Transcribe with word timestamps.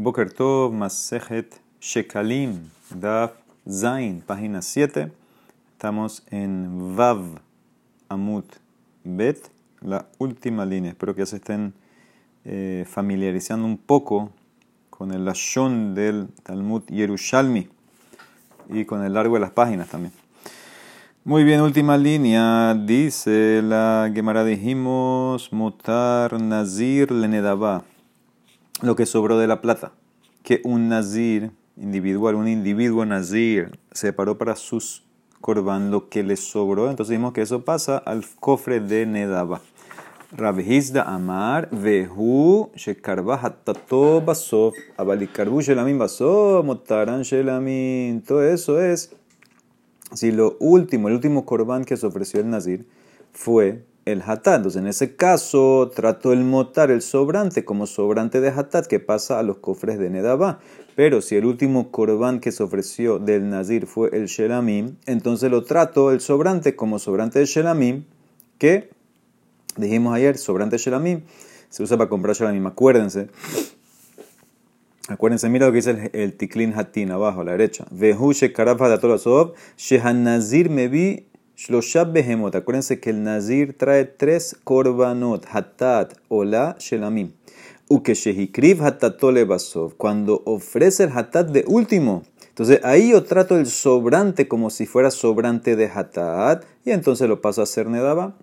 Boker 0.00 0.32
Tov, 0.32 0.72
Masejet 0.72 1.60
Shekalim, 1.80 2.70
Daf 2.94 3.32
Zain, 3.68 4.20
página 4.20 4.62
7. 4.62 5.10
Estamos 5.72 6.22
en 6.30 6.94
Vav 6.94 7.40
Amut 8.08 8.46
Bet, 9.02 9.50
la 9.80 10.06
última 10.18 10.64
línea. 10.64 10.92
Espero 10.92 11.16
que 11.16 11.22
ya 11.22 11.26
se 11.26 11.36
estén 11.38 11.74
eh, 12.44 12.84
familiarizando 12.88 13.66
un 13.66 13.76
poco 13.76 14.30
con 14.88 15.10
el 15.10 15.24
Lashon 15.24 15.96
del 15.96 16.28
Talmud 16.44 16.84
Yerushalmi 16.86 17.66
y 18.68 18.84
con 18.84 19.02
el 19.02 19.14
largo 19.14 19.34
de 19.34 19.40
las 19.40 19.50
páginas 19.50 19.88
también. 19.88 20.12
Muy 21.24 21.42
bien, 21.42 21.60
última 21.60 21.98
línea. 21.98 22.72
Dice 22.72 23.62
la 23.64 24.08
Gemara, 24.14 24.44
dijimos, 24.44 25.52
Mutar 25.52 26.40
Nazir 26.40 27.10
Lenedabá 27.10 27.82
lo 28.82 28.96
que 28.96 29.06
sobró 29.06 29.38
de 29.38 29.46
la 29.46 29.60
plata. 29.60 29.92
Que 30.42 30.60
un 30.64 30.88
nazir 30.88 31.50
individual, 31.76 32.34
un 32.34 32.48
individuo 32.48 33.04
nazir, 33.04 33.78
separó 33.92 34.38
para 34.38 34.56
sus 34.56 35.04
corban 35.40 35.90
lo 35.90 36.08
que 36.08 36.22
le 36.22 36.36
sobró. 36.36 36.90
Entonces 36.90 37.10
dijimos 37.10 37.32
que 37.32 37.42
eso 37.42 37.64
pasa 37.64 37.98
al 37.98 38.24
cofre 38.40 38.80
de 38.80 39.06
Nedaba. 39.06 39.60
Rabhizda 40.36 41.02
Amar, 41.04 41.70
Vehu, 41.70 42.70
Shekarba 42.74 43.40
Hatato 43.42 44.20
Basov, 44.20 44.74
Abalikarbu 44.98 45.62
Shelamin 45.62 45.98
Basov, 45.98 46.64
Motaran 46.64 47.22
Shelamin. 47.22 48.22
Todo 48.22 48.42
eso 48.42 48.80
es. 48.80 49.10
Si 50.12 50.32
lo 50.32 50.56
último, 50.60 51.08
el 51.08 51.14
último 51.14 51.44
corban 51.44 51.84
que 51.84 51.96
se 51.96 52.06
ofreció 52.06 52.40
el 52.40 52.50
nazir 52.50 52.86
fue 53.32 53.84
el 54.12 54.22
hatat. 54.22 54.56
Entonces, 54.56 54.80
en 54.80 54.86
ese 54.86 55.16
caso, 55.16 55.90
trato 55.94 56.32
el 56.32 56.44
motar, 56.44 56.90
el 56.90 57.02
sobrante, 57.02 57.64
como 57.64 57.86
sobrante 57.86 58.40
de 58.40 58.48
hatat 58.48 58.86
que 58.86 59.00
pasa 59.00 59.38
a 59.38 59.42
los 59.42 59.58
cofres 59.58 59.98
de 59.98 60.10
Nedabá. 60.10 60.60
Pero 60.96 61.20
si 61.20 61.36
el 61.36 61.44
último 61.44 61.90
corbán 61.90 62.40
que 62.40 62.50
se 62.50 62.62
ofreció 62.62 63.18
del 63.18 63.48
nazir 63.48 63.86
fue 63.86 64.10
el 64.12 64.26
shelamim, 64.26 64.96
entonces 65.06 65.50
lo 65.50 65.64
trato 65.64 66.10
el 66.10 66.20
sobrante 66.20 66.74
como 66.74 66.98
sobrante 66.98 67.38
de 67.38 67.46
shelamim, 67.46 68.04
que 68.58 68.90
dijimos 69.76 70.14
ayer, 70.14 70.36
sobrante 70.38 70.76
de 70.76 70.82
shelamim, 70.82 71.20
se 71.68 71.82
usa 71.82 71.96
para 71.96 72.10
comprar 72.10 72.34
shelamim. 72.34 72.66
Acuérdense. 72.66 73.28
Acuérdense, 75.08 75.48
mira 75.48 75.66
lo 75.66 75.72
que 75.72 75.76
dice 75.76 75.90
el, 75.90 76.10
el 76.12 76.32
tiklin 76.34 76.74
hatin 76.76 77.12
abajo 77.12 77.40
a 77.40 77.44
la 77.44 77.52
derecha. 77.52 77.86
Vehu 77.90 78.32
shekaraf 78.32 78.80
hadatol 78.82 79.54
shehan 79.76 80.24
nazir 80.24 80.68
vi 81.58 81.64
Shlosha 81.64 82.04
behemot. 82.04 82.54
Acuérdense 82.54 83.00
que 83.00 83.10
el 83.10 83.22
nazir 83.22 83.76
trae 83.76 84.04
tres 84.04 84.56
korbanot, 84.64 85.44
hatat, 85.46 86.14
ola, 86.28 86.76
shelamim. 86.78 87.32
Ukeshehikriv 87.88 88.82
hatatole 88.82 89.44
basov. 89.44 89.94
Cuando 89.96 90.42
ofrece 90.44 91.04
el 91.04 91.10
hatat 91.10 91.50
de 91.50 91.64
último. 91.66 92.22
Entonces 92.48 92.80
ahí 92.84 93.10
yo 93.10 93.24
trato 93.24 93.56
el 93.56 93.66
sobrante 93.66 94.46
como 94.48 94.70
si 94.70 94.86
fuera 94.86 95.10
sobrante 95.10 95.74
de 95.76 95.86
hatat. 95.86 96.64
Y 96.84 96.90
entonces 96.90 97.28
lo 97.28 97.40
paso 97.40 97.60
a 97.60 97.64
hacer 97.64 97.88
nedaba. 97.88 98.34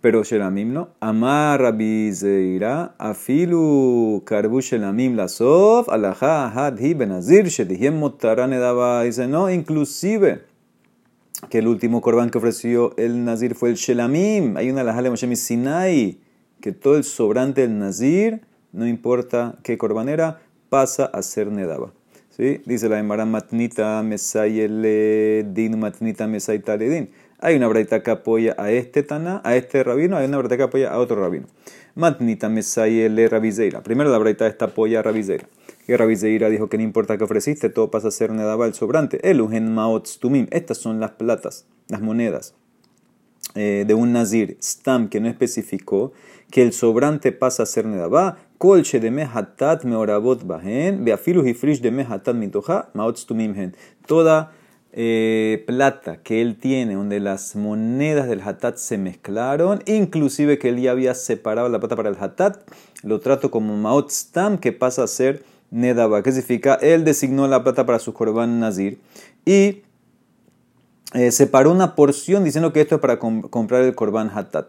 Pero 0.00 0.22
shelamim 0.22 0.72
no. 0.72 0.88
Amar 1.00 1.60
rabizeira. 1.60 2.94
Afilu 2.98 4.22
karbu 4.24 4.60
shelamim 4.60 5.16
lasov. 5.16 5.88
Alaha 5.88 6.50
had 6.52 6.78
hi 6.80 6.94
benazir. 6.94 7.46
Shedihiem 7.46 7.98
motara 7.98 8.46
nedaba. 8.46 9.04
Dice 9.04 9.28
no, 9.28 9.50
inclusive 9.50 10.47
que 11.50 11.58
el 11.58 11.68
último 11.68 12.00
corbán 12.00 12.30
que 12.30 12.38
ofreció 12.38 12.94
el 12.96 13.24
Nazir 13.24 13.54
fue 13.54 13.70
el 13.70 13.76
Shelamim. 13.76 14.56
Hay 14.56 14.70
una 14.70 14.84
de 14.84 15.10
Moshe 15.10 15.36
Sinai, 15.36 16.18
que 16.60 16.72
todo 16.72 16.96
el 16.96 17.04
sobrante 17.04 17.62
del 17.62 17.78
Nazir, 17.78 18.42
no 18.72 18.86
importa 18.86 19.56
qué 19.62 19.78
corbán 19.78 20.08
era, 20.08 20.40
pasa 20.68 21.06
a 21.06 21.22
ser 21.22 21.50
Nedaba. 21.50 21.92
¿Sí? 22.30 22.60
Dice 22.66 22.88
la 22.88 22.98
Emara 22.98 23.24
Matnita 23.24 24.02
Mesayele 24.02 25.44
Din 25.52 25.78
Matnita 25.78 26.26
Mesaytaledin. 26.26 27.10
Hay 27.40 27.56
una 27.56 27.68
braita 27.68 28.02
que 28.02 28.10
apoya 28.10 28.54
a 28.58 28.70
este 28.70 29.02
Tana, 29.02 29.40
a 29.44 29.56
este 29.56 29.82
rabino, 29.84 30.16
hay 30.16 30.26
una 30.26 30.38
braita 30.38 30.56
que 30.56 30.62
apoya 30.64 30.90
a 30.90 30.98
otro 30.98 31.20
rabino. 31.20 31.46
Matnita 31.94 32.48
Mesayele 32.48 33.28
Rabizeira. 33.28 33.82
Primero 33.82 34.10
la 34.10 34.18
braita 34.18 34.46
esta 34.46 34.66
apoya 34.66 35.00
a 35.00 35.02
Rabizeira 35.02 35.46
que 35.88 35.96
Rabizeira 35.96 36.50
dijo 36.50 36.68
que 36.68 36.76
no 36.76 36.84
importa 36.84 37.16
que 37.16 37.24
ofreciste, 37.24 37.70
todo 37.70 37.90
pasa 37.90 38.08
a 38.08 38.10
ser 38.10 38.30
Nedaba 38.30 38.66
el 38.66 38.74
sobrante. 38.74 39.26
Elugen 39.26 39.72
Maotz 39.72 40.18
Tumim. 40.18 40.46
Estas 40.50 40.76
son 40.76 41.00
las 41.00 41.12
platas, 41.12 41.64
las 41.88 42.02
monedas 42.02 42.54
eh, 43.54 43.84
de 43.88 43.94
un 43.94 44.12
Nazir, 44.12 44.58
Stam, 44.62 45.08
que 45.08 45.18
no 45.18 45.28
especificó, 45.28 46.12
que 46.50 46.60
el 46.60 46.74
sobrante 46.74 47.32
pasa 47.32 47.62
a 47.62 47.66
ser 47.66 47.86
Nedaba. 47.86 48.36
Colche 48.58 49.00
de 49.00 49.10
Mehatat 49.10 49.84
Meorabot 49.84 50.46
Bahen, 50.46 51.06
Beafilu 51.06 51.46
Hifrish 51.46 51.80
de 51.80 51.90
Mehatat 51.90 52.36
Mitoja, 52.36 52.90
Maotz 52.92 53.24
Tumim 53.24 53.58
Hen. 53.58 53.74
Toda 54.06 54.52
eh, 54.92 55.64
plata 55.66 56.18
que 56.22 56.42
él 56.42 56.58
tiene, 56.58 56.96
donde 56.96 57.18
las 57.18 57.56
monedas 57.56 58.28
del 58.28 58.42
hatat 58.42 58.76
se 58.76 58.98
mezclaron, 58.98 59.82
inclusive 59.86 60.58
que 60.58 60.68
él 60.68 60.82
ya 60.82 60.90
había 60.90 61.14
separado 61.14 61.70
la 61.70 61.80
plata 61.80 61.96
para 61.96 62.10
el 62.10 62.16
hatat, 62.20 62.58
lo 63.02 63.20
trato 63.20 63.50
como 63.50 63.74
maot 63.74 64.10
stam, 64.10 64.58
que 64.58 64.72
pasa 64.72 65.04
a 65.04 65.06
ser 65.06 65.44
Nedaba, 65.70 66.22
que 66.22 66.32
significa, 66.32 66.74
él 66.76 67.04
designó 67.04 67.46
la 67.46 67.62
plata 67.62 67.84
para 67.84 67.98
su 67.98 68.14
corbán 68.14 68.58
nazir 68.58 68.98
y 69.44 69.82
eh, 71.12 71.30
separó 71.30 71.72
una 71.72 71.94
porción 71.94 72.44
diciendo 72.44 72.72
que 72.72 72.80
esto 72.80 72.96
es 72.96 73.00
para 73.00 73.18
comprar 73.18 73.82
el 73.82 73.94
corbán 73.94 74.30
hatat. 74.34 74.68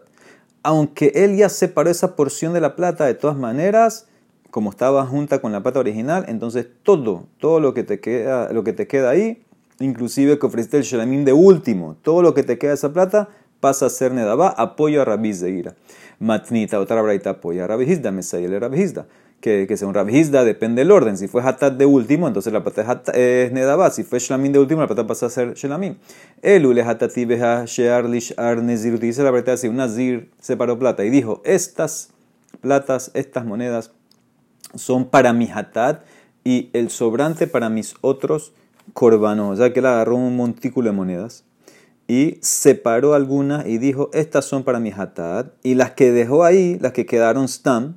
Aunque 0.62 1.12
él 1.14 1.36
ya 1.36 1.48
separó 1.48 1.88
esa 1.88 2.16
porción 2.16 2.52
de 2.52 2.60
la 2.60 2.76
plata, 2.76 3.06
de 3.06 3.14
todas 3.14 3.36
maneras, 3.36 4.08
como 4.50 4.68
estaba 4.68 5.06
junta 5.06 5.40
con 5.40 5.52
la 5.52 5.62
plata 5.62 5.80
original, 5.80 6.26
entonces 6.28 6.66
todo, 6.82 7.24
todo 7.38 7.60
lo 7.60 7.72
que 7.72 7.82
te 7.82 7.98
queda, 8.00 8.52
lo 8.52 8.62
que 8.62 8.74
te 8.74 8.86
queda 8.86 9.08
ahí, 9.08 9.42
inclusive 9.78 10.38
que 10.38 10.46
ofreciste 10.46 10.76
el 10.76 10.82
shelamim 10.82 11.24
de 11.24 11.32
último, 11.32 11.96
todo 12.02 12.20
lo 12.20 12.34
que 12.34 12.42
te 12.42 12.58
queda 12.58 12.72
de 12.72 12.74
esa 12.74 12.92
plata 12.92 13.30
pasa 13.60 13.86
a 13.86 13.90
ser 13.90 14.12
nedaba, 14.12 14.48
apoyo 14.48 15.00
a 15.00 15.06
Rabbi 15.06 15.32
Zeira. 15.32 15.74
Matnita, 16.18 16.78
otra 16.78 17.00
braita 17.00 17.30
apoya 17.30 17.64
a 17.64 17.66
Rabbi 17.68 17.84
Hizda, 17.84 18.10
Mesayel 18.10 18.60
Rabbi 18.60 18.82
Hizda 18.82 19.06
que, 19.40 19.66
que 19.66 19.76
según 19.76 19.94
Rabhizda 19.94 20.44
depende 20.44 20.82
del 20.82 20.90
orden. 20.90 21.16
Si 21.16 21.26
fue 21.26 21.42
Hatat 21.42 21.74
de 21.74 21.86
último, 21.86 22.28
entonces 22.28 22.52
la 22.52 22.62
plata 22.62 23.00
es 23.14 23.52
Nedabá. 23.52 23.90
Si 23.90 24.04
fue 24.04 24.18
Shlamim 24.18 24.52
de 24.52 24.58
último, 24.58 24.80
la 24.80 24.86
plata 24.86 25.06
pasa 25.06 25.26
a 25.26 25.30
ser 25.30 25.54
Shlamim. 25.54 25.96
El 26.42 26.66
Ule 26.66 26.82
Hatati 26.82 27.24
Beha 27.24 27.64
Shear 27.66 28.08
Lishar 28.08 28.62
Nezir. 28.62 28.98
Dice 28.98 29.22
la 29.22 29.30
verdad 29.30 29.54
así: 29.54 29.68
un 29.68 29.76
Nazir 29.76 30.30
separó 30.40 30.78
plata 30.78 31.04
y 31.04 31.10
dijo: 31.10 31.40
Estas 31.44 32.10
platas, 32.60 33.10
estas 33.14 33.44
monedas 33.46 33.92
son 34.74 35.06
para 35.06 35.32
mi 35.32 35.48
Hatat 35.50 36.04
y 36.44 36.70
el 36.72 36.90
sobrante 36.90 37.46
para 37.46 37.68
mis 37.68 37.94
otros 38.02 38.52
corbanos. 38.92 39.54
O 39.54 39.56
sea 39.56 39.72
que 39.72 39.80
él 39.80 39.86
agarró 39.86 40.16
un 40.16 40.36
montículo 40.36 40.90
de 40.90 40.96
monedas 40.96 41.44
y 42.06 42.38
separó 42.42 43.14
algunas 43.14 43.66
y 43.66 43.78
dijo: 43.78 44.10
Estas 44.12 44.44
son 44.44 44.64
para 44.64 44.80
mi 44.80 44.92
Hatat. 44.94 45.54
Y 45.62 45.76
las 45.76 45.92
que 45.92 46.12
dejó 46.12 46.44
ahí, 46.44 46.78
las 46.78 46.92
que 46.92 47.06
quedaron 47.06 47.48
Stam 47.48 47.96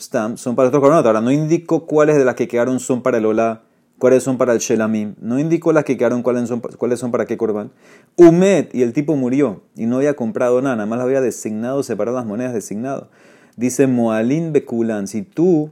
son 0.00 0.56
para 0.56 0.68
otros 0.68 0.80
corbanos. 0.80 1.04
Ahora, 1.04 1.20
no 1.20 1.30
indico 1.30 1.86
cuáles 1.86 2.16
de 2.16 2.24
las 2.24 2.34
que 2.34 2.48
quedaron 2.48 2.80
son 2.80 3.02
para 3.02 3.18
el 3.18 3.26
Ola, 3.26 3.62
cuáles 3.98 4.22
son 4.22 4.38
para 4.38 4.52
el 4.52 4.58
Shelamim. 4.58 5.14
No 5.20 5.38
indico 5.38 5.72
las 5.72 5.84
que 5.84 5.96
quedaron 5.96 6.22
cuáles 6.22 6.48
son, 6.48 6.60
cuáles 6.60 6.98
son 6.98 7.10
para 7.10 7.26
qué 7.26 7.36
corban. 7.36 7.70
Umed, 8.16 8.68
y 8.72 8.82
el 8.82 8.92
tipo 8.92 9.16
murió 9.16 9.62
y 9.76 9.86
no 9.86 9.96
había 9.96 10.14
comprado 10.14 10.60
nada, 10.62 10.76
nada 10.76 10.86
más 10.86 11.00
había 11.00 11.20
designado, 11.20 11.82
separado 11.82 12.16
las 12.16 12.26
monedas 12.26 12.54
designado. 12.54 13.08
Dice 13.56 13.86
Moalin 13.86 14.52
Bekulan, 14.52 15.06
si 15.06 15.22
tú 15.22 15.70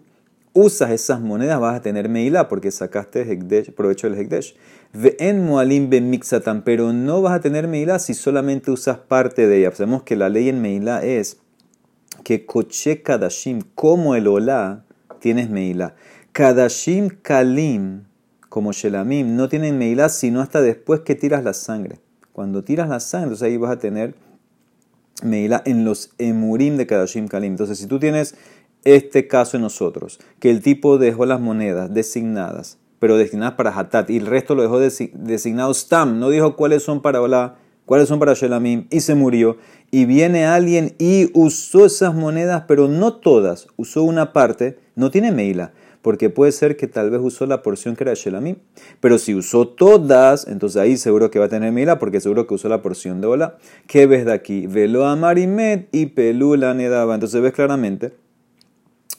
usas 0.52 0.90
esas 0.90 1.20
monedas 1.20 1.60
vas 1.60 1.76
a 1.76 1.82
tener 1.82 2.08
Meilá 2.08 2.48
porque 2.48 2.70
sacaste 2.70 3.22
hekdesh, 3.22 3.72
provecho 3.72 4.08
del 4.08 4.18
Hekdesh. 4.18 4.56
En 4.92 5.44
Moalim 5.44 5.88
Mixatan, 5.88 6.62
pero 6.62 6.92
no 6.92 7.22
vas 7.22 7.34
a 7.34 7.40
tener 7.40 7.68
Meilá 7.68 7.98
si 7.98 8.14
solamente 8.14 8.70
usas 8.70 8.98
parte 8.98 9.46
de 9.46 9.58
ella. 9.58 9.74
Sabemos 9.74 10.02
que 10.02 10.16
la 10.16 10.28
ley 10.28 10.48
en 10.48 10.62
Meilá 10.62 11.04
es 11.04 11.38
que 12.24 12.46
Koche 12.46 13.02
Kadashim, 13.02 13.62
como 13.74 14.14
el 14.14 14.26
Olá, 14.26 14.84
tienes 15.20 15.50
Meilá. 15.50 15.94
Kadashim 16.32 17.08
Kalim, 17.22 18.04
como 18.48 18.72
Shelamim, 18.72 19.36
no 19.36 19.48
tienen 19.48 19.78
Meilá 19.78 20.08
sino 20.08 20.40
hasta 20.40 20.60
después 20.60 21.00
que 21.00 21.14
tiras 21.14 21.44
la 21.44 21.52
sangre. 21.52 22.00
Cuando 22.32 22.62
tiras 22.62 22.88
la 22.88 23.00
sangre, 23.00 23.28
entonces 23.28 23.46
ahí 23.46 23.56
vas 23.56 23.72
a 23.72 23.78
tener 23.78 24.14
Meilá 25.22 25.62
en 25.64 25.84
los 25.84 26.12
Emurim 26.18 26.76
de 26.76 26.86
Kadashim 26.86 27.26
Kalim. 27.26 27.52
Entonces, 27.52 27.78
si 27.78 27.86
tú 27.86 27.98
tienes 27.98 28.36
este 28.84 29.26
caso 29.26 29.56
en 29.56 29.62
nosotros, 29.62 30.20
que 30.38 30.50
el 30.50 30.62
tipo 30.62 30.98
dejó 30.98 31.26
las 31.26 31.40
monedas 31.40 31.92
designadas, 31.92 32.78
pero 32.98 33.16
destinadas 33.16 33.54
para 33.54 33.76
Hatat, 33.76 34.10
y 34.10 34.16
el 34.16 34.26
resto 34.26 34.54
lo 34.54 34.62
dejó 34.62 34.78
designado 34.78 35.74
Stam, 35.74 36.18
no 36.18 36.30
dijo 36.30 36.56
cuáles 36.56 36.82
son 36.82 37.02
para 37.02 37.20
Olá, 37.20 37.56
cuáles 37.88 38.06
son 38.06 38.18
para 38.18 38.34
Shelamim, 38.34 38.86
y 38.90 39.00
se 39.00 39.14
murió 39.14 39.56
y 39.90 40.04
viene 40.04 40.44
alguien 40.44 40.94
y 40.98 41.30
usó 41.32 41.86
esas 41.86 42.14
monedas, 42.14 42.64
pero 42.68 42.86
no 42.86 43.14
todas, 43.14 43.66
usó 43.76 44.02
una 44.02 44.34
parte, 44.34 44.78
no 44.94 45.10
tiene 45.10 45.32
Meila, 45.32 45.72
porque 46.02 46.28
puede 46.28 46.52
ser 46.52 46.76
que 46.76 46.86
tal 46.86 47.08
vez 47.08 47.18
usó 47.22 47.46
la 47.46 47.62
porción 47.62 47.96
que 47.96 48.04
era 48.04 48.12
Shelamim. 48.12 48.56
Pero 49.00 49.16
si 49.16 49.34
usó 49.34 49.68
todas, 49.68 50.46
entonces 50.46 50.80
ahí 50.80 50.98
seguro 50.98 51.30
que 51.30 51.38
va 51.38 51.46
a 51.46 51.48
tener 51.48 51.72
Meila, 51.72 51.98
porque 51.98 52.20
seguro 52.20 52.46
que 52.46 52.54
usó 52.54 52.68
la 52.68 52.82
porción 52.82 53.22
de 53.22 53.26
Ola. 53.26 53.56
¿Qué 53.86 54.06
ves 54.06 54.26
de 54.26 54.34
aquí? 54.34 54.66
Velo 54.66 55.06
a 55.06 55.16
Marimet 55.16 55.88
y 55.90 56.06
Pelula 56.06 56.74
Nedaba. 56.74 57.14
Entonces 57.14 57.40
ves 57.40 57.54
claramente 57.54 58.12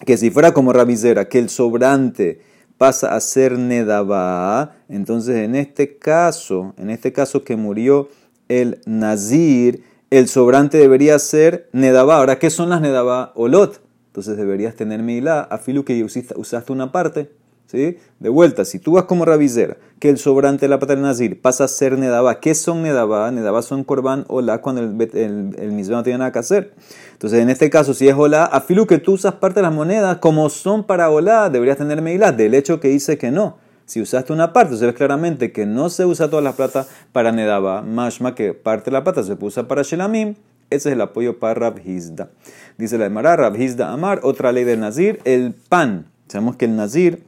que 0.05 0.15
si 0.15 0.29
fuera 0.29 0.53
como 0.53 0.73
rabizera, 0.73 1.27
que 1.27 1.39
el 1.39 1.49
sobrante 1.49 2.41
pasa 2.77 3.15
a 3.15 3.19
ser 3.19 3.57
nedabá, 3.57 4.77
entonces 4.87 5.35
en 5.37 5.55
este 5.55 5.97
caso, 5.97 6.73
en 6.77 6.89
este 6.89 7.11
caso 7.11 7.43
que 7.43 7.57
murió 7.57 8.07
el 8.49 8.81
nazir, 8.85 9.83
el 10.09 10.27
sobrante 10.27 10.77
debería 10.77 11.17
ser 11.19 11.69
nedabá. 11.71 12.17
Ahora, 12.17 12.39
¿qué 12.39 12.49
son 12.49 12.69
las 12.69 12.81
nedabá? 12.81 13.31
Olot. 13.35 13.81
Entonces 14.07 14.37
deberías 14.37 14.75
tener 14.75 15.01
milá, 15.01 15.41
afilu 15.41 15.85
que 15.85 16.03
usaste 16.03 16.71
una 16.73 16.91
parte. 16.91 17.31
¿Sí? 17.67 17.99
De 18.19 18.29
vuelta, 18.29 18.65
si 18.65 18.79
tú 18.79 18.93
vas 18.93 19.03
como 19.03 19.25
rabizera, 19.25 19.77
que 19.99 20.09
el 20.09 20.17
sobrante 20.17 20.65
de 20.65 20.69
la 20.69 20.79
pata 20.79 20.95
del 20.95 21.03
nazir 21.03 21.39
pasa 21.39 21.65
a 21.65 21.67
ser 21.67 21.99
nedabá. 21.99 22.39
¿Qué 22.39 22.55
son 22.55 22.81
nedabá? 22.81 23.29
Nedabá 23.29 23.61
son 23.61 23.83
korban 23.83 24.25
olá 24.27 24.57
cuando 24.57 24.81
el, 24.81 24.99
el, 25.13 25.55
el 25.55 25.89
no 25.89 26.01
tiene 26.01 26.17
nada 26.17 26.31
que 26.31 26.39
hacer. 26.39 26.73
Entonces, 27.11 27.39
en 27.39 27.51
este 27.51 27.69
caso, 27.69 27.93
si 27.93 28.07
es 28.07 28.15
olá, 28.15 28.45
afilu 28.45 28.87
que 28.87 28.97
tú 28.97 29.13
usas 29.13 29.35
parte 29.35 29.59
de 29.59 29.61
las 29.61 29.73
monedas 29.73 30.17
como 30.17 30.49
son 30.49 30.83
para 30.83 31.11
olá, 31.11 31.51
deberías 31.51 31.77
tener 31.77 32.01
milá. 32.01 32.31
Del 32.31 32.55
hecho 32.55 32.79
que 32.79 32.87
dice 32.87 33.19
que 33.19 33.29
no. 33.29 33.59
Si 33.89 33.99
usaste 33.99 34.31
una 34.33 34.53
parte, 34.53 34.77
se 34.77 34.85
ve 34.85 34.93
claramente 34.93 35.51
que 35.51 35.65
no 35.65 35.89
se 35.89 36.05
usa 36.05 36.29
toda 36.29 36.43
la 36.43 36.53
plata 36.53 36.85
para 37.11 37.31
Nedaba, 37.31 37.81
mashma 37.81 38.35
que 38.35 38.53
parte 38.53 38.91
de 38.91 38.91
la 38.91 39.03
plata 39.03 39.23
se 39.23 39.35
usa 39.41 39.67
para 39.67 39.81
Shelamim. 39.81 40.35
Ese 40.69 40.89
es 40.89 40.93
el 40.93 41.01
apoyo 41.01 41.39
para 41.39 41.55
Rabhizda. 41.55 42.29
Dice 42.77 42.99
la 42.99 43.07
Emara, 43.07 43.35
Rabhizda 43.35 43.91
Amar, 43.91 44.19
otra 44.21 44.51
ley 44.51 44.63
del 44.63 44.79
Nazir, 44.79 45.19
el 45.25 45.55
pan. 45.55 46.05
Sabemos 46.27 46.55
que 46.55 46.65
el 46.65 46.75
Nazir, 46.75 47.23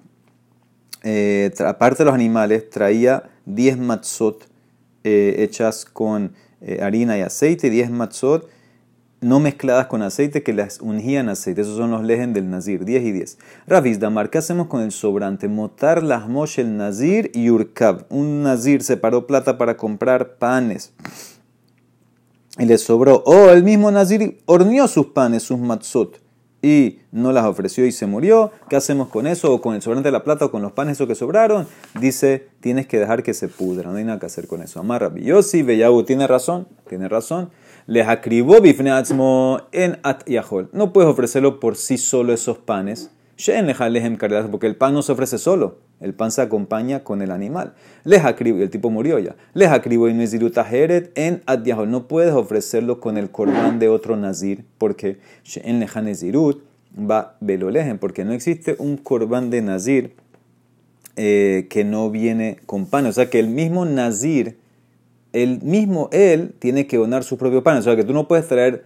eh, 1.02 1.52
aparte 1.66 2.04
de 2.04 2.06
los 2.06 2.14
animales, 2.14 2.70
traía 2.70 3.24
10 3.48 3.80
matzot 3.80 4.48
eh, 5.04 5.38
hechas 5.40 5.86
con 5.86 6.34
eh, 6.62 6.78
harina 6.84 7.18
y 7.18 7.22
aceite, 7.22 7.72
10 7.72 7.90
matzot 7.90 8.48
no 9.22 9.40
mezcladas 9.40 9.86
con 9.86 10.02
aceite 10.02 10.42
que 10.42 10.52
las 10.52 10.82
ungían 10.82 11.30
aceite. 11.30 11.62
Esos 11.62 11.78
son 11.78 11.92
los 11.92 12.04
lejen 12.04 12.34
del 12.34 12.50
Nazir, 12.50 12.84
10 12.84 13.04
y 13.04 13.12
10. 13.12 13.38
Ravis 13.68 14.00
Damar, 14.00 14.32
¿qué 14.32 14.40
hacemos 14.40 14.68
con 14.68 14.82
el 14.82 14.92
sobrante? 14.92 15.48
Motar 15.48 16.02
las 16.02 16.24
el 16.58 16.76
Nazir 16.76 17.32
y 17.36 17.52
Urkab. 17.52 18.06
Un 18.10 18.42
Nazir 18.42 18.84
separó 18.84 19.28
plata 19.28 19.60
para 19.60 19.78
comprar 19.78 20.38
panes. 20.38 20.92
Y 22.58 22.66
le 22.66 22.80
sobró. 22.80 23.24
O 23.28 23.50
el 23.50 23.64
mismo 23.64 23.92
Nazir 23.92 24.42
horneó 24.46 24.88
sus 24.88 25.08
panes, 25.08 25.44
sus 25.44 25.60
matzot. 25.60 26.20
Y 26.64 27.00
no 27.12 27.32
las 27.32 27.46
ofreció 27.46 27.86
y 27.86 27.92
se 27.92 28.08
murió. 28.08 28.52
¿Qué 28.70 28.76
hacemos 28.76 29.08
con 29.10 29.28
eso? 29.28 29.54
O 29.54 29.62
con 29.62 29.76
el 29.76 29.84
sobrante 29.84 30.08
de 30.08 30.14
la 30.14 30.24
plata 30.24 30.46
o 30.46 30.52
con 30.52 30.64
los 30.64 30.72
panes 30.72 30.98
esos 30.98 31.08
que 31.08 31.16
sobraron. 31.16 31.68
Dice, 32.00 32.48
tienes 32.60 32.88
que 32.88 33.00
dejar 33.00 33.22
que 33.22 33.36
se 33.36 33.48
pudra. 33.48 33.92
No 33.92 33.98
hay 33.98 34.04
nada 34.04 34.20
que 34.20 34.26
hacer 34.26 34.48
con 34.48 34.64
eso. 34.64 34.80
Amar 34.80 35.02
Rabbi 35.02 35.32
Beyahu, 35.64 36.04
tiene 36.04 36.26
razón. 36.26 36.68
Tiene 36.88 37.08
razón 37.08 37.52
les 37.88 38.08
acribó 38.08 38.62
bifneatzmo 38.62 39.62
en 39.72 40.00
at 40.04 40.26
yahol. 40.26 40.70
No 40.74 40.94
puedes 40.94 41.10
ofrecerlo 41.10 41.60
por 41.60 41.76
sí 41.76 41.98
solo 41.98 42.34
esos 42.34 42.58
panes. 42.58 43.12
Porque 44.52 44.68
el 44.68 44.76
pan 44.76 44.94
no 44.94 45.02
se 45.02 45.12
ofrece 45.12 45.38
solo, 45.40 45.80
el 46.00 46.14
pan 46.14 46.32
se 46.32 46.42
acompaña 46.42 47.04
con 47.04 47.22
el 47.22 47.32
animal. 47.32 47.74
Les 48.04 48.24
acribo, 48.24 48.60
y 48.60 48.62
el 48.62 48.70
tipo 48.70 48.90
murió 48.92 49.18
ya. 49.18 49.36
Les 49.54 49.70
acribo 49.70 50.08
y 50.10 50.14
heret 50.14 51.12
en 51.16 51.42
at 51.48 51.64
yahol. 51.64 51.90
No 51.90 52.08
puedes 52.08 52.34
ofrecerlo 52.34 53.00
con 53.00 53.18
el 53.18 53.32
corbán 53.32 53.80
de 53.80 53.90
otro 53.90 54.16
nazir, 54.16 54.66
porque 54.78 55.18
en 55.56 55.80
nezirut 55.80 56.64
va 56.96 57.38
velolejen, 57.40 57.98
porque 57.98 58.26
no 58.26 58.34
existe 58.34 58.76
un 58.78 58.98
corbán 58.98 59.50
de 59.50 59.62
nazir 59.62 60.16
eh, 61.16 61.68
que 61.70 61.84
no 61.84 62.12
viene 62.12 62.60
con 62.66 62.86
pan. 62.86 63.08
O 63.08 63.12
sea 63.12 63.30
que 63.30 63.40
el 63.40 63.48
mismo 63.48 63.86
nazir 63.86 64.60
el 65.34 65.62
mismo 65.62 66.10
él 66.12 66.54
tiene 66.60 66.88
que 66.88 66.98
donar 66.98 67.24
su 67.24 67.38
propio 67.38 67.64
pan. 67.64 67.78
O 67.78 67.82
sea 67.82 67.96
que 67.96 68.04
tú 68.04 68.14
no 68.14 68.28
puedes 68.28 68.48
traer 68.48 68.86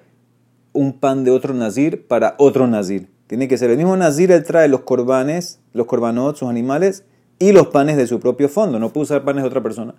un 0.73 0.93
pan 0.93 1.23
de 1.23 1.31
otro 1.31 1.53
nazir 1.53 2.07
para 2.07 2.35
otro 2.37 2.67
nazir. 2.67 3.09
Tiene 3.27 3.47
que 3.47 3.57
ser 3.57 3.71
el 3.71 3.77
mismo 3.77 3.97
nazir, 3.97 4.31
él 4.31 4.43
trae 4.43 4.67
los 4.67 4.81
corbanes, 4.81 5.59
los 5.73 5.87
corbanot, 5.87 6.35
sus 6.35 6.47
animales, 6.47 7.03
y 7.39 7.51
los 7.51 7.67
panes 7.67 7.97
de 7.97 8.07
su 8.07 8.19
propio 8.19 8.49
fondo. 8.49 8.79
No 8.79 8.93
puede 8.93 9.05
usar 9.05 9.23
panes 9.23 9.43
de 9.43 9.47
otra 9.47 9.63
persona. 9.63 9.95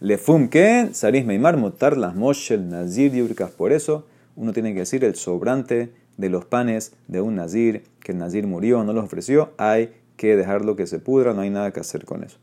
Le 0.00 0.16
fum 0.16 0.48
que 0.48 0.90
saris 0.92 1.26
meimar 1.26 1.56
motar 1.56 1.96
las 1.96 2.14
moshel 2.14 2.68
nazir 2.68 3.12
yurkas. 3.12 3.50
Por 3.50 3.72
eso 3.72 4.06
uno 4.36 4.52
tiene 4.52 4.72
que 4.72 4.80
decir 4.80 5.04
el 5.04 5.16
sobrante 5.16 5.92
de 6.16 6.28
los 6.28 6.44
panes 6.44 6.92
de 7.08 7.20
un 7.20 7.36
nazir, 7.36 7.84
que 8.00 8.12
el 8.12 8.18
nazir 8.18 8.46
murió, 8.46 8.84
no 8.84 8.92
los 8.92 9.04
ofreció, 9.04 9.52
hay 9.56 9.92
que 10.16 10.36
dejarlo 10.36 10.76
que 10.76 10.86
se 10.86 10.98
pudra, 10.98 11.32
no 11.32 11.40
hay 11.40 11.50
nada 11.50 11.72
que 11.72 11.80
hacer 11.80 12.04
con 12.04 12.24
eso. 12.24 12.38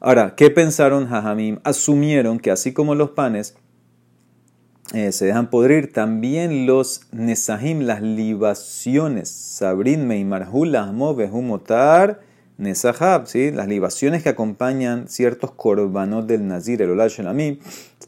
Ahora, 0.00 0.34
¿qué 0.36 0.50
pensaron 0.50 1.08
Jajamim? 1.08 1.58
Asumieron 1.64 2.38
que 2.38 2.52
así 2.52 2.72
como 2.72 2.94
los 2.94 3.10
panes 3.10 3.56
eh, 4.94 5.12
se 5.12 5.26
dejan 5.26 5.50
podrir, 5.50 5.92
también 5.92 6.66
los 6.66 7.02
nesahim, 7.10 7.80
las 7.80 8.00
libaciones, 8.00 9.28
sabrin 9.28 10.06
meimarhul 10.06 10.72
lahmo 10.72 11.14
behumotar 11.14 12.20
nesahab, 12.58 13.26
¿sí? 13.26 13.50
las 13.50 13.68
libaciones 13.68 14.22
que 14.22 14.28
acompañan 14.28 15.08
ciertos 15.08 15.50
korbanot 15.50 16.26
del 16.26 16.46
nazir, 16.46 16.80
el 16.80 16.90
olal 16.90 17.10
shelamim. 17.10 17.58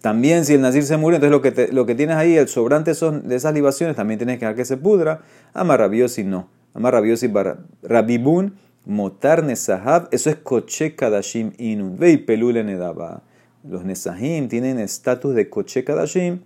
También 0.00 0.44
si 0.44 0.54
el 0.54 0.60
nazir 0.60 0.84
se 0.84 0.96
murió, 0.96 1.16
entonces 1.16 1.32
lo 1.32 1.42
que, 1.42 1.72
lo 1.72 1.86
que 1.86 1.94
tienes 1.94 2.16
ahí, 2.16 2.36
el 2.36 2.48
sobrante 2.48 2.92
de 2.94 3.36
esas 3.36 3.52
libaciones, 3.52 3.96
también 3.96 4.18
tienes 4.18 4.38
que 4.38 4.46
dejar 4.46 4.56
que 4.56 4.64
se 4.64 4.76
pudra. 4.76 5.22
Amarrabiosi 5.54 6.24
no. 6.24 6.48
Amarrabiosi 6.72 7.30
rabibun 7.82 8.54
Motar 8.84 9.44
Nesahab, 9.44 10.08
eso 10.10 10.30
es 10.30 10.36
Koche 10.36 10.96
Kadashim 10.96 11.52
Inun. 11.58 11.98
Ve 11.98 12.18
Pelule 12.18 12.64
Nedaba. 12.64 13.22
Los 13.62 13.84
Nesahim 13.84 14.48
tienen 14.48 14.78
estatus 14.78 15.34
de 15.34 15.50
Koche 15.50 15.84
Kadashim 15.84 16.40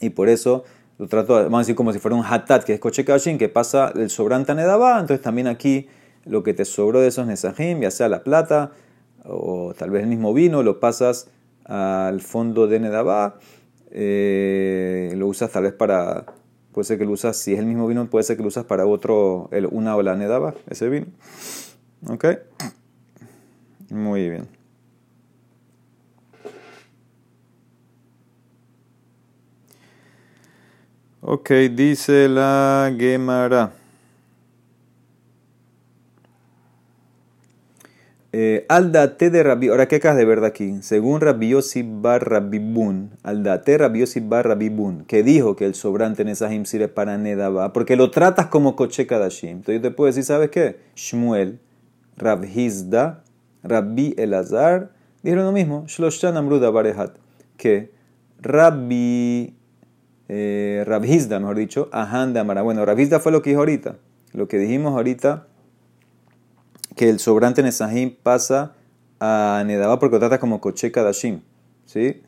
y 0.00 0.10
por 0.10 0.28
eso 0.28 0.64
lo 0.98 1.08
trato, 1.08 1.34
vamos 1.34 1.54
a 1.54 1.58
decir 1.58 1.74
como 1.74 1.92
si 1.92 1.98
fuera 1.98 2.16
un 2.16 2.24
Hatat, 2.24 2.64
que 2.64 2.72
es 2.72 2.80
Koche 2.80 3.04
Kadashim, 3.04 3.36
que 3.36 3.50
pasa 3.50 3.92
el 3.94 4.08
sobrante 4.08 4.52
a 4.52 4.54
Nedaba. 4.54 4.98
Entonces 4.98 5.22
también 5.22 5.46
aquí 5.46 5.88
lo 6.24 6.42
que 6.42 6.54
te 6.54 6.64
sobró 6.64 7.00
de 7.00 7.08
esos 7.08 7.26
Nesahim, 7.26 7.80
ya 7.82 7.90
sea 7.90 8.08
la 8.08 8.24
plata 8.24 8.72
o 9.24 9.74
tal 9.76 9.90
vez 9.90 10.02
el 10.02 10.08
mismo 10.08 10.32
vino, 10.32 10.62
lo 10.62 10.80
pasas 10.80 11.28
al 11.64 12.20
fondo 12.22 12.66
de 12.66 12.80
Nedaba. 12.80 13.38
Eh, 13.90 15.12
lo 15.16 15.26
usas 15.26 15.50
tal 15.50 15.64
vez 15.64 15.72
para 15.72 16.26
Puede 16.76 16.84
ser 16.84 16.98
que 16.98 17.06
lo 17.06 17.12
usas, 17.12 17.38
si 17.38 17.54
es 17.54 17.58
el 17.58 17.64
mismo 17.64 17.86
vino, 17.86 18.04
puede 18.10 18.22
ser 18.22 18.36
que 18.36 18.42
lo 18.42 18.48
usas 18.48 18.66
para 18.66 18.84
otro, 18.84 19.48
el, 19.50 19.64
una 19.64 19.96
ola 19.96 20.14
nedaba, 20.14 20.52
ese 20.68 20.90
vino. 20.90 21.06
¿Ok? 22.06 22.26
Muy 23.88 24.28
bien. 24.28 24.46
Ok, 31.22 31.50
dice 31.72 32.28
la 32.28 32.94
Gemara. 32.94 33.72
Aldate 38.68 39.30
de 39.30 39.42
Rabbi, 39.42 39.68
ahora 39.68 39.88
qué 39.88 39.96
acabas 39.96 40.18
de 40.18 40.24
ver 40.24 40.40
de 40.40 40.48
aquí, 40.48 40.82
según 40.82 41.20
Rabbi 41.20 41.50
Yossi 41.50 41.82
bar 41.82 42.28
Rabibun, 42.28 43.12
aldate 43.22 43.78
Rabbi 43.78 44.00
Yossi 44.00 44.20
bar 44.20 44.46
Rabibun, 44.46 45.04
que 45.06 45.22
dijo 45.22 45.56
que 45.56 45.64
el 45.64 45.74
sobrante 45.74 46.22
en 46.22 46.28
esa 46.28 46.50
sirve 46.64 46.88
para 46.88 47.16
Nedaba, 47.16 47.72
porque 47.72 47.96
lo 47.96 48.10
tratas 48.10 48.46
como 48.46 48.76
coche 48.76 49.06
kadashim. 49.06 49.58
Entonces 49.58 49.76
yo 49.76 49.88
te 49.88 49.90
puedo 49.90 50.08
decir, 50.08 50.24
¿sabes 50.24 50.50
qué? 50.50 50.76
Shmuel, 50.96 51.60
Rabhizda, 52.16 53.22
Rabbi 53.62 54.14
Elazar, 54.18 54.90
dijeron 55.22 55.46
lo 55.46 55.52
mismo, 55.52 55.84
Shloshan 55.86 56.36
Amruda 56.36 56.70
Barehat, 56.70 57.16
que 57.56 57.90
Rabbi, 58.42 59.54
eh, 60.28 60.84
Rabhizda, 60.86 61.40
mejor 61.40 61.56
dicho, 61.56 61.88
Ahan 61.92 62.34
de 62.34 62.40
Amara. 62.40 62.62
Bueno, 62.62 62.84
Rabhizda 62.84 63.20
fue 63.20 63.32
lo 63.32 63.40
que 63.40 63.50
dijo 63.50 63.60
ahorita, 63.60 63.96
lo 64.32 64.46
que 64.46 64.58
dijimos 64.58 64.92
ahorita 64.92 65.46
que 66.96 67.10
el 67.10 67.20
sobrante 67.20 67.62
Nesahim 67.62 68.16
pasa 68.20 68.74
a 69.20 69.62
Nedaba 69.66 69.98
porque 70.00 70.16
lo 70.16 70.20
trata 70.20 70.40
como 70.40 70.60
Koche 70.60 70.90
Kadashim. 70.90 71.42
¿Sí? 71.84 72.22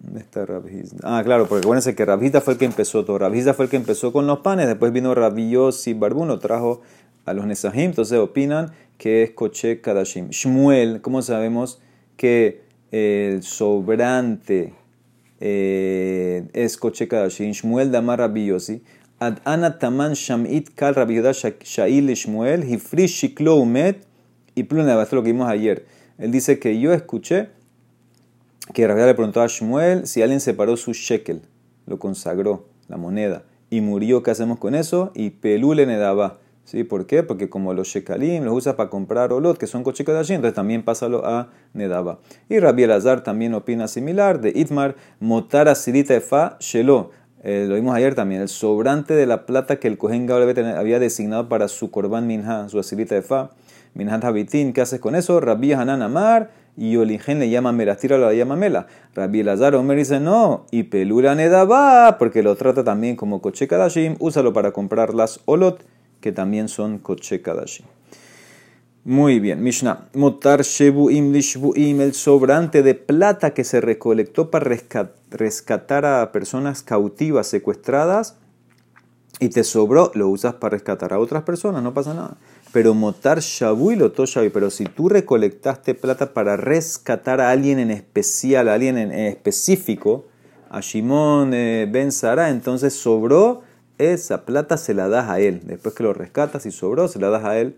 ¿Dónde 0.00 0.20
está 0.20 0.46
Rabhizda? 0.46 0.98
Ah, 1.02 1.22
claro, 1.22 1.46
porque 1.46 1.64
acuérdense 1.64 1.94
que 1.94 2.04
Rabhizda 2.04 2.40
fue 2.40 2.54
el 2.54 2.58
que 2.58 2.64
empezó 2.64 3.04
todo. 3.04 3.18
Rabhizda 3.18 3.54
fue 3.54 3.66
el 3.66 3.70
que 3.70 3.76
empezó 3.76 4.12
con 4.12 4.26
los 4.26 4.40
panes, 4.40 4.66
después 4.66 4.92
vino 4.92 5.14
Rabbi 5.14 5.54
y 5.86 5.94
Barbuno, 5.94 6.38
trajo 6.38 6.80
a 7.24 7.34
los 7.34 7.46
Nesahim, 7.46 7.90
entonces 7.90 8.18
opinan 8.18 8.72
que 8.98 9.22
es 9.22 9.30
Koche 9.32 9.80
Kadashim. 9.80 10.30
Shmuel, 10.30 11.02
¿cómo 11.02 11.22
sabemos 11.22 11.80
que 12.16 12.62
el 12.92 13.42
sobrante 13.42 14.72
eh, 15.40 16.48
es 16.54 16.78
Koche 16.78 17.08
Kadashim? 17.08 17.50
Shmuel 17.50 17.90
Damar 17.90 18.20
Rabbi 18.20 18.50
Ad 19.18 19.38
ana 19.46 19.78
taman 19.78 20.12
shamit 20.12 20.74
kal 20.74 20.94
Rabbi 20.94 21.22
Shail 21.62 22.08
Shmuel, 22.10 22.64
hifri 22.64 23.08
shiklo 23.08 23.56
umet, 23.56 24.04
y 24.54 24.64
pluna, 24.64 25.00
esto 25.02 25.16
lo 25.16 25.22
que 25.22 25.32
vimos 25.32 25.48
ayer. 25.48 25.86
Él 26.18 26.30
dice 26.30 26.58
que 26.58 26.78
yo 26.78 26.92
escuché 26.92 27.48
que 28.74 28.86
Rabbi 28.86 29.00
le 29.00 29.14
preguntó 29.14 29.40
a 29.40 29.46
Shmuel 29.46 30.06
si 30.06 30.20
alguien 30.20 30.40
separó 30.40 30.76
su 30.76 30.92
shekel, 30.92 31.40
lo 31.86 31.98
consagró, 31.98 32.66
la 32.88 32.98
moneda, 32.98 33.44
y 33.70 33.80
murió, 33.80 34.22
¿qué 34.22 34.32
hacemos 34.32 34.58
con 34.58 34.74
eso? 34.74 35.12
Y 35.14 35.30
pelule 35.30 35.86
nedaba. 35.86 36.38
¿Sí? 36.64 36.82
¿Por 36.82 37.06
qué? 37.06 37.22
Porque 37.22 37.48
como 37.48 37.72
los 37.74 37.86
shekalim 37.86 38.42
los 38.42 38.52
usa 38.52 38.76
para 38.76 38.90
comprar 38.90 39.32
olot, 39.32 39.56
que 39.56 39.68
son 39.68 39.84
cochicos 39.84 40.14
de 40.14 40.18
allí, 40.18 40.34
entonces 40.34 40.56
también 40.56 40.82
pásalo 40.82 41.24
a 41.24 41.52
Nedaba. 41.74 42.18
Y 42.48 42.58
Rabbi 42.58 42.82
Elazar 42.82 43.22
también 43.22 43.54
opina 43.54 43.86
similar, 43.86 44.40
de 44.40 44.50
Itmar, 44.52 44.96
motar 45.20 45.68
asirita 45.68 46.16
efa 46.16 46.56
shelo 46.58 47.12
eh, 47.48 47.66
lo 47.68 47.76
vimos 47.76 47.94
ayer 47.94 48.16
también, 48.16 48.42
el 48.42 48.48
sobrante 48.48 49.14
de 49.14 49.24
la 49.24 49.46
plata 49.46 49.76
que 49.76 49.86
el 49.86 49.96
Gadol 49.98 50.52
había 50.76 50.98
designado 50.98 51.48
para 51.48 51.68
su 51.68 51.92
Korban 51.92 52.26
Minha, 52.26 52.68
su 52.68 52.80
asilita 52.80 53.14
de 53.14 53.22
Fa, 53.22 53.50
Minhat 53.94 54.24
Habitin, 54.24 54.72
¿qué 54.72 54.80
haces 54.80 54.98
con 54.98 55.14
eso? 55.14 55.38
Rabbi 55.38 55.72
Hanan 55.72 56.02
Amar 56.02 56.50
y 56.76 56.96
Oligen 56.96 57.38
le 57.38 57.48
llama 57.48 57.70
Mela, 57.70 57.94
tíralo, 57.94 58.26
la 58.26 58.34
llama 58.34 58.56
Mela. 58.56 58.88
Rabbi 59.14 59.40
Elazar 59.40 59.76
Omer 59.76 59.96
dice 59.96 60.18
no, 60.18 60.66
y 60.72 60.82
Pelula 60.82 61.36
Nedaba, 61.36 62.18
porque 62.18 62.42
lo 62.42 62.56
trata 62.56 62.82
también 62.82 63.14
como 63.14 63.40
Koche 63.40 63.68
Kadashim, 63.68 64.16
úsalo 64.18 64.52
para 64.52 64.72
comprar 64.72 65.14
las 65.14 65.38
Olot, 65.44 65.84
que 66.20 66.32
también 66.32 66.66
son 66.66 66.98
Koche 66.98 67.42
Kadashim. 67.42 67.86
Muy 69.06 69.38
bien, 69.38 69.62
Mishnah. 69.62 70.08
Motar 70.14 70.62
Shebuim 70.62 71.30
Lishbuim, 71.30 72.00
el 72.00 72.12
sobrante 72.12 72.82
de 72.82 72.96
plata 72.96 73.54
que 73.54 73.62
se 73.62 73.80
recolectó 73.80 74.50
para 74.50 74.68
rescatar 75.30 76.04
a 76.04 76.32
personas 76.32 76.82
cautivas, 76.82 77.46
secuestradas, 77.46 78.34
y 79.38 79.50
te 79.50 79.62
sobró, 79.62 80.10
lo 80.16 80.28
usas 80.28 80.54
para 80.54 80.72
rescatar 80.72 81.12
a 81.12 81.20
otras 81.20 81.44
personas, 81.44 81.84
no 81.84 81.94
pasa 81.94 82.14
nada. 82.14 82.36
Pero 82.72 82.94
motar 82.94 83.38
shabu 83.38 83.92
y 83.92 83.98
pero 84.52 84.70
si 84.70 84.86
tú 84.86 85.08
recolectaste 85.08 85.94
plata 85.94 86.34
para 86.34 86.56
rescatar 86.56 87.40
a 87.40 87.50
alguien 87.50 87.78
en 87.78 87.92
especial, 87.92 88.68
a 88.68 88.74
alguien 88.74 88.98
en 88.98 89.12
específico, 89.12 90.26
a 90.68 90.80
Shimon 90.80 91.54
eh, 91.54 91.88
Ben 91.88 92.10
Sara, 92.10 92.50
entonces 92.50 92.92
sobró, 92.92 93.62
esa 93.98 94.44
plata 94.44 94.76
se 94.76 94.94
la 94.94 95.06
das 95.08 95.30
a 95.30 95.38
él. 95.38 95.60
Después 95.62 95.94
que 95.94 96.02
lo 96.02 96.12
rescatas 96.12 96.66
y 96.66 96.72
sobró, 96.72 97.06
se 97.06 97.20
la 97.20 97.30
das 97.30 97.44
a 97.44 97.56
él 97.56 97.76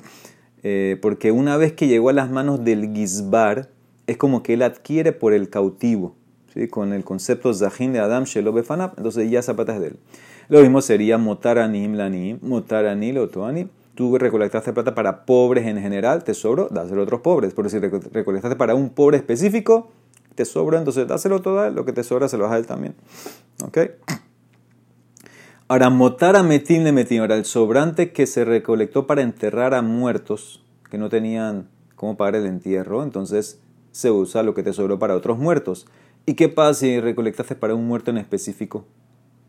eh, 0.62 0.98
porque 1.00 1.32
una 1.32 1.56
vez 1.56 1.72
que 1.72 1.86
llegó 1.86 2.08
a 2.08 2.12
las 2.12 2.30
manos 2.30 2.64
del 2.64 2.92
Gizbar, 2.94 3.68
es 4.06 4.16
como 4.16 4.42
que 4.42 4.54
él 4.54 4.62
adquiere 4.62 5.12
por 5.12 5.32
el 5.32 5.50
cautivo, 5.50 6.14
¿sí? 6.52 6.68
con 6.68 6.92
el 6.92 7.04
concepto 7.04 7.52
Zahin 7.52 7.92
de 7.92 8.00
Adam 8.00 8.24
Shelo 8.24 8.52
Befanab, 8.52 8.94
entonces 8.96 9.30
ya 9.30 9.42
zapatas 9.42 9.80
de 9.80 9.88
él. 9.88 9.96
Lo 10.48 10.60
mismo 10.62 10.80
sería 10.80 11.18
Motaranim 11.18 11.94
Lanim, 11.94 12.38
Motaranil 12.40 13.18
Otoanim. 13.18 13.68
Tú 13.94 14.16
recolectaste 14.16 14.72
plata 14.72 14.94
para 14.94 15.26
pobres 15.26 15.66
en 15.66 15.78
general, 15.80 16.24
te 16.24 16.32
sobró, 16.32 16.68
dáselo 16.68 17.00
a 17.00 17.04
otros 17.04 17.20
pobres. 17.20 17.52
Pero 17.54 17.68
si 17.68 17.78
recolectaste 17.78 18.56
para 18.56 18.74
un 18.74 18.90
pobre 18.90 19.18
específico, 19.18 19.90
te 20.34 20.44
sobra, 20.44 20.78
entonces 20.78 21.06
dáselo 21.06 21.42
todo 21.42 21.68
lo 21.70 21.84
que 21.84 21.92
te 21.92 22.04
sobra 22.04 22.28
se 22.28 22.38
lo 22.38 22.44
vas 22.44 22.52
a 22.52 22.58
él 22.58 22.66
también. 22.66 22.94
¿Ok? 23.64 23.78
Ahora, 25.70 25.90
motara 25.90 26.42
metim 26.42 26.82
le 26.82 26.92
metim. 26.92 27.20
Ahora, 27.20 27.36
el 27.36 27.44
sobrante 27.44 28.10
que 28.10 28.26
se 28.26 28.46
recolectó 28.46 29.06
para 29.06 29.20
enterrar 29.20 29.74
a 29.74 29.82
muertos 29.82 30.64
que 30.90 30.96
no 30.96 31.10
tenían 31.10 31.68
cómo 31.94 32.16
pagar 32.16 32.36
el 32.36 32.46
entierro, 32.46 33.02
entonces 33.02 33.60
se 33.90 34.10
usa 34.10 34.42
lo 34.42 34.54
que 34.54 34.62
te 34.62 34.72
sobró 34.72 34.98
para 34.98 35.14
otros 35.14 35.36
muertos. 35.36 35.86
¿Y 36.24 36.36
qué 36.36 36.48
pasa 36.48 36.80
si 36.80 37.00
recolectaste 37.00 37.54
para 37.54 37.74
un 37.74 37.86
muerto 37.86 38.10
en 38.10 38.16
específico? 38.16 38.86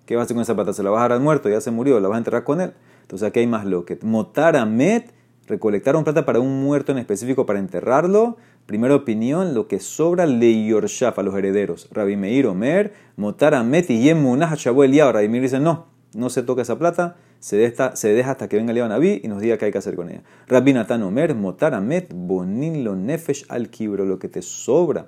¿Qué 0.06 0.18
vas 0.18 0.24
a 0.24 0.26
hacer 0.26 0.36
con 0.36 0.42
esa 0.42 0.56
plata? 0.56 0.74
¿Se 0.74 0.84
la 0.84 0.90
vas 0.90 1.00
a 1.00 1.04
dar 1.04 1.12
al 1.14 1.22
muerto? 1.22 1.48
Ya 1.48 1.62
se 1.62 1.72
murió, 1.72 2.02
la 2.02 2.10
vas 2.10 2.18
a 2.18 2.20
enterrar 2.20 2.44
con 2.44 2.60
él. 2.60 2.74
Entonces 3.04 3.26
aquí 3.26 3.40
hay 3.40 3.48
más 3.48 3.66
lo 3.66 3.86
que. 3.86 3.98
Motara 4.02 4.66
met, 4.66 5.14
recolectaron 5.48 6.04
plata 6.04 6.26
para 6.26 6.42
un 6.42 6.62
muerto 6.62 6.92
en 6.92 6.98
específico 6.98 7.46
para 7.46 7.60
enterrarlo. 7.60 8.36
Primera 8.66 8.94
opinión, 8.94 9.54
lo 9.54 9.70
que 9.70 9.80
sobra 9.80 10.26
le 10.26 10.66
yorshaf 10.66 11.18
a 11.18 11.24
los 11.24 11.34
herederos. 11.34 11.88
Rabbi 11.94 12.18
Meir 12.18 12.48
Omer, 12.48 12.94
Motara 13.16 13.64
met 13.64 13.90
y 13.90 14.02
yemunah 14.02 14.54
el 14.54 15.14
Rabbi 15.14 15.30
Meir 15.30 15.44
dice 15.44 15.62
no 15.62 15.98
no 16.14 16.30
se 16.30 16.44
toca 16.44 16.62
esa 16.62 16.78
plata, 16.78 17.16
se 17.40 17.58
deja, 17.58 17.96
se 17.96 18.14
deja 18.14 18.32
hasta 18.32 18.50
que 18.50 18.58
venga 18.58 18.72
el 18.72 19.22
y 19.24 19.28
nos 19.28 19.42
diga 19.42 19.58
qué 19.58 19.66
hay 19.66 19.72
que 19.72 19.78
hacer 19.78 19.96
con 19.96 20.10
ella. 20.10 20.24
Rabbi 20.48 20.74
Natan 20.74 21.04
Omer, 21.04 21.36
Motaramet, 21.36 22.12
Bonin 22.14 22.84
lo 22.84 22.96
Nefesh 22.96 23.46
al 23.50 23.70
lo 24.06 24.20
que 24.20 24.28
te 24.28 24.42
sobra, 24.42 25.08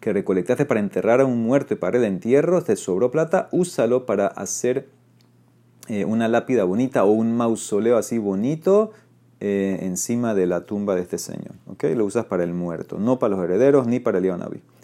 que 0.00 0.12
recolectaste 0.12 0.64
para 0.64 0.80
enterrar 0.80 1.20
a 1.20 1.26
un 1.26 1.42
muerto 1.42 1.74
y 1.74 1.76
para 1.76 1.98
el 1.98 2.04
entierro, 2.04 2.62
te 2.62 2.76
sobró 2.76 3.10
plata, 3.10 3.48
úsalo 3.52 4.06
para 4.06 4.26
hacer 4.26 4.88
eh, 5.88 6.04
una 6.04 6.28
lápida 6.28 6.64
bonita 6.64 7.04
o 7.04 7.10
un 7.10 7.36
mausoleo 7.36 7.96
así 7.96 8.18
bonito 8.18 8.92
eh, 9.40 9.78
encima 9.82 10.34
de 10.34 10.46
la 10.46 10.66
tumba 10.66 10.94
de 10.94 11.02
este 11.02 11.18
señor. 11.18 11.54
¿okay? 11.66 11.94
Lo 11.94 12.04
usas 12.04 12.26
para 12.26 12.44
el 12.44 12.52
muerto, 12.52 12.98
no 12.98 13.18
para 13.18 13.36
los 13.36 13.44
herederos 13.44 13.86
ni 13.86 14.00
para 14.00 14.18
el. 14.18 14.26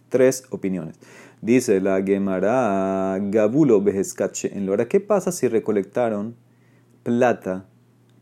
Tres 0.08 0.44
opiniones. 0.50 0.96
Dice 1.42 1.80
la 1.80 2.02
Gemara 2.02 3.18
Gabulo 3.20 3.84
en 3.84 4.66
Lora. 4.66 4.88
¿Qué 4.88 5.00
pasa 5.00 5.32
si 5.32 5.48
recolectaron 5.48 6.34
plata 7.02 7.66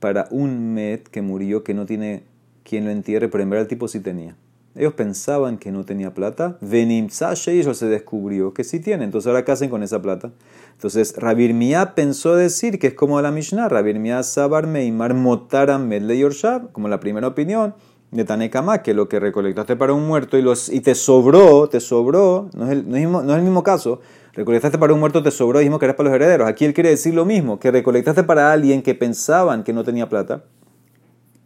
para 0.01 0.27
un 0.31 0.75
Met 0.75 1.09
que 1.09 1.23
murió 1.23 1.63
que 1.63 1.75
no 1.75 1.87
tiene 1.87 2.25
quien 2.65 2.85
lo 2.85 2.91
entierre, 2.91 3.29
pero 3.29 3.43
en 3.43 3.51
verdad 3.51 3.63
el 3.63 3.69
tipo 3.69 3.87
sí 3.87 4.01
tenía? 4.01 4.37
Ellos 4.75 4.95
pensaban 4.95 5.59
que 5.59 5.71
no 5.71 5.85
tenía 5.85 6.13
plata. 6.13 6.59
Venim 6.61 7.07
y 7.07 7.59
eso 7.61 7.75
se 7.75 7.87
descubrió 7.87 8.53
que 8.53 8.65
sí 8.65 8.81
tiene. 8.81 9.05
Entonces, 9.05 9.29
¿ahora 9.29 9.45
hacen 9.53 9.71
con 9.71 9.85
esa 9.85 10.03
plata? 10.03 10.33
Entonces, 10.73 11.15
Rabir 11.17 11.55
pensó 11.95 12.35
decir 12.35 12.81
que 12.81 12.89
es 12.89 12.95
como 12.95 13.21
la 13.23 13.31
Mishnah. 13.31 13.69
Rabir 13.69 14.01
Mia 14.01 14.25
Sabar 14.25 14.67
Meimar 14.67 15.15
Motaram 15.15 15.87
Medle 15.87 16.19
Yorshab, 16.19 16.73
como 16.73 16.89
la 16.89 16.99
primera 16.99 17.29
opinión 17.29 17.75
de 18.15 18.25
Tanekama, 18.25 18.83
que 18.83 18.95
lo 18.95 19.09
que 19.09 19.19
recolectaste 19.19 19.75
para 19.75 19.93
un 19.93 20.07
muerto 20.07 20.39
y, 20.39 20.43
los, 20.43 20.69
y 20.69 20.81
te 20.81 20.95
sobró, 20.95 21.69
te 21.69 21.81
sobró, 21.81 22.49
no 22.55 22.67
es, 22.67 22.71
el, 22.71 22.89
no, 22.89 22.97
es 23.37 23.43
mismo, 23.43 23.63
caso, 23.65 24.01
recolectaste 24.33 24.79
para 24.79 24.95
un 24.95 25.01
muerto, 25.01 25.23
te 25.23 25.33
sobró, 25.33 25.59
dijimos 25.59 25.81
que 25.81 25.87
eras 25.87 25.97
para 25.97 26.11
los 26.11 26.15
herederos. 26.15 26.49
Aquí 26.49 26.65
él 26.65 26.75
quiere 26.75 26.91
decir 26.91 27.13
lo 27.13 27.25
mismo, 27.25 27.59
que 27.59 27.73
recolectaste 27.73 28.23
para 28.23 28.53
alguien 28.53 28.83
que 28.83 28.95
pensaban 28.95 29.65
que 29.65 29.73
no 29.73 29.83
tenía 29.83 30.09
plata, 30.09 30.45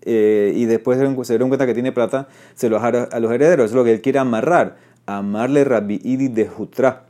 eh, 0.03 0.53
y 0.55 0.67
después 0.67 0.99
se 0.99 1.33
dieron 1.33 1.49
cuenta 1.49 1.67
que 1.67 1.75
tiene 1.75 1.91
plata, 1.91 2.29
se 2.55 2.69
lo 2.69 2.77
dejaron 2.77 3.09
a 3.11 3.19
los 3.19 3.33
herederos. 3.33 3.71
es 3.71 3.75
lo 3.75 3.83
que 3.83 3.93
él 3.93 4.01
quiere 4.03 4.19
amarrar. 4.19 4.77
Amarle 5.07 5.65
Rabbi 5.65 6.01
Idi 6.05 6.29
de 6.29 6.47
Jutra. 6.47 7.05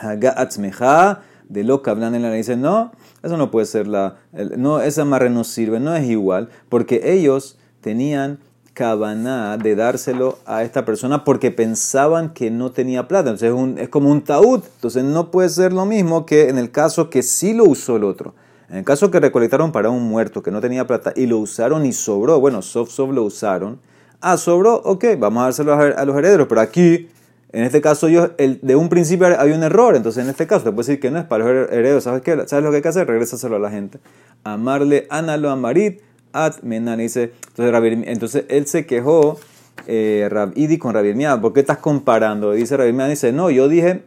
Haga 0.00 0.34
atzmeja 0.36 1.22
de 1.48 1.62
lo 1.62 1.82
que 1.82 1.90
hablan 1.90 2.16
en 2.16 2.22
la. 2.22 2.32
Dice, 2.32 2.56
no, 2.56 2.92
eso 3.22 3.36
no 3.36 3.50
puede 3.52 3.66
ser 3.66 3.86
la. 3.86 4.16
no, 4.56 4.80
ese 4.80 5.02
amarre 5.02 5.30
no 5.30 5.44
sirve, 5.44 5.78
no 5.78 5.94
es 5.94 6.08
igual, 6.08 6.48
porque 6.68 7.12
ellos 7.12 7.58
tenían 7.80 8.38
cabana 8.74 9.58
de 9.58 9.74
dárselo 9.74 10.38
a 10.46 10.62
esta 10.62 10.84
persona 10.84 11.24
porque 11.24 11.50
pensaban 11.50 12.32
que 12.32 12.50
no 12.50 12.72
tenía 12.72 13.08
plata. 13.08 13.30
Entonces 13.30 13.48
es, 13.50 13.54
un, 13.54 13.78
es, 13.78 13.88
como 13.88 14.10
un 14.10 14.22
taúd. 14.22 14.62
Entonces 14.76 15.04
no 15.04 15.30
puede 15.30 15.48
ser 15.48 15.72
lo 15.72 15.84
mismo 15.84 16.26
que 16.26 16.48
en 16.48 16.58
el 16.58 16.70
caso 16.70 17.10
que 17.10 17.22
sí 17.22 17.52
lo 17.52 17.64
usó 17.64 17.96
el 17.96 18.04
otro. 18.04 18.34
En 18.70 18.78
el 18.78 18.84
caso 18.84 19.10
que 19.10 19.20
recolectaron 19.20 19.70
para 19.70 19.90
un 19.90 20.02
muerto 20.02 20.42
que 20.42 20.50
no 20.50 20.60
tenía 20.60 20.86
plata 20.86 21.12
y 21.14 21.26
lo 21.26 21.38
usaron 21.38 21.84
y 21.84 21.92
sobró, 21.92 22.40
bueno, 22.40 22.62
soft 22.62 22.90
soft 22.90 23.12
lo 23.12 23.24
usaron. 23.24 23.78
Ah, 24.20 24.36
sobró, 24.38 24.76
ok, 24.76 25.04
vamos 25.18 25.42
a 25.42 25.44
dárselo 25.44 25.74
a 25.74 26.04
los 26.06 26.16
herederos. 26.16 26.46
Pero 26.48 26.60
aquí, 26.60 27.08
en 27.52 27.64
este 27.64 27.82
caso, 27.82 28.08
yo, 28.08 28.28
de 28.28 28.76
un 28.76 28.88
principio 28.88 29.26
hay 29.38 29.50
un 29.50 29.62
error. 29.62 29.94
Entonces 29.96 30.24
en 30.24 30.30
este 30.30 30.46
caso 30.46 30.64
te 30.64 30.70
puedo 30.70 30.86
decir 30.86 31.00
que 31.00 31.10
no 31.10 31.18
es 31.18 31.26
para 31.26 31.44
los 31.44 31.70
herederos. 31.70 32.04
¿Sabes 32.04 32.22
qué? 32.22 32.32
¿Sabes 32.46 32.64
lo 32.64 32.70
que 32.70 32.76
hay 32.76 32.82
que 32.82 32.88
hacer? 32.88 33.06
Regrésaselo 33.06 33.56
a 33.56 33.58
la 33.58 33.70
gente. 33.70 33.98
Amarle, 34.44 35.06
analo, 35.10 35.50
amarit 35.50 36.00
At 36.32 36.62
Menan 36.62 36.98
dice, 36.98 37.32
entonces, 37.56 38.04
entonces 38.06 38.44
él 38.48 38.66
se 38.66 38.86
quejó, 38.86 39.38
eh, 39.86 40.28
Idi 40.54 40.78
con 40.78 40.94
Rabbi 40.94 41.14
¿por 41.40 41.52
qué 41.52 41.60
estás 41.60 41.78
comparando? 41.78 42.52
Dice 42.52 42.76
Rabbi 42.76 42.92
dice, 43.10 43.32
no, 43.32 43.50
yo 43.50 43.68
dije, 43.68 44.02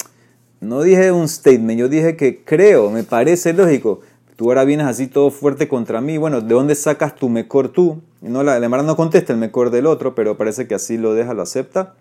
no 0.61 0.81
dije 0.81 1.11
un 1.11 1.27
statement, 1.27 1.79
yo 1.79 1.89
dije 1.89 2.15
que 2.15 2.43
creo, 2.43 2.89
me 2.89 3.03
parece 3.03 3.53
lógico. 3.53 4.01
Tú 4.35 4.49
ahora 4.49 4.65
vienes 4.65 4.87
así 4.87 5.07
todo 5.07 5.31
fuerte 5.31 5.69
contra 5.69 6.01
mí. 6.01 6.17
Bueno, 6.17 6.41
¿de 6.41 6.53
dónde 6.53 6.75
sacas 6.75 7.15
tu 7.15 7.29
mejor 7.29 7.69
tú? 7.69 8.01
No, 8.21 8.43
la, 8.43 8.59
la 8.59 8.67
no 8.67 8.95
contesta 8.97 9.31
el 9.31 9.39
mejor 9.39 9.69
del 9.69 9.85
otro, 9.85 10.13
pero 10.13 10.35
parece 10.37 10.67
que 10.67 10.75
así 10.75 10.97
lo 10.97 11.13
deja, 11.13 11.33
lo 11.33 11.41
acepta. 11.41 11.93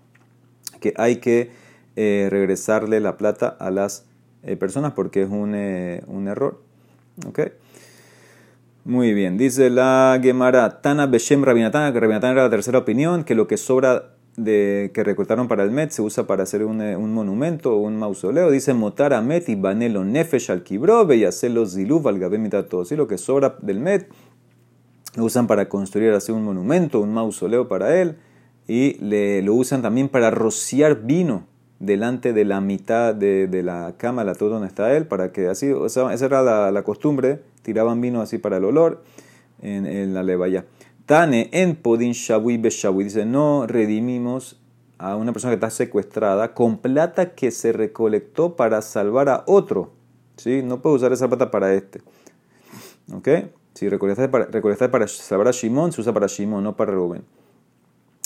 Que 0.80 0.94
hay 0.96 1.16
que 1.16 1.50
eh, 1.94 2.26
regresarle 2.30 2.98
la 2.98 3.16
plata 3.16 3.46
a 3.46 3.70
las 3.70 4.04
eh, 4.42 4.56
personas 4.56 4.94
porque 4.94 5.22
es 5.22 5.28
un, 5.28 5.54
un 6.08 6.28
error. 6.28 6.60
¿Okay? 7.28 7.52
Muy 8.86 9.14
bien, 9.14 9.38
dice 9.38 9.70
la 9.70 10.20
Gemara 10.22 10.82
Tana 10.82 11.06
Beshem 11.06 11.42
Rabinatán, 11.42 11.90
que 11.94 12.00
Rabinatán 12.00 12.32
era 12.32 12.42
la 12.42 12.50
tercera 12.50 12.80
opinión, 12.80 13.24
que 13.24 13.34
lo 13.34 13.46
que 13.46 13.56
sobra 13.56 14.10
de 14.36 14.90
que 14.92 15.02
recortaron 15.02 15.48
para 15.48 15.62
el 15.62 15.70
Met 15.70 15.90
se 15.90 16.02
usa 16.02 16.26
para 16.26 16.42
hacer 16.42 16.62
un, 16.66 16.82
eh, 16.82 16.98
monumento 16.98 17.72
o 17.72 17.78
un 17.78 17.96
mausoleo. 17.96 18.50
Dice 18.50 18.74
Motar 18.74 19.14
a 19.14 19.22
Met 19.22 19.48
y 19.48 19.54
Banelo 19.54 20.04
Nefesh 20.04 20.50
al 20.50 20.64
Kibrobe 20.64 21.16
y 21.16 21.24
hacerlo 21.24 21.64
Ziluv 21.64 22.06
al 22.08 22.66
todo. 22.68 22.84
¿Sí? 22.84 22.94
Lo 22.94 23.08
que 23.08 23.16
sobra 23.16 23.56
del 23.62 23.80
Met 23.80 24.06
lo 25.16 25.24
usan 25.24 25.46
para 25.46 25.66
construir 25.66 26.12
así 26.12 26.30
un 26.30 26.44
monumento, 26.44 27.00
un 27.00 27.14
mausoleo 27.14 27.68
para 27.68 27.98
él 27.98 28.16
y 28.68 28.98
le, 29.02 29.40
lo 29.40 29.54
usan 29.54 29.80
también 29.80 30.10
para 30.10 30.30
rociar 30.30 31.06
vino 31.06 31.46
delante 31.78 32.34
de 32.34 32.44
la 32.44 32.60
mitad 32.60 33.14
de, 33.14 33.46
de 33.46 33.62
la 33.62 33.94
cama, 33.96 34.24
la 34.24 34.34
todo 34.34 34.50
donde 34.50 34.68
está 34.68 34.94
él, 34.94 35.06
para 35.06 35.32
que 35.32 35.48
así, 35.48 35.70
o 35.70 35.88
sea, 35.88 36.12
esa 36.12 36.26
era 36.26 36.70
la 36.70 36.82
costumbre 36.82 37.40
tiraban 37.64 38.00
vino 38.00 38.20
así 38.20 38.38
para 38.38 38.58
el 38.58 38.64
olor 38.64 39.02
en, 39.60 40.14
la 40.14 40.22
levaya. 40.22 40.66
Tane 41.06 41.48
en 41.52 41.74
Podin 41.74 42.12
Shabui 42.12 42.58
Beshabui 42.58 43.04
dice, 43.04 43.24
no 43.24 43.66
redimimos 43.66 44.60
a 44.98 45.16
una 45.16 45.32
persona 45.32 45.50
que 45.50 45.56
está 45.56 45.70
secuestrada 45.70 46.54
con 46.54 46.78
plata 46.78 47.34
que 47.34 47.50
se 47.50 47.72
recolectó 47.72 48.54
para 48.54 48.80
salvar 48.82 49.28
a 49.28 49.42
otro. 49.46 49.92
¿Sí? 50.36 50.62
No 50.62 50.80
puede 50.80 50.96
usar 50.96 51.12
esa 51.12 51.28
plata 51.28 51.50
para 51.50 51.74
este. 51.74 52.02
¿Ok? 53.12 53.28
Si 53.74 53.88
recolectaste 53.88 54.28
para, 54.28 54.90
para 54.90 55.08
salvar 55.08 55.48
a 55.48 55.50
Shimon, 55.50 55.92
se 55.92 56.00
usa 56.00 56.12
para 56.12 56.26
Shimon, 56.26 56.62
no 56.62 56.76
para 56.76 56.92
Rubén. 56.92 57.24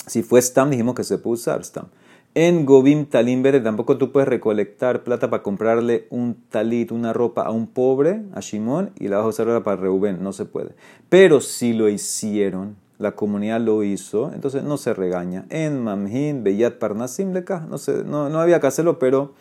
Si 0.05 0.23
fue 0.23 0.41
Stam, 0.41 0.69
dijimos 0.69 0.95
que 0.95 1.03
se 1.03 1.17
puede 1.17 1.35
usar 1.35 1.63
Stam. 1.63 1.87
En 2.35 2.65
Gobim 2.65 3.05
Talim 3.05 3.43
tampoco 3.63 3.97
tú 3.97 4.11
puedes 4.11 4.29
recolectar 4.29 5.03
plata 5.03 5.29
para 5.29 5.41
comprarle 5.41 6.05
un 6.11 6.35
talit, 6.49 6.91
una 6.91 7.11
ropa 7.11 7.41
a 7.41 7.51
un 7.51 7.67
pobre, 7.67 8.21
a 8.33 8.39
Shimon, 8.39 8.91
y 8.99 9.07
la 9.07 9.17
vas 9.17 9.25
a 9.25 9.29
usar 9.29 9.47
ahora 9.47 9.63
para 9.63 9.81
Reuben. 9.81 10.23
No 10.23 10.31
se 10.31 10.45
puede. 10.45 10.75
Pero 11.09 11.41
si 11.41 11.73
lo 11.73 11.89
hicieron, 11.89 12.75
la 12.99 13.13
comunidad 13.13 13.61
lo 13.61 13.83
hizo, 13.83 14.31
entonces 14.33 14.63
no 14.63 14.77
se 14.77 14.93
regaña. 14.93 15.45
En 15.49 15.83
Mamhin, 15.83 16.43
Beyat 16.43 16.75
Parnasim, 16.75 17.33
no, 17.67 17.77
se, 17.77 18.03
no, 18.03 18.29
no 18.29 18.39
había 18.39 18.59
que 18.59 18.67
hacerlo, 18.67 18.99
pero 18.99 19.33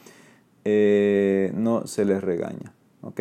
eh, 0.64 1.52
no 1.54 1.86
se 1.86 2.04
les 2.04 2.22
regaña. 2.22 2.72
¿Ok? 3.02 3.20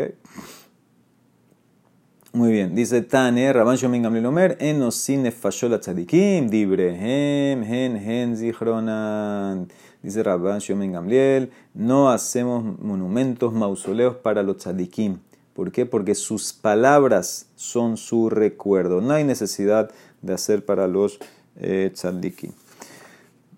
Muy 2.34 2.52
bien, 2.52 2.76
dice 2.76 3.02
Tane, 3.02 3.54
Rabban 3.54 3.78
Shomin 3.78 4.04
Gamliel 4.04 4.26
Omer, 4.26 4.58
en 4.60 4.82
Osine 4.82 5.32
Fashola 5.32 5.80
Tzadikim, 5.80 6.50
Dibrehem, 6.50 7.64
Hen, 7.64 7.96
Hen, 7.96 8.36
Zichronan. 8.36 9.70
Dice 10.04 10.24
Rabban 10.24 10.60
Shomin 10.60 10.92
Gamliel, 10.92 11.52
no 11.74 12.10
hacemos 12.12 12.80
monumentos, 12.80 13.54
mausoleos 13.54 14.18
para 14.18 14.44
los 14.44 14.58
tzadikim. 14.58 15.20
¿Por 15.54 15.72
qué? 15.72 15.86
Porque 15.86 16.16
sus 16.16 16.52
palabras 16.52 17.48
son 17.56 17.96
su 17.96 18.30
recuerdo. 18.30 19.00
No 19.00 19.14
hay 19.14 19.24
necesidad 19.24 19.90
de 20.22 20.34
hacer 20.34 20.66
para 20.66 20.88
los 20.88 21.20
eh, 21.56 21.92
tzadikim. 21.94 22.52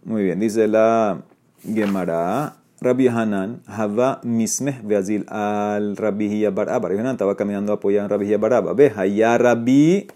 Muy 0.04 0.24
bien, 0.24 0.40
dice 0.40 0.68
la 0.68 1.24
Gemara, 1.64 2.59
Rabbi 2.82 3.08
Hanan, 3.08 3.62
Hava 3.68 4.22
Mismeh 4.24 4.80
Beazil 4.82 5.26
al 5.28 5.98
Rabbi 5.98 6.30
Hiyabaraba. 6.30 6.88
Rabbi 6.88 7.00
Hanan 7.00 7.16
estaba 7.16 7.36
caminando 7.36 7.74
apoyando 7.74 8.14
a 8.14 8.18
Rabbi 8.18 8.28
Hiyabaraba. 8.28 8.74
Ve, 8.74 8.94
allá 8.96 9.38
Rabbi 9.38 10.08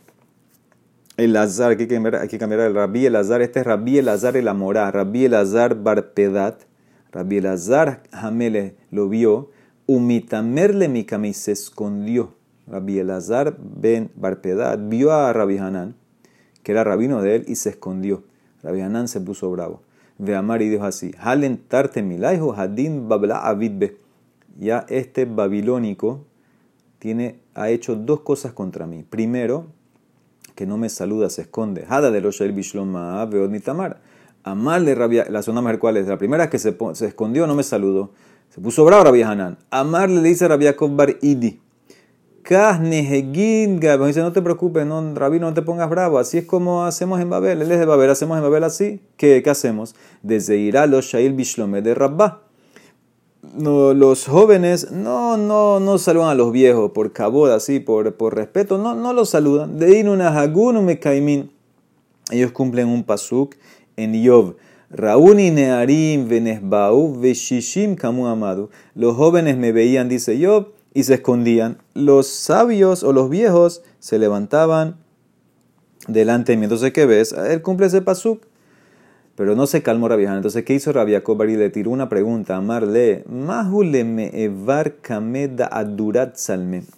Elazar, 1.17 1.75
cambiar, 1.75 2.15
hay 2.15 2.29
que 2.29 2.39
cambiar 2.39 2.61
el 2.61 2.73
Rabbi 2.73 3.05
Elazar. 3.05 3.41
Este 3.41 3.59
es 3.59 3.65
Rabbi 3.65 3.97
Elazar 3.97 4.37
el 4.37 4.47
Amorá. 4.47 4.89
Rabbi 4.91 5.25
Elazar 5.25 5.75
Barpedat. 5.75 6.61
Rabbi 7.11 7.37
Elazar 7.37 8.03
Hamele 8.13 8.75
lo 8.91 9.09
vio. 9.09 9.51
Umitamerle 9.85 10.87
Mikami 10.87 11.33
se 11.33 11.51
escondió. 11.51 12.33
Rabbi 12.67 12.97
Elazar 12.97 13.57
ben 13.59 14.09
Barpedat 14.15 14.79
vio 14.87 15.11
a 15.11 15.33
Rabbi 15.33 15.57
Hanan, 15.57 15.95
que 16.63 16.71
era 16.71 16.85
rabino 16.85 17.21
de 17.21 17.35
él, 17.35 17.45
y 17.45 17.55
se 17.55 17.71
escondió. 17.71 18.23
Rabbi 18.63 18.79
Hanan 18.79 19.09
se 19.09 19.19
puso 19.19 19.51
bravo 19.51 19.81
de 20.23 20.35
Amar 20.35 20.61
y 20.61 20.69
dijo 20.69 20.85
así, 20.85 21.13
hadin 21.19 21.59
babla 23.07 23.37
avidbe. 23.47 23.97
Ya 24.57 24.85
este 24.89 25.25
babilónico 25.25 26.25
tiene, 26.99 27.39
ha 27.55 27.69
hecho 27.69 27.95
dos 27.95 28.21
cosas 28.21 28.53
contra 28.53 28.85
mí. 28.85 29.03
Primero, 29.03 29.67
que 30.55 30.65
no 30.65 30.77
me 30.77 30.89
saluda, 30.89 31.29
se 31.29 31.43
esconde. 31.43 31.85
Hada 31.89 32.11
de 32.11 32.21
los 32.21 32.39
bishloma 32.39 33.25
veod 33.25 33.49
nitamar. 33.49 34.01
Amarle 34.43 34.93
rabia, 34.93 35.25
la 35.29 35.41
zona 35.41 35.61
más 35.61 35.77
cuál 35.77 35.97
es. 35.97 36.07
La 36.07 36.17
primera 36.17 36.49
que 36.49 36.59
se, 36.59 36.77
se 36.93 37.07
escondió, 37.07 37.47
no 37.47 37.55
me 37.55 37.63
saludó. 37.63 38.11
Se 38.49 38.61
puso 38.61 38.85
bravo 38.85 39.05
Rabia 39.05 39.31
Hanan. 39.31 39.57
Amarle 39.71 40.21
le 40.21 40.29
dice 40.29 40.47
Rabia 40.47 40.75
Bar 40.79 41.15
Idi. 41.21 41.59
Dice, 42.43 44.21
no 44.21 44.33
te 44.33 44.41
preocupes, 44.41 44.85
no, 44.85 45.15
rabino, 45.15 45.47
no 45.47 45.53
te 45.53 45.61
pongas 45.61 45.89
bravo. 45.89 46.19
Así 46.19 46.39
es 46.39 46.45
como 46.45 46.83
hacemos 46.83 47.21
en 47.21 47.29
Babel. 47.29 47.61
Él 47.61 47.71
es 47.71 47.79
de 47.79 47.85
Babel, 47.85 48.09
hacemos 48.09 48.37
en 48.37 48.43
Babel 48.43 48.65
así. 48.65 48.99
¿Qué, 49.15 49.41
qué 49.41 49.49
hacemos? 49.49 49.95
Desde 50.23 50.57
irá 50.57 50.85
los 50.85 51.05
Shail 51.05 51.33
Bishlome 51.33 51.81
de 51.81 51.95
Rabba. 51.95 52.41
No, 53.55 53.93
los 53.93 54.25
jóvenes 54.25 54.91
no, 54.91 55.37
no, 55.37 55.79
no 55.79 55.97
saludan 55.97 56.29
a 56.29 56.35
los 56.35 56.51
viejos 56.51 56.91
por 56.91 57.13
cabod, 57.13 57.51
así, 57.51 57.79
por, 57.79 58.13
por 58.15 58.35
respeto. 58.35 58.77
No, 58.77 58.93
no 58.93 59.13
los 59.13 59.29
saludan. 59.29 59.79
De 59.79 60.03
una. 60.07 60.43
Ellos 62.31 62.51
cumplen 62.51 62.87
un 62.87 63.03
pasuk 63.03 63.55
en 63.95 64.13
Yov. 64.21 64.55
Rauni 64.89 65.49
nearim 65.49 66.27
venesbau 66.27 67.19
veshishim 67.19 67.95
kamu 67.95 68.27
amadu. 68.27 68.69
Los 68.95 69.15
jóvenes 69.15 69.57
me 69.57 69.71
veían, 69.71 70.07
dice 70.09 70.37
Yov 70.37 70.67
y 70.93 71.03
se 71.03 71.15
escondían. 71.15 71.77
Los 71.93 72.27
sabios 72.27 73.03
o 73.03 73.13
los 73.13 73.29
viejos 73.29 73.83
se 73.99 74.19
levantaban 74.19 74.97
delante 76.07 76.51
de 76.51 76.57
mí. 76.57 76.63
Entonces, 76.65 76.93
¿qué 76.93 77.05
ves? 77.05 77.33
Él 77.33 77.61
cumple 77.61 77.87
ese 77.87 78.01
pasuk. 78.01 78.45
Pero 79.35 79.55
no 79.55 79.65
se 79.65 79.81
calmó 79.81 80.07
Rabia 80.07 80.35
Entonces, 80.35 80.63
¿qué 80.63 80.75
hizo 80.75 80.93
Rabia 80.93 81.23
Y 81.25 81.57
le 81.57 81.69
tiró 81.71 81.89
una 81.89 82.07
pregunta 82.07 82.55
a 82.55 82.61
Marle. 82.61 83.23
me 83.27 84.43
evar 84.43 84.97
kameda 84.97 85.65
adurat. 85.65 86.37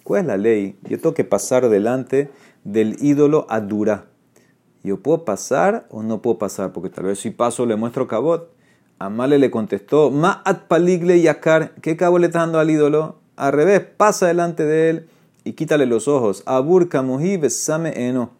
¿Cuál 0.02 0.20
es 0.20 0.26
la 0.26 0.36
ley? 0.36 0.78
Yo 0.82 0.98
tengo 0.98 1.14
que 1.14 1.24
pasar 1.24 1.68
delante 1.70 2.30
del 2.62 2.96
ídolo 3.00 3.46
adura. 3.48 4.06
¿Yo 4.84 5.00
puedo 5.00 5.24
pasar 5.24 5.86
o 5.88 6.02
no 6.02 6.20
puedo 6.20 6.38
pasar? 6.38 6.72
Porque 6.72 6.90
tal 6.90 7.06
vez 7.06 7.18
si 7.18 7.30
paso 7.30 7.64
le 7.64 7.76
muestro 7.76 8.06
cabot. 8.06 8.50
Amale 8.98 9.38
le 9.38 9.50
contestó, 9.50 10.10
Ma 10.10 10.42
at 10.44 10.68
paligle 10.68 11.20
yakar. 11.20 11.74
¿Qué 11.82 11.96
cabo 11.96 12.18
le 12.18 12.26
está 12.26 12.40
dando 12.40 12.58
al 12.58 12.70
ídolo? 12.70 13.16
Al 13.36 13.52
revés, 13.52 13.82
pasa 13.96 14.26
delante 14.26 14.64
de 14.64 14.90
él 14.90 15.08
y 15.44 15.52
quítale 15.52 15.86
los 15.86 16.08
ojos. 16.08 16.42
Abur 16.46 16.88
kamuhi 16.88 17.36
besame 17.36 18.08
eno. 18.08 18.30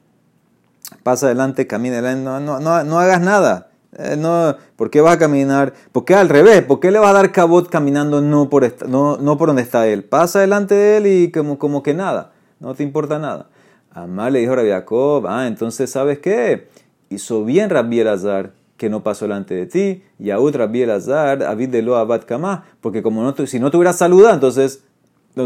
Pasa 1.03 1.27
adelante, 1.27 1.67
camina 1.67 2.15
No, 2.15 2.41
no, 2.41 2.85
no, 2.85 2.99
hagas 2.99 3.21
nada. 3.21 3.69
Eh, 3.99 4.17
no, 4.17 4.57
¿Por 4.77 4.91
qué 4.91 5.01
vas 5.01 5.17
a 5.17 5.19
caminar? 5.19 5.75
¿Por 5.93 6.05
qué 6.05 6.15
al 6.15 6.29
revés? 6.29 6.63
¿Por 6.63 6.81
qué 6.81 6.91
le 6.91 6.99
vas 6.99 7.11
a 7.11 7.15
dar 7.15 7.33
cabot 7.33 7.69
caminando 7.69 8.21
no 8.21 8.49
por, 8.49 8.89
no, 8.89 9.17
no 9.19 9.37
por 9.37 9.49
donde 9.49 9.63
está 9.63 9.87
él? 9.87 10.05
Pasa 10.05 10.41
delante 10.41 10.75
de 10.75 10.97
él 10.97 11.07
y 11.07 11.31
como, 11.31 11.59
como 11.59 11.83
que 11.83 11.95
nada. 11.95 12.33
No 12.61 12.75
te 12.75 12.83
importa 12.83 13.19
nada. 13.19 13.49
Amar 13.91 14.33
le 14.33 14.41
dijo 14.41 14.53
a 14.53 14.57
Rabbi 14.57 14.71
Jacob, 14.71 15.27
ah, 15.27 15.47
entonces 15.47 15.91
¿sabes 15.91 16.19
qué? 16.19 16.69
Hizo 17.09 17.45
bien 17.45 17.71
Rabbi 17.71 18.01
Elazar 18.01 18.53
que 18.77 18.91
no 18.91 19.03
pasó 19.03 19.25
delante 19.25 19.55
de 19.55 19.67
ti, 19.67 20.03
y 20.19 20.31
a 20.31 20.39
otra 20.39 20.67
Bielazar, 20.67 21.43
Avid 21.43 21.71
de 21.71 21.83
lo 21.83 21.97
Abad 21.97 22.23
Kamá, 22.25 22.65
porque 22.81 23.03
como 23.03 23.23
no, 23.23 23.35
si 23.47 23.59
no 23.59 23.71
te 23.71 23.77
hubiera 23.77 23.93
saludado, 23.93 24.35
entonces, 24.35 24.83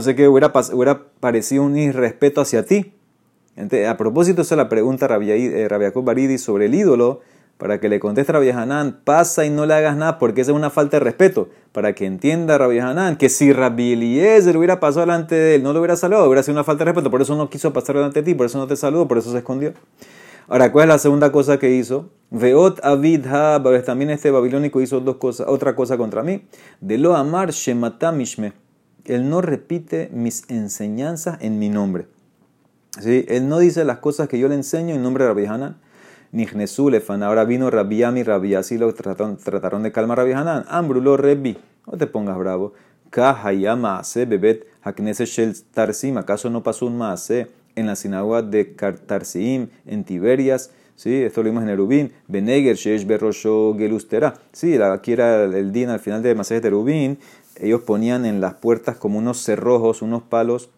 sé 0.00 0.14
qué, 0.14 0.29
hubiera, 0.29 0.53
hubiera 0.72 1.03
parecido 1.18 1.64
un 1.64 1.76
irrespeto 1.76 2.40
hacia 2.40 2.64
ti. 2.64 2.94
a 3.88 3.96
propósito, 3.96 4.42
esa 4.42 4.55
es 4.55 4.57
la 4.57 4.68
pregunta 4.68 5.09
eh, 5.20 5.66
Rabiacob 5.68 6.05
Baridi 6.05 6.38
sobre 6.38 6.66
el 6.66 6.76
ídolo, 6.76 7.22
para 7.59 7.81
que 7.81 7.88
le 7.88 7.98
conteste 7.98 8.31
a 8.31 8.35
Rabbi 8.37 8.50
Hanan, 8.50 9.00
pasa 9.05 9.44
y 9.44 9.50
no 9.50 9.66
le 9.66 9.74
hagas 9.74 9.96
nada, 9.96 10.18
porque 10.18 10.42
esa 10.42 10.53
es 10.53 10.57
una 10.57 10.70
falta 10.70 10.98
de 10.98 11.05
respeto. 11.05 11.48
Para 11.72 11.92
que 11.92 12.07
entienda 12.07 12.57
Rabbi 12.57 12.79
Hanan 12.79 13.16
que 13.16 13.29
si 13.29 13.53
Rabbi 13.53 13.94
Eliezer 13.94 14.57
hubiera 14.57 14.79
pasado 14.79 15.00
delante 15.00 15.35
de 15.35 15.57
él, 15.57 15.64
no 15.64 15.72
lo 15.72 15.81
hubiera 15.81 15.96
saludado, 15.96 16.26
hubiera 16.26 16.44
sido 16.44 16.55
una 16.55 16.64
falta 16.64 16.85
de 16.85 16.92
respeto, 16.92 17.11
por 17.11 17.20
eso 17.20 17.35
no 17.35 17.50
quiso 17.50 17.72
pasar 17.72 17.96
delante 17.96 18.22
de 18.22 18.26
ti, 18.26 18.35
por 18.35 18.46
eso 18.46 18.59
no 18.59 18.68
te 18.68 18.76
saludó, 18.76 19.09
por 19.09 19.18
eso 19.18 19.33
se 19.33 19.38
escondió. 19.38 19.74
Ahora, 20.46 20.72
¿cuál 20.72 20.85
es 20.85 20.88
la 20.88 20.98
segunda 20.98 21.31
cosa 21.33 21.59
que 21.59 21.70
hizo? 21.70 22.11
Veot 22.31 22.85
avid 22.85 23.26
también 23.85 24.11
este 24.11 24.31
babilónico 24.31 24.81
hizo 24.81 25.00
dos 25.00 25.16
cosas, 25.16 25.46
otra 25.48 25.76
cosa 25.76 25.96
contra 25.96 26.22
mí. 26.22 26.44
De 26.81 26.96
lo 26.96 27.16
amar 27.16 27.50
shemata 27.50 28.11
mishme. 28.12 28.53
Él 29.04 29.28
no 29.28 29.40
repite 29.40 30.10
mis 30.12 30.48
enseñanzas 30.48 31.38
en 31.40 31.58
mi 31.58 31.68
nombre. 31.68 32.06
¿Sí? 33.00 33.24
Él 33.28 33.48
no 33.48 33.58
dice 33.58 33.84
las 33.84 33.98
cosas 33.98 34.28
que 34.28 34.38
yo 34.38 34.48
le 34.48 34.54
enseño 34.54 34.94
en 34.94 35.02
nombre 35.02 35.24
de 35.24 35.30
Rabbi 35.30 35.46
Hanan. 35.46 35.76
Ni 36.32 36.46
Lefan. 36.46 37.22
Ahora 37.22 37.44
vino 37.44 37.70
Rabiami 37.70 38.22
Rabbi 38.22 38.54
así 38.54 38.78
lo 38.78 38.92
trataron, 38.94 39.36
trataron 39.36 39.82
de 39.82 39.90
calmar 39.90 40.20
a 40.20 40.22
Rabbi 40.22 40.32
Hanan. 40.32 40.64
Ambrulo 40.68 41.16
Rebi. 41.16 41.58
No 41.86 41.98
te 41.98 42.06
pongas 42.06 42.38
bravo. 42.38 42.72
Kahayama 43.10 44.04
se 44.04 44.26
bebet 44.26 44.66
shel 44.84 45.56
tarsim. 45.72 46.18
¿Acaso 46.18 46.48
no 46.50 46.62
pasó 46.62 46.86
un 46.86 46.98
maase? 46.98 47.48
en 47.76 47.86
la 47.86 47.96
sinagoga 47.96 48.42
de 48.42 48.74
Kartarsim, 48.74 49.68
en 49.86 50.04
Tiberias. 50.04 50.70
¿sí? 50.96 51.22
Esto 51.22 51.42
lo 51.42 51.50
vimos 51.50 51.62
en 51.62 51.70
Erubín. 51.70 52.12
Beneger, 52.28 52.76
Shesh, 52.76 53.06
Berrosho, 53.06 53.74
Gelustera. 53.76 54.34
Sí, 54.52 54.76
aquí 54.76 55.12
era 55.12 55.44
el 55.44 55.72
día 55.72 55.92
al 55.92 56.00
final 56.00 56.22
de 56.22 56.34
Masaje 56.34 56.60
de 56.60 56.68
Erubín. 56.68 57.18
Ellos 57.60 57.82
ponían 57.82 58.24
en 58.24 58.40
las 58.40 58.54
puertas 58.54 58.96
como 58.96 59.18
unos 59.18 59.42
cerrojos, 59.42 60.02
unos 60.02 60.22
palos 60.22 60.70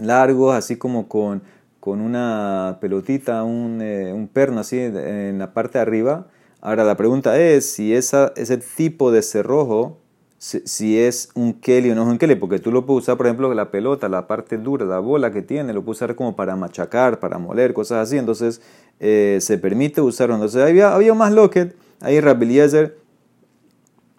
largos, 0.00 0.54
así 0.54 0.76
como 0.76 1.08
con, 1.08 1.42
con 1.78 2.00
una 2.00 2.78
pelotita, 2.80 3.42
un, 3.44 3.80
eh, 3.82 4.12
un 4.12 4.28
perno 4.28 4.60
así 4.60 4.78
en 4.78 5.38
la 5.38 5.52
parte 5.52 5.78
de 5.78 5.82
arriba. 5.82 6.28
Ahora 6.60 6.84
la 6.84 6.96
pregunta 6.96 7.38
es 7.38 7.70
si 7.70 7.94
esa, 7.94 8.32
ese 8.36 8.58
tipo 8.58 9.12
de 9.12 9.22
cerrojo 9.22 10.00
si, 10.40 10.98
es 10.98 11.28
un 11.34 11.52
Kelly 11.52 11.90
o 11.90 11.94
no 11.94 12.02
es 12.02 12.08
un 12.08 12.16
Kelly, 12.16 12.34
porque 12.34 12.58
tú 12.58 12.72
lo 12.72 12.86
puedes 12.86 13.02
usar, 13.02 13.18
por 13.18 13.26
ejemplo, 13.26 13.52
la 13.52 13.70
pelota, 13.70 14.08
la 14.08 14.26
parte 14.26 14.56
dura, 14.56 14.86
la 14.86 14.98
bola 14.98 15.30
que 15.30 15.42
tiene, 15.42 15.74
lo 15.74 15.84
puedes 15.84 15.98
usar 15.98 16.14
como 16.14 16.34
para 16.34 16.56
machacar, 16.56 17.20
para 17.20 17.36
moler, 17.36 17.74
cosas 17.74 18.08
así, 18.08 18.16
entonces 18.16 18.62
eh, 19.00 19.36
se 19.42 19.58
permite 19.58 20.00
usarlo. 20.00 20.36
Entonces 20.36 20.62
había, 20.62 20.94
había 20.94 21.12
más 21.12 21.32
locket, 21.32 21.76
ahí 22.00 22.20
Rabeliezer, 22.20 22.96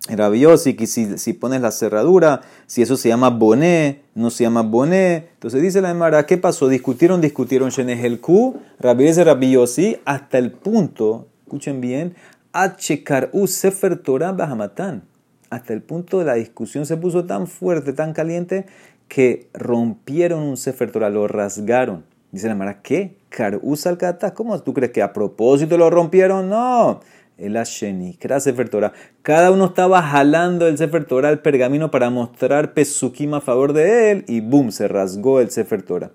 Rabiosi, 0.10 0.76
que 0.76 0.88
si, 0.88 1.34
pones 1.34 1.62
la 1.62 1.72
cerradura, 1.72 2.42
si 2.66 2.82
eso 2.82 2.98
se 2.98 3.10
llama 3.10 3.30
boné, 3.30 4.02
no 4.16 4.30
se 4.30 4.44
llama 4.44 4.64
boné. 4.64 5.30
Entonces 5.34 5.62
dice 5.62 5.82
la 5.82 5.92
Emara, 5.92 6.26
¿qué 6.26 6.38
pasó? 6.38 6.68
Discutieron, 6.68 7.22
discutieron 7.22 7.72
el 7.78 8.20
Q, 8.20 8.60
Rabiosi, 8.80 9.98
hasta 10.06 10.38
el 10.38 10.52
punto, 10.52 11.28
escuchen 11.44 11.82
bien, 11.82 12.16
Achekar 12.52 13.30
u 13.32 13.48
Sefer 13.48 13.98
Torah 13.98 14.32
Bahamatán 14.32 15.04
hasta 15.52 15.74
el 15.74 15.82
punto 15.82 16.20
de 16.20 16.26
la 16.26 16.36
discusión 16.36 16.86
se 16.86 16.98
puso 16.98 17.26
tan 17.26 17.46
fuerte, 17.46 17.94
tan 17.94 18.14
caliente, 18.14 18.66
que 19.08 19.50
rompieron 19.54 20.42
un 20.42 20.56
Sefer 20.56 20.92
Torah, 20.92 21.10
lo 21.10 21.28
rasgaron. 21.28 22.06
Dice 22.32 22.48
la 22.48 22.56
Mara, 22.56 22.82
¿qué? 22.82 23.18
¿Carús 23.28 23.86
al 23.86 23.98
¿Cómo 24.34 24.58
tú 24.62 24.74
crees 24.74 24.94
que 24.94 25.02
a 25.02 25.12
propósito 25.12 25.78
lo 25.78 25.90
rompieron? 25.90 26.50
No. 26.50 27.02
El 27.42 27.58
Asheni, 27.58 28.18
Sefer 28.40 28.70
Torah. 28.70 28.94
Cada 29.22 29.52
uno 29.52 29.66
estaba 29.66 30.02
jalando 30.02 30.68
el 30.68 30.78
Sefer 30.78 31.06
Torah, 31.06 31.30
el 31.30 31.40
pergamino, 31.40 31.92
para 31.92 32.10
mostrar 32.10 32.74
Pesukim 32.74 33.34
a 33.34 33.42
favor 33.42 33.74
de 33.74 34.12
él, 34.12 34.26
y 34.28 34.42
boom, 34.42 34.72
se 34.72 34.88
rasgó 34.88 35.40
el 35.40 35.50
Sefer 35.52 35.84
Torah. 35.84 36.12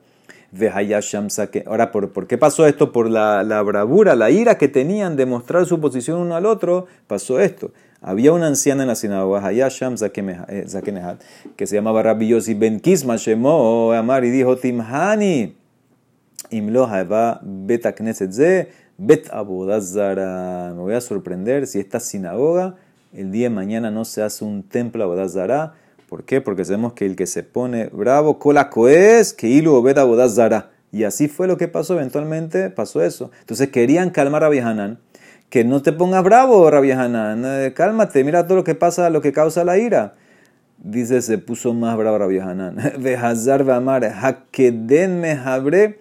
Ahora, 1.67 1.93
¿por, 1.93 2.12
¿por 2.12 2.27
qué 2.27 2.39
pasó 2.39 2.67
esto? 2.67 2.93
Por 2.93 3.11
la, 3.11 3.43
la, 3.43 3.61
bravura, 3.62 4.15
la 4.15 4.31
ira 4.31 4.57
que 4.57 4.69
tenían 4.69 5.17
de 5.17 5.27
mostrar 5.27 5.67
su 5.67 5.81
posición 5.81 6.21
uno 6.21 6.37
al 6.37 6.47
otro, 6.47 6.87
pasó 7.07 7.41
esto. 7.41 7.73
Había 8.01 8.33
una 8.33 8.47
anciana 8.47 8.83
en 8.83 8.89
la 8.89 8.95
sinagoga, 8.95 9.43
Zakenehat, 9.97 11.23
que 11.57 11.67
se 11.67 11.75
llamaba 11.75 12.03
Rabbi 12.03 12.29
Yossi 12.29 12.55
Ben 12.55 12.81
Kisma 12.81 13.17
Shemo 13.17 13.93
Amar 13.93 14.25
y 14.25 14.31
dijo 14.31 14.57
Timhani 14.57 15.57
Imlo 16.51 16.87
Haeva 16.87 17.41
Bet 17.43 17.83
Ze 18.33 18.69
Bet 18.99 19.29
Abodazara. 19.33 20.73
Me 20.75 20.81
voy 20.81 20.95
a 20.95 21.01
sorprender 21.01 21.67
si 21.67 21.79
esta 21.79 22.01
sinagoga 22.01 22.77
el 23.13 23.33
día 23.33 23.49
de 23.49 23.55
mañana 23.55 23.91
no 23.91 24.05
se 24.05 24.23
hace 24.23 24.45
un 24.45 24.63
templo 24.63 25.05
Abodazara 25.05 25.75
¿Por 26.09 26.25
qué? 26.25 26.41
Porque 26.41 26.65
sabemos 26.65 26.93
que 26.93 27.05
el 27.05 27.17
que 27.17 27.27
se 27.27 27.43
pone 27.43 27.89
bravo, 27.93 28.39
cola 28.39 28.71
coes, 28.71 29.33
que 29.33 29.49
ilu 29.49 29.75
obeda 29.75 30.29
zara. 30.29 30.71
Y 30.93 31.03
así 31.03 31.27
fue 31.27 31.49
lo 31.49 31.57
que 31.57 31.67
pasó, 31.67 31.95
eventualmente 31.95 32.71
pasó 32.71 33.03
eso. 33.03 33.33
Entonces 33.41 33.71
querían 33.71 34.11
calmar 34.11 34.45
a 34.45 34.47
Hanan, 34.47 34.99
que 35.51 35.65
no 35.65 35.83
te 35.83 35.93
pongas 35.93 36.23
bravo, 36.23 36.71
Rabbi 36.71 36.93
Hanan, 36.93 37.43
eh, 37.45 37.73
cálmate, 37.75 38.23
mira 38.23 38.47
todo 38.47 38.57
lo 38.57 38.65
que 38.65 38.77
pasa, 38.77 39.11
lo 39.11 39.21
que 39.21 39.33
causa 39.33 39.65
la 39.65 39.79
ira. 39.79 40.15
Dice, 40.79 41.23
se 41.23 41.39
puso 41.39 41.75
más 41.75 41.97
bravo 41.97 42.19
Rabbi 42.19 42.39
Hanan. 42.39 42.77
Vehazar 43.01 43.65
Vamar, 43.65 44.05
Hakeden 44.05 45.21
Mehabre 45.21 45.85
eh, 45.85 45.99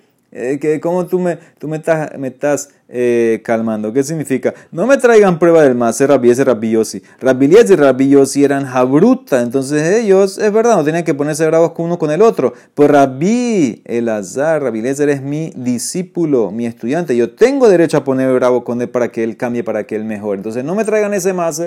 que 0.60 0.82
¿Cómo 0.82 1.06
tú 1.06 1.18
me, 1.18 1.38
tú 1.58 1.70
me 1.70 1.78
estás, 1.78 2.18
me 2.18 2.28
estás 2.28 2.70
eh, 2.90 3.42
calmando? 3.44 3.94
¿Qué 3.94 4.04
significa? 4.04 4.54
No 4.72 4.86
me 4.86 4.98
traigan 4.98 5.40
prueba 5.40 5.64
del 5.64 5.76
más, 5.76 6.00
Rabbi 6.02 6.30
ese 6.30 6.44
Rabbi 6.44 6.76
Rabbi 7.22 7.46
y 7.46 7.76
Rabbi 7.76 8.16
eran 8.44 8.66
jabruta, 8.66 9.42
entonces 9.42 9.82
ellos, 9.98 10.38
es 10.38 10.52
verdad, 10.52 10.76
no 10.76 10.84
tenían 10.84 11.06
que 11.06 11.14
ponerse 11.14 11.48
bravos 11.48 11.72
con 11.72 11.86
uno 11.86 11.98
con 11.98 12.12
el 12.12 12.22
otro. 12.22 12.54
Pues 12.74 12.92
Rabbi 12.92 13.82
Elazar, 13.86 14.62
Rabbi 14.62 14.86
es 14.86 15.22
mi 15.22 15.52
discípulo, 15.56 16.52
mi 16.52 16.66
estudiante. 16.66 17.16
Yo 17.16 17.34
tengo 17.34 17.70
derecho 17.70 17.98
a 17.98 18.04
ponerme 18.04 18.34
bravo 18.34 18.64
con 18.66 18.82
él 18.82 18.90
para 18.90 19.10
que 19.10 19.24
él 19.24 19.38
cambie, 19.38 19.64
para 19.64 19.86
que 19.86 19.96
él 19.96 20.04
mejore. 20.04 20.38
Entonces 20.38 20.66
no 20.66 20.76
me 20.76 20.84
traigan 20.84 21.14
ese 21.14 21.32
más. 21.32 21.62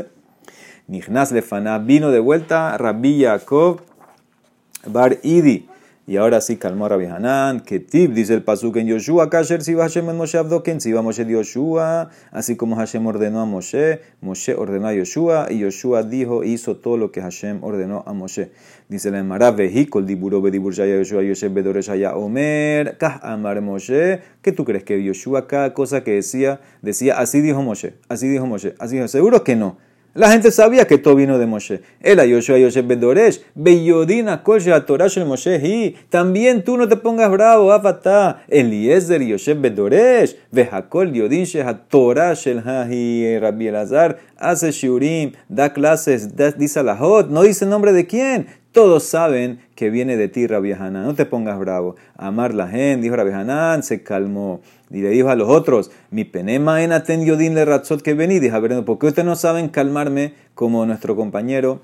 Nihnas 0.87 1.33
Lefana 1.33 1.78
vino 1.78 2.11
de 2.11 2.18
vuelta 2.18 2.76
Rabbi 2.76 3.22
Jacob 3.22 3.81
Bar 4.87 5.18
Idi. 5.22 5.68
Y 6.09 6.16
ahora 6.16 6.40
sí 6.40 6.57
calmó 6.57 6.88
Rabbi 6.88 7.05
Hanan, 7.05 7.61
que 7.61 7.81
tip, 7.81 8.14
dice 8.14 8.33
el 8.33 8.42
pasuk 8.42 8.79
en 8.79 8.87
Yoshua, 8.87 9.29
Kasher 9.29 9.62
si 9.62 9.75
Hashem 9.75 10.09
en 10.09 10.16
Moshe 10.16 10.38
Abdoken, 10.38 10.81
si 10.81 10.90
va 10.90 11.03
Moshe 11.03 11.27
Yoshua, 11.27 12.09
así 12.31 12.57
como 12.57 12.77
Hashem 12.77 13.07
ordenó 13.07 13.42
a 13.42 13.44
Moshe, 13.44 14.01
Moshe 14.23 14.55
ordenó 14.55 14.88
a 14.88 14.94
Yoshua, 14.94 15.49
y 15.51 15.59
Yoshua 15.59 16.05
dijo, 16.05 16.44
hizo 16.44 16.79
todo 16.79 16.97
lo 16.97 17.12
que 17.12 17.21
Hashem 17.21 17.62
ordenó 17.62 18.05
a 18.07 18.14
Moshe. 18.14 18.53
Dice 18.88 19.11
la 19.11 19.18
Emara, 19.18 19.51
vehícol 19.51 20.07
diburo 20.07 20.40
bedibur 20.40 20.73
shaya 20.73 20.97
Yoshua, 20.97 21.23
Yoshe 21.23 21.51
bedore 21.51 21.83
ya 21.83 22.16
Omer, 22.16 22.97
kah 22.97 23.21
amar 23.23 23.61
Moshe, 23.61 24.23
¿qué 24.40 24.53
tú 24.53 24.64
crees 24.64 24.85
que 24.85 25.05
Yoshua 25.05 25.47
cada 25.47 25.75
cosa 25.75 26.05
que 26.05 26.12
decía, 26.12 26.62
decía, 26.81 27.18
así 27.18 27.42
dijo 27.42 27.61
Moshe, 27.61 27.97
así 28.09 28.29
dijo 28.29 28.47
Moshe, 28.47 28.75
así 28.79 28.94
dijo, 28.94 29.09
seguro 29.09 29.44
que 29.44 29.57
no. 29.57 29.77
La 30.18 30.33
gente 30.33 30.50
sabía 30.50 30.85
que 30.85 30.98
todo 30.98 31.14
vino 31.14 31.38
de 31.38 31.46
Moshe. 31.46 31.81
El 32.00 32.18
Yoshua 32.28 32.59
Yosef 32.59 32.85
Bedoresh, 32.85 33.40
Beyodina 33.54 34.42
Kolja 34.42 34.85
Torah 34.85 35.07
Moshe 35.24 35.61
y 35.62 35.96
también 36.09 36.64
tú 36.64 36.76
no 36.76 36.88
te 36.88 36.96
pongas 36.96 37.31
bravo, 37.31 37.70
Afatá. 37.70 38.42
Eliezer 38.48 39.22
Yosef 39.22 39.61
Bedoresh, 39.61 40.35
Vejakol 40.50 41.12
Yodin 41.12 41.44
Sheha 41.44 41.87
Torah 41.87 42.35
Shel 42.35 42.64
Rabbi 42.64 43.68
Elazar, 43.68 44.18
hace 44.37 44.72
Shurim, 44.72 45.35
da 45.48 45.72
clases, 45.72 46.31
dice 46.59 46.81
Alahot, 46.81 47.28
no 47.28 47.42
dice 47.42 47.64
nombre 47.64 47.92
de 47.92 48.09
quién. 48.09 48.48
Todos 48.79 49.03
saben 49.03 49.59
que 49.75 49.91
viene 49.91 50.17
de 50.17 50.29
ti, 50.29 50.47
Rabbi 50.47 50.71
Hanan. 50.71 51.03
No 51.03 51.17
te 51.17 51.27
pongas 51.27 51.59
bravo. 51.59 51.97
Amar 52.17 52.55
la 52.55 52.69
gente, 52.69 53.03
dijo 53.03 53.17
Rabbi 53.17 53.33
Hanan, 53.33 53.83
se 53.83 54.05
calmó. 54.05 54.61
Y 54.88 55.01
le 55.01 55.09
dijo 55.09 55.31
a 55.31 55.35
los 55.35 55.49
otros, 55.49 55.91
mi 56.12 56.23
penema 56.23 56.85
en 56.85 56.93
aten 56.93 57.25
yodin 57.25 57.57
le 57.57 57.64
ratzot 57.64 58.03
que 58.03 58.14
vení. 58.14 58.38
Ver, 58.38 58.85
¿por 58.85 59.01
qué 59.01 59.09
ustedes 59.09 59.27
no 59.27 59.35
saben 59.35 59.69
calmarme 59.69 60.35
como 60.55 60.87
nuestro 60.87 61.17
compañero, 61.17 61.81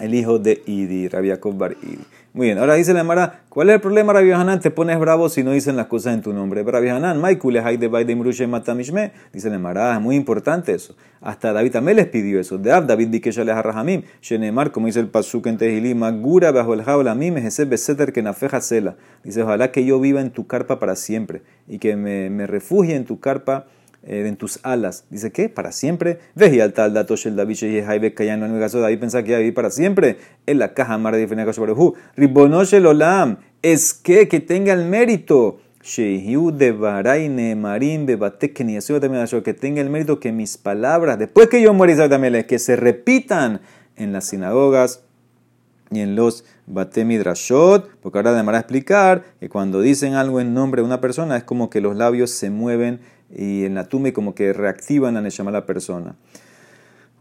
el 0.00 0.12
hijo 0.16 0.40
de 0.40 0.60
Idi, 0.66 1.06
Rabbi 1.06 1.28
Yaakov 1.28 1.76
Idi? 1.80 1.98
Muy 2.32 2.46
bien, 2.46 2.58
ahora 2.58 2.74
dice 2.74 2.94
la 2.94 3.02
Mara, 3.02 3.42
¿cuál 3.48 3.70
es 3.70 3.74
el 3.74 3.80
problema, 3.80 4.12
Rabbi 4.12 4.30
Hanan? 4.30 4.60
Te 4.60 4.70
pones 4.70 4.96
bravo 5.00 5.28
si 5.28 5.42
no 5.42 5.50
dicen 5.50 5.74
las 5.74 5.86
cosas 5.86 6.14
en 6.14 6.22
tu 6.22 6.32
nombre. 6.32 6.62
Rabbi 6.62 6.88
Hanan, 6.88 7.20
Matamishme, 7.20 9.10
dice 9.32 9.50
la 9.50 9.58
Mara, 9.58 9.96
es 9.96 10.00
muy 10.00 10.14
importante 10.14 10.72
eso. 10.72 10.94
Hasta 11.20 11.52
David 11.52 11.72
también 11.72 11.96
les 11.96 12.06
pidió 12.06 12.38
eso. 12.38 12.56
De 12.56 12.70
Ab, 12.70 12.86
David 12.86 13.08
di 13.08 13.18
que 13.18 13.32
ya 13.32 13.42
les 13.42 13.56
arrahamim. 13.56 14.02
Shenemar, 14.22 14.70
como 14.70 14.86
dice 14.86 15.00
el 15.00 15.08
Pasuk 15.08 15.48
en 15.48 15.58
Tehilim, 15.58 15.98
Magura 15.98 16.52
bajo 16.52 16.72
el 16.72 16.84
jaulamim, 16.84 17.36
ese 17.38 17.64
beseter 17.64 18.12
que 18.12 18.22
nafeja 18.22 18.60
cela. 18.60 18.94
Dice, 19.24 19.42
ojalá 19.42 19.72
que 19.72 19.84
yo 19.84 19.98
viva 19.98 20.20
en 20.20 20.30
tu 20.30 20.46
carpa 20.46 20.78
para 20.78 20.94
siempre 20.94 21.42
y 21.66 21.80
que 21.80 21.96
me, 21.96 22.30
me 22.30 22.46
refugie 22.46 22.94
en 22.94 23.06
tu 23.06 23.18
carpa 23.18 23.66
eh, 24.02 24.26
en 24.26 24.36
tus 24.36 24.60
alas. 24.62 25.04
Dice, 25.10 25.30
¿qué? 25.30 25.48
Para 25.48 25.72
siempre. 25.72 26.18
Ve 26.34 26.54
y 26.54 26.60
al 26.60 26.72
tal 26.72 26.94
dato 26.94 27.16
shel 27.16 27.36
David 27.36 27.56
y 27.62 27.82
Jaibe 27.82 28.14
Kayan 28.14 28.40
no 28.40 28.60
caso 28.60 28.80
David 28.80 28.98
pensaba 28.98 29.22
que 29.22 29.30
iba 29.30 29.36
a 29.36 29.40
vivir 29.40 29.54
para 29.54 29.70
siempre. 29.70 30.18
En 30.46 30.58
la 30.58 30.74
caja 30.74 30.96
mar 30.98 31.14
de 31.16 31.28
Feneka 31.28 31.52
Shobarehu. 31.52 31.94
Ribonoshel 32.16 32.86
Olam. 32.86 33.38
Es 33.62 33.92
que, 33.92 34.28
que 34.28 34.40
tenga 34.40 34.72
el 34.72 34.86
mérito. 34.86 35.60
Shehiu 35.82 36.50
de 36.50 36.72
Baraine 36.72 37.56
Marim 37.56 38.04
que 38.06 39.54
tenga 39.54 39.80
el 39.80 39.88
mérito 39.88 40.20
que 40.20 40.30
mis 40.30 40.58
palabras, 40.58 41.18
después 41.18 41.48
que 41.48 41.62
yo 41.62 41.72
muera 41.72 42.06
también, 42.06 42.44
que 42.44 42.58
se 42.58 42.76
repitan 42.76 43.62
en 43.96 44.12
las 44.12 44.26
sinagogas 44.26 45.02
y 45.90 46.00
en 46.00 46.16
los 46.16 46.44
Batemidrashot, 46.66 47.98
porque 48.00 48.18
ahora 48.18 48.38
a 48.38 48.58
explicar 48.58 49.24
que 49.40 49.48
cuando 49.48 49.80
dicen 49.80 50.14
algo 50.14 50.40
en 50.40 50.54
nombre 50.54 50.82
de 50.82 50.86
una 50.86 51.00
persona 51.00 51.36
es 51.36 51.44
como 51.44 51.70
que 51.70 51.80
los 51.80 51.96
labios 51.96 52.30
se 52.30 52.50
mueven 52.50 53.00
y 53.34 53.64
en 53.64 53.74
la 53.74 53.84
tumba 53.88 54.12
como 54.12 54.34
que 54.34 54.52
reactivan 54.52 55.16
a 55.16 55.28
llamar 55.28 55.54
a 55.54 55.58
la 55.60 55.66
persona. 55.66 56.14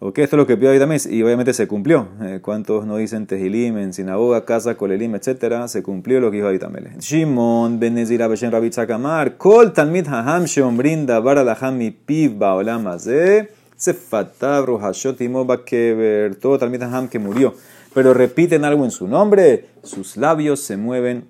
Ok, 0.02 0.20
esto 0.20 0.38
es 0.38 0.38
lo 0.38 0.48
que 0.48 0.56
pidió 0.56 0.80
David 0.80 1.02
y 1.10 1.22
obviamente 1.24 1.52
se 1.54 1.68
cumplió. 1.68 2.08
Eh, 2.22 2.40
¿Cuántos 2.42 2.86
no 2.86 2.96
dicen 2.96 3.28
Tehilim 3.28 3.78
en 3.78 3.92
sinagoga, 3.92 4.46
casa, 4.46 4.76
colelim, 4.76 5.14
etcétera? 5.16 5.68
Se 5.68 5.84
cumplió 5.84 6.22
lo 6.22 6.32
que 6.32 6.38
dijo 6.38 6.48
David. 6.48 7.00
Shimon, 7.00 7.82
Ben 7.82 7.96
Nezir, 7.96 8.24
Abeshen, 8.24 8.50
Rabbi 8.50 8.70
Tzakamar, 8.70 9.36
Kol 9.36 9.74
Talmid 9.74 10.08
Haham, 10.08 10.46
Sheomrin, 10.46 11.06
Dabar, 11.06 11.38
Alaham, 11.38 11.78
Mi 11.78 11.92
Piv, 11.92 12.38
Baolam, 12.38 12.88
Azeh, 12.88 13.50
Sefatab, 13.76 14.68
Rohashot, 14.68 15.20
Imoba, 15.20 15.66
Keber, 15.66 16.36
todo 16.36 16.58
Talmid 16.58 16.82
Haham 16.84 17.10
que 17.10 17.20
murió. 17.20 17.54
Pero 17.94 18.14
repiten 18.14 18.64
algo 18.64 18.86
en 18.86 18.92
su 18.92 19.06
nombre, 19.06 19.66
sus 19.84 20.16
labios 20.16 20.62
se 20.62 20.78
mueven 20.78 21.26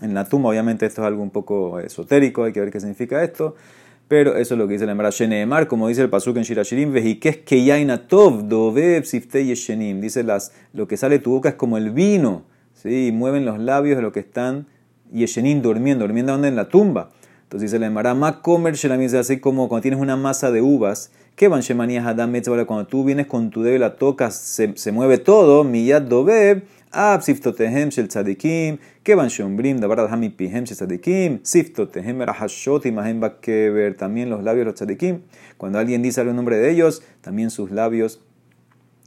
en 0.00 0.14
la 0.14 0.26
tumba. 0.26 0.50
Obviamente 0.50 0.86
esto 0.86 1.02
es 1.02 1.08
algo 1.08 1.24
un 1.24 1.30
poco 1.30 1.80
esotérico, 1.80 2.44
hay 2.44 2.52
que 2.52 2.60
ver 2.60 2.70
qué 2.70 2.78
significa 2.78 3.24
esto. 3.24 3.56
Pero 4.10 4.36
eso 4.36 4.54
es 4.54 4.58
lo 4.58 4.66
que 4.66 4.72
dice 4.72 4.86
la 4.86 4.92
Emara 4.92 5.10
Sheneemar, 5.10 5.68
como 5.68 5.86
dice 5.86 6.02
el 6.02 6.10
Pasuk 6.10 6.36
en 6.36 6.42
Shirashirim, 6.42 6.92
Vejikes 6.92 7.44
Keyaina 7.44 8.08
Tov, 8.08 8.48
Dovev, 8.48 9.04
Siftei 9.04 9.46
Yeshenim. 9.46 10.00
Dice 10.00 10.24
las, 10.24 10.50
lo 10.72 10.88
que 10.88 10.96
sale 10.96 11.18
de 11.18 11.22
tu 11.22 11.30
boca 11.30 11.50
es 11.50 11.54
como 11.54 11.78
el 11.78 11.90
vino, 11.92 12.42
¿sí? 12.74 13.12
mueven 13.14 13.44
los 13.44 13.60
labios 13.60 13.94
de 13.94 14.02
lo 14.02 14.10
que 14.10 14.18
están 14.18 14.66
Yeshenim 15.12 15.62
durmiendo, 15.62 16.04
durmiendo 16.04 16.32
donde 16.32 16.48
en 16.48 16.56
la 16.56 16.68
tumba. 16.68 17.10
Entonces 17.44 17.70
dice 17.70 17.78
la 17.78 17.86
Emara, 17.86 18.14
Ma 18.14 18.42
comer 18.42 18.74
Shelamim, 18.74 19.14
así 19.14 19.38
como 19.38 19.68
cuando 19.68 19.82
tienes 19.82 20.00
una 20.00 20.16
masa 20.16 20.50
de 20.50 20.60
uvas, 20.60 21.12
que 21.36 21.46
van 21.46 21.60
Shemanias 21.60 22.04
Adam 22.04 22.32
cuando 22.66 22.88
tú 22.88 23.04
vienes 23.04 23.28
con 23.28 23.50
tu 23.50 23.62
dedo 23.62 23.76
y 23.76 23.78
la 23.78 23.94
tocas, 23.94 24.34
se, 24.34 24.76
se 24.76 24.90
mueve 24.90 25.18
todo, 25.18 25.62
Miyad 25.62 26.02
Dovev, 26.02 26.64
Siftotehem 26.92 27.90
shel 27.90 28.08
tzadikim, 28.08 28.78
kevan 29.04 29.28
shombrim 29.28 29.80
dabar 29.80 29.98
adham 29.98 30.28
pihem 30.32 30.66
shel 30.66 30.76
tzadikim, 30.76 31.40
siftotehem 31.42 32.24
rahashot 32.26 32.84
imahem 32.86 33.20
bakever, 33.20 33.96
también 33.96 34.28
los 34.28 34.42
labios 34.42 34.64
de 34.66 34.70
los 34.72 34.74
tzadikim. 34.74 35.20
Cuando 35.56 35.78
alguien 35.78 36.02
dice 36.02 36.20
algún 36.20 36.36
nombre 36.36 36.56
de 36.56 36.70
ellos, 36.70 37.02
también 37.20 37.50
sus 37.50 37.70
labios 37.70 38.20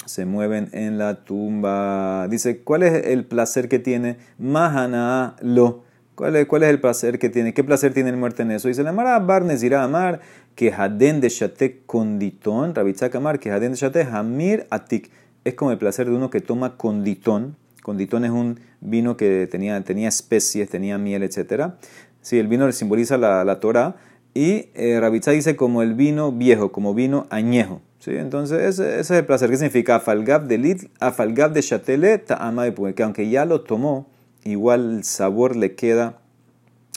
se 0.05 0.25
mueven 0.25 0.69
en 0.71 0.97
la 0.97 1.23
tumba. 1.23 2.27
Dice, 2.29 2.59
¿cuál 2.59 2.83
es 2.83 3.05
el 3.07 3.25
placer 3.25 3.67
que 3.67 3.79
tiene? 3.79 4.17
Mahana 4.37 5.35
lo. 5.41 5.83
¿Cuál 6.15 6.35
es, 6.35 6.45
¿Cuál 6.45 6.63
es 6.63 6.69
el 6.69 6.79
placer 6.79 7.17
que 7.17 7.29
tiene? 7.29 7.53
¿Qué 7.53 7.63
placer 7.63 7.93
tiene 7.93 8.11
el 8.11 8.17
muerte 8.17 8.43
en 8.43 8.51
eso? 8.51 8.67
Dice 8.67 8.83
la 8.83 8.91
Mara 8.91 9.17
Barnes 9.19 9.63
irá 9.63 9.83
amar 9.83 10.21
que 10.55 10.71
Haden 10.71 11.21
de 11.21 11.29
Shate 11.29 11.81
conditón, 11.87 12.75
Rabitzak 12.75 13.15
Amar, 13.15 13.39
que 13.39 13.51
Haden 13.51 13.71
de 13.71 13.77
Shate 13.77 14.03
Hamir 14.03 14.67
Atik. 14.69 15.09
Es 15.43 15.55
como 15.55 15.71
el 15.71 15.79
placer 15.79 16.07
de 16.07 16.15
uno 16.15 16.29
que 16.29 16.39
toma 16.39 16.77
conditón, 16.77 17.57
Conditón 17.83 18.23
es 18.23 18.31
un 18.31 18.61
vino 18.79 19.17
que 19.17 19.45
tenía, 19.45 19.79
tenía 19.83 20.07
especies, 20.07 20.69
tenía 20.69 20.97
miel, 20.97 21.21
etc. 21.21 21.73
Sí, 22.21 22.39
el 22.39 22.47
vino 22.47 22.71
simboliza 22.71 23.17
la, 23.17 23.43
la 23.43 23.59
Torah. 23.59 23.97
Y 24.33 24.69
eh, 24.73 25.21
dice 25.27 25.55
como 25.55 25.83
el 25.83 25.93
vino 25.93 26.31
viejo, 26.31 26.71
como 26.71 26.93
vino 26.93 27.27
añejo. 27.29 27.81
¿sí? 27.99 28.11
Entonces, 28.15 28.79
ese, 28.79 28.99
es 28.99 29.11
el 29.11 29.25
placer. 29.25 29.49
¿Qué 29.49 29.57
significa? 29.57 29.97
Afalgab 29.97 30.47
de 30.47 30.57
lit, 30.57 30.83
afalgab 30.99 31.51
de 31.51 31.61
chatele, 31.61 32.17
ta'ama 32.17 32.63
de 32.63 32.93
Que 32.95 33.03
aunque 33.03 33.29
ya 33.29 33.45
lo 33.45 33.61
tomó, 33.61 34.07
igual 34.43 34.97
el 34.97 35.03
sabor 35.03 35.55
le 35.55 35.75
queda 35.75 36.19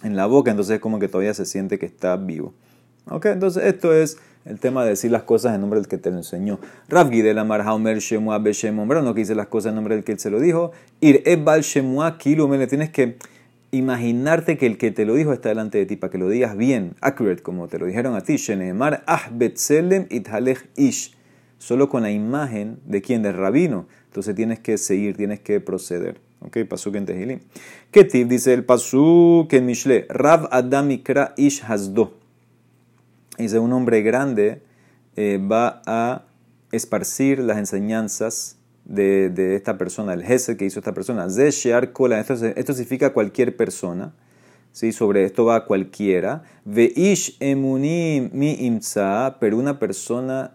en 0.05 0.17
la 0.17 0.27
boca. 0.27 0.53
Entonces, 0.53 0.77
es 0.77 0.81
como 0.81 1.01
que 1.01 1.09
todavía 1.09 1.35
se 1.35 1.45
siente 1.45 1.79
que 1.81 1.87
está 1.87 2.17
vivo. 2.17 2.55
¿Ok? 3.11 3.27
Entonces, 3.27 3.65
esto 3.65 3.93
es 3.93 4.19
el 4.47 4.61
tema 4.61 4.85
de 4.85 4.91
decir 4.91 5.11
las 5.11 5.25
cosas 5.25 5.55
en 5.55 5.61
nombre 5.61 5.81
del 5.81 5.89
que 5.89 5.99
te 5.99 6.11
lo 6.11 6.17
enseñó. 6.17 6.59
Rav 6.89 7.11
Gidel 7.11 7.39
Amar 7.39 7.63
Haomer 7.63 7.99
Shemua 7.99 8.39
no 8.39 9.15
que 9.15 9.21
dice 9.21 9.35
las 9.35 9.49
cosas 9.49 9.71
en 9.71 9.77
nombre 9.77 9.97
del 9.97 10.05
que 10.05 10.13
él 10.13 10.19
se 10.19 10.31
lo 10.31 10.41
dijo. 10.41 10.73
Ir 11.01 11.23
Ebal 11.27 11.63
Shemua 11.63 12.17
le 12.25 12.67
tienes 12.67 12.91
que 12.91 13.17
imaginarte 13.73 14.57
que 14.57 14.67
el 14.67 14.79
que 14.79 14.93
te 14.93 15.05
lo 15.05 15.15
dijo 15.15 15.33
está 15.33 15.49
delante 15.49 15.79
de 15.79 15.87
ti, 15.87 15.97
para 15.97 16.11
que 16.11 16.19
lo 16.19 16.29
digas 16.29 16.57
bien, 16.57 16.95
accurate, 17.01 17.43
como 17.43 17.69
te 17.69 17.79
lo 17.79 17.87
dijeron 17.87 18.15
a 18.15 18.21
ti. 18.21 18.37
Shenemar 18.37 19.03
Ah 19.07 19.29
Betzelem 19.33 20.07
Ithalech 20.11 20.69
Ish. 20.77 21.15
Solo 21.59 21.89
con 21.89 22.03
la 22.03 22.11
imagen 22.11 22.79
de 22.85 23.03
quién, 23.03 23.23
del 23.23 23.35
rabino. 23.35 23.87
Entonces 24.07 24.35
tienes 24.35 24.61
que 24.61 24.79
seguir, 24.79 25.17
tienes 25.17 25.41
que 25.41 25.61
proceder. 25.61 26.21
Ok, 26.41 26.59
pasuk 26.69 26.95
en 26.97 27.07
Tehilim. 27.07 27.41
¿Qué 27.91 28.05
tip? 28.05 28.29
Dice 28.29 28.53
el 28.53 28.65
pasuk 28.65 29.53
en 29.53 29.67
Mishle. 29.67 30.07
Rav 30.09 30.49
Adam 30.53 30.91
Ikra 30.91 31.35
Ish 31.37 31.63
Hasdo. 31.67 32.26
Dice, 33.39 33.59
un 33.59 33.73
hombre 33.73 34.03
grande 34.03 34.63
eh, 35.17 35.39
va 35.39 35.83
a 35.87 36.25
esparcir 36.73 37.39
las 37.39 37.59
enseñanzas 37.59 38.57
de, 38.85 39.31
de 39.31 39.57
esta 39.57 39.79
persona, 39.79 40.15
el 40.15 40.23
jefe 40.23 40.57
que 40.57 40.65
hizo 40.65 40.79
esta 40.79 40.95
persona. 40.95 41.29
Zeshear 41.29 41.93
Kola, 41.93 42.21
esto, 42.21 42.35
esto 42.35 42.73
significa 42.73 43.13
cualquier 43.13 43.57
persona. 43.57 44.15
¿sí? 44.77 44.93
Sobre 44.93 45.25
esto 45.25 45.47
va 45.47 45.65
cualquiera. 45.65 46.43
Veish 46.65 47.37
emunim 47.41 48.29
mi 48.33 48.53
imza, 48.67 49.39
pero 49.41 49.57
una 49.57 49.79
persona 49.79 50.53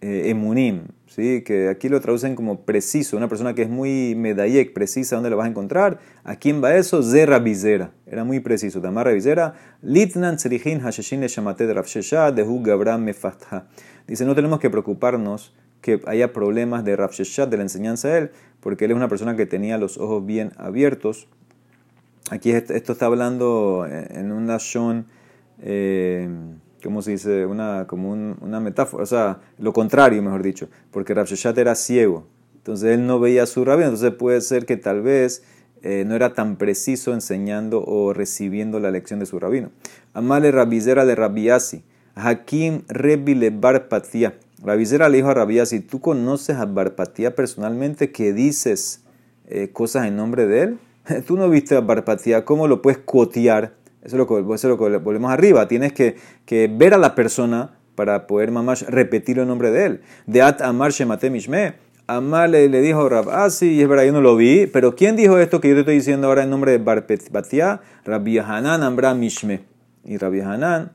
eh, 0.00 0.30
emunim, 0.30 0.82
¿sí? 1.08 1.42
que 1.42 1.68
aquí 1.68 1.88
lo 1.88 2.00
traducen 2.00 2.36
como 2.36 2.60
preciso, 2.60 3.16
una 3.16 3.28
persona 3.28 3.54
que 3.54 3.62
es 3.62 3.68
muy 3.68 4.14
medayek, 4.14 4.72
precisa, 4.72 5.16
¿dónde 5.16 5.28
lo 5.28 5.36
vas 5.36 5.46
a 5.46 5.50
encontrar? 5.50 5.98
¿A 6.22 6.36
quién 6.36 6.62
va 6.62 6.76
eso? 6.76 7.02
Zerra 7.02 7.40
Bizera, 7.40 7.90
era 8.06 8.22
muy 8.22 8.38
preciso. 8.38 8.80
Tamar 8.80 9.12
Bizera, 9.12 9.54
Litnan 9.82 10.36
Tzerihin 10.36 10.80
Hasheshin 10.80 11.22
Shamate 11.22 11.66
de 11.66 11.74
Rafshesha, 11.74 12.30
de 12.30 12.44
Hu 12.44 12.62
Gabram 12.62 13.02
Mefatha. 13.02 13.66
Dice, 14.06 14.24
no 14.24 14.36
tenemos 14.36 14.60
que 14.60 14.70
preocuparnos 14.70 15.52
que 15.80 16.00
haya 16.06 16.32
problemas 16.32 16.84
de 16.84 16.94
Rafsheshat, 16.94 17.50
de 17.50 17.56
la 17.56 17.64
enseñanza 17.64 18.08
de 18.08 18.18
él, 18.18 18.30
porque 18.60 18.84
él 18.84 18.92
es 18.92 18.96
una 18.96 19.08
persona 19.08 19.34
que 19.34 19.46
tenía 19.46 19.78
los 19.78 19.98
ojos 19.98 20.24
bien 20.24 20.52
abiertos. 20.56 21.26
Aquí 22.30 22.52
esto 22.52 22.92
está 22.92 23.06
hablando 23.06 23.84
en 23.88 24.30
un 24.30 24.46
Lashon. 24.46 25.06
Eh, 25.60 26.28
¿cómo 26.82 27.02
se 27.02 27.12
dice? 27.12 27.46
Una, 27.46 27.86
como 27.86 28.10
una 28.12 28.60
metáfora, 28.60 29.02
o 29.02 29.06
sea, 29.06 29.40
lo 29.58 29.72
contrario, 29.72 30.22
mejor 30.22 30.42
dicho, 30.42 30.68
porque 30.90 31.14
Rabshashat 31.14 31.56
era 31.58 31.74
ciego, 31.74 32.26
entonces 32.56 32.98
él 32.98 33.06
no 33.06 33.18
veía 33.20 33.44
a 33.44 33.46
su 33.46 33.64
rabino, 33.64 33.88
entonces 33.88 34.12
puede 34.12 34.40
ser 34.40 34.66
que 34.66 34.76
tal 34.76 35.02
vez 35.02 35.42
eh, 35.82 36.04
no 36.06 36.14
era 36.14 36.34
tan 36.34 36.56
preciso 36.56 37.14
enseñando 37.14 37.84
o 37.84 38.12
recibiendo 38.12 38.80
la 38.80 38.90
lección 38.90 39.20
de 39.20 39.26
su 39.26 39.38
rabino. 39.38 39.70
Amale 40.12 40.50
Rabizera 40.50 41.04
de 41.04 41.14
Rabiasi, 41.14 41.84
Hakim 42.14 42.82
Rebi 42.88 43.34
le 43.34 43.50
Barpatia. 43.50 44.38
Rabizera 44.62 45.08
le 45.08 45.18
dijo 45.18 45.28
a 45.28 45.34
Rabiasi, 45.34 45.80
¿tú 45.80 46.00
conoces 46.00 46.56
a 46.56 46.66
Barpatia 46.66 47.36
personalmente 47.36 48.10
que 48.10 48.32
dices 48.32 49.02
eh, 49.46 49.70
cosas 49.72 50.06
en 50.06 50.16
nombre 50.16 50.46
de 50.46 50.62
él? 50.62 50.78
Tú 51.26 51.36
no 51.36 51.48
viste 51.48 51.76
a 51.76 51.80
Barpatia, 51.80 52.44
¿cómo 52.44 52.66
lo 52.66 52.82
puedes 52.82 52.98
cotear? 52.98 53.74
Eso 54.02 54.16
es 54.16 54.64
lo 54.64 54.78
que, 54.78 54.98
volvemos 54.98 55.30
arriba. 55.30 55.66
Tienes 55.68 55.92
que, 55.92 56.16
ver 56.76 56.94
a 56.94 56.98
la 56.98 57.14
persona 57.14 57.78
para 57.94 58.26
poder 58.26 58.50
mamás 58.50 58.86
repetir 58.86 59.38
el 59.38 59.48
nombre 59.48 59.70
de 59.70 59.86
él. 59.86 60.00
De 60.26 60.42
At 60.42 60.62
Amar 60.62 60.92
Shemate 60.92 61.30
Mishme. 61.30 61.74
Amar 62.06 62.48
le, 62.48 62.68
dijo 62.68 63.06
Rab, 63.08 63.28
ah 63.28 63.50
sí, 63.50 63.82
es 63.82 63.88
verdad, 63.88 64.04
yo 64.04 64.12
no 64.12 64.22
lo 64.22 64.34
vi, 64.34 64.66
pero 64.66 64.96
¿quién 64.96 65.14
dijo 65.14 65.38
esto 65.38 65.60
que 65.60 65.68
yo 65.68 65.74
te 65.74 65.80
estoy 65.80 65.96
diciendo 65.96 66.28
ahora 66.28 66.42
en 66.42 66.48
nombre 66.48 66.78
de 66.78 66.78
Batia? 66.78 67.82
Rabbi 68.04 68.38
Hanan 68.38 68.82
Ambra 68.82 69.12
Mishme. 69.12 69.60
Y 70.04 70.16
Rabbi 70.16 70.40
Hanan 70.40 70.92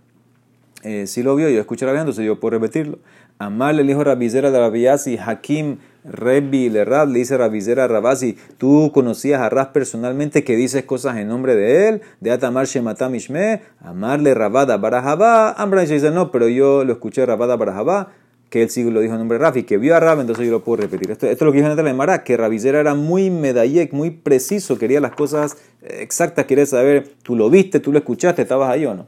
eh, 0.83 1.07
sí 1.07 1.23
lo 1.23 1.35
vio, 1.35 1.49
yo 1.49 1.59
escuché 1.59 1.85
la 1.85 1.97
entonces 1.97 2.25
yo 2.25 2.39
puedo 2.39 2.51
repetirlo. 2.51 2.99
Amar 3.39 3.75
le 3.75 3.83
dijo 3.83 4.03
Rabizera 4.03 4.51
de 4.51 4.59
Rabiasi, 4.59 5.17
Hakim 5.17 5.77
Rebi 6.03 6.69
le 6.69 6.85
Rab, 6.85 7.09
le 7.09 7.19
dice 7.19 7.37
Rabizera 7.37 7.87
Rabasi, 7.87 8.37
tú 8.57 8.91
conocías 8.93 9.41
a 9.41 9.49
Rab 9.49 9.71
personalmente 9.71 10.43
que 10.43 10.55
dices 10.55 10.83
cosas 10.83 11.17
en 11.17 11.27
nombre 11.27 11.55
de 11.55 11.87
él, 11.87 12.01
de 12.19 12.31
Atamar 12.31 12.65
Shematam 12.65 13.15
Ishme, 13.15 13.61
amarle 13.79 14.33
Rabada 14.33 14.77
Barajabá, 14.77 15.53
Ambran 15.53 15.87
dice, 15.87 16.11
no, 16.11 16.31
pero 16.31 16.47
yo 16.49 16.83
lo 16.83 16.93
escuché 16.93 17.25
Rabada 17.25 17.55
Barajabá, 17.55 18.11
que 18.49 18.61
él 18.61 18.69
sí 18.69 18.83
lo 18.83 18.99
dijo 18.99 19.13
en 19.13 19.19
nombre 19.19 19.37
de 19.37 19.43
Rab 19.43 19.57
y 19.57 19.63
que 19.63 19.77
vio 19.77 19.95
a 19.95 19.99
Rab, 19.99 20.19
entonces 20.19 20.45
yo 20.45 20.51
lo 20.51 20.63
puedo 20.63 20.83
repetir. 20.83 21.09
Esto, 21.09 21.27
es 21.27 21.39
lo 21.41 21.51
que 21.51 21.61
dijo 21.61 21.73
la 21.73 21.93
Mara, 21.93 22.23
que 22.23 22.37
Rabizera 22.37 22.79
era 22.79 22.95
muy 22.95 23.29
medayek, 23.29 23.93
muy 23.93 24.11
preciso, 24.11 24.77
quería 24.77 24.99
las 24.99 25.11
cosas 25.11 25.57
exactas, 25.81 26.45
quería 26.45 26.65
saber, 26.65 27.07
tú 27.23 27.35
lo 27.35 27.49
viste, 27.49 27.79
tú 27.79 27.91
lo 27.91 27.97
escuchaste, 27.97 28.41
estabas 28.41 28.69
ahí 28.69 28.85
o 28.85 28.93
no. 28.93 29.07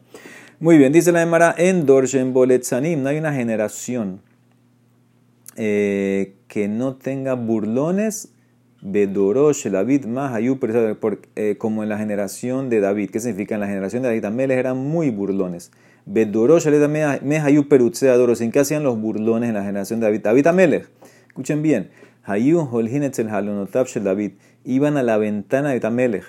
Muy 0.59 0.77
bien, 0.77 0.93
dice 0.93 1.11
la 1.11 1.21
Emara, 1.21 1.53
en 1.57 1.85
Dorshen 1.85 2.31
Boletzanim, 2.31 3.03
no 3.03 3.09
hay 3.09 3.17
una 3.17 3.33
generación 3.33 4.21
eh, 5.57 6.34
que 6.47 6.67
no 6.67 6.95
tenga 6.95 7.33
burlones, 7.33 8.31
Bedorosh, 8.81 9.67
David, 9.69 10.05
más 10.05 10.39
eh, 11.35 11.55
como 11.57 11.83
en 11.83 11.89
la 11.89 11.97
generación 11.97 12.69
de 12.69 12.79
David. 12.79 13.09
¿Qué 13.09 13.19
significa? 13.19 13.55
En 13.55 13.61
la 13.61 13.67
generación 13.67 14.03
de 14.03 14.09
David 14.09 14.21
también 14.21 14.51
eran 14.51 14.77
muy 14.77 15.09
burlones. 15.09 15.71
Bedorosh, 16.05 16.67
Mehayu 17.23 17.67
Perutzeadoro, 17.67 18.35
¿sin 18.35 18.51
qué 18.51 18.59
hacían 18.59 18.83
los 18.83 18.99
burlones 18.99 19.49
en 19.49 19.55
la 19.55 19.63
generación 19.63 19.99
de 19.99 20.05
David? 20.05 20.21
David 20.21 20.47
Amelech, 20.47 20.89
escuchen 21.27 21.63
bien, 21.63 21.89
Hayun 22.23 22.67
Holhinetzel 22.71 23.29
Halonotab 23.29 23.87
David, 24.03 24.33
iban 24.63 24.97
a 24.97 25.03
la 25.03 25.17
ventana 25.17 25.71
de 25.71 25.79
Tamelech 25.79 26.25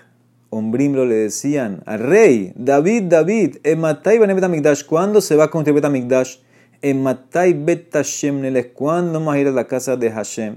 Ombrimlo 0.48 1.04
le 1.04 1.16
decían 1.16 1.82
al 1.86 1.98
rey, 1.98 2.52
David, 2.54 3.04
David, 3.04 3.56
Ematai 3.64 4.18
Betamigdash, 4.18 4.84
¿cuándo 4.84 5.20
se 5.20 5.34
va 5.34 5.44
a 5.44 5.50
construir 5.50 5.74
Betamigdash? 5.74 6.36
Ematai 6.82 7.54
Betashem 7.54 8.40
Neles, 8.40 8.66
¿cuándo 8.74 9.30
a 9.30 9.38
ir 9.38 9.48
a 9.48 9.52
la 9.52 9.66
casa 9.66 9.96
de 9.96 10.10
Hashem? 10.10 10.56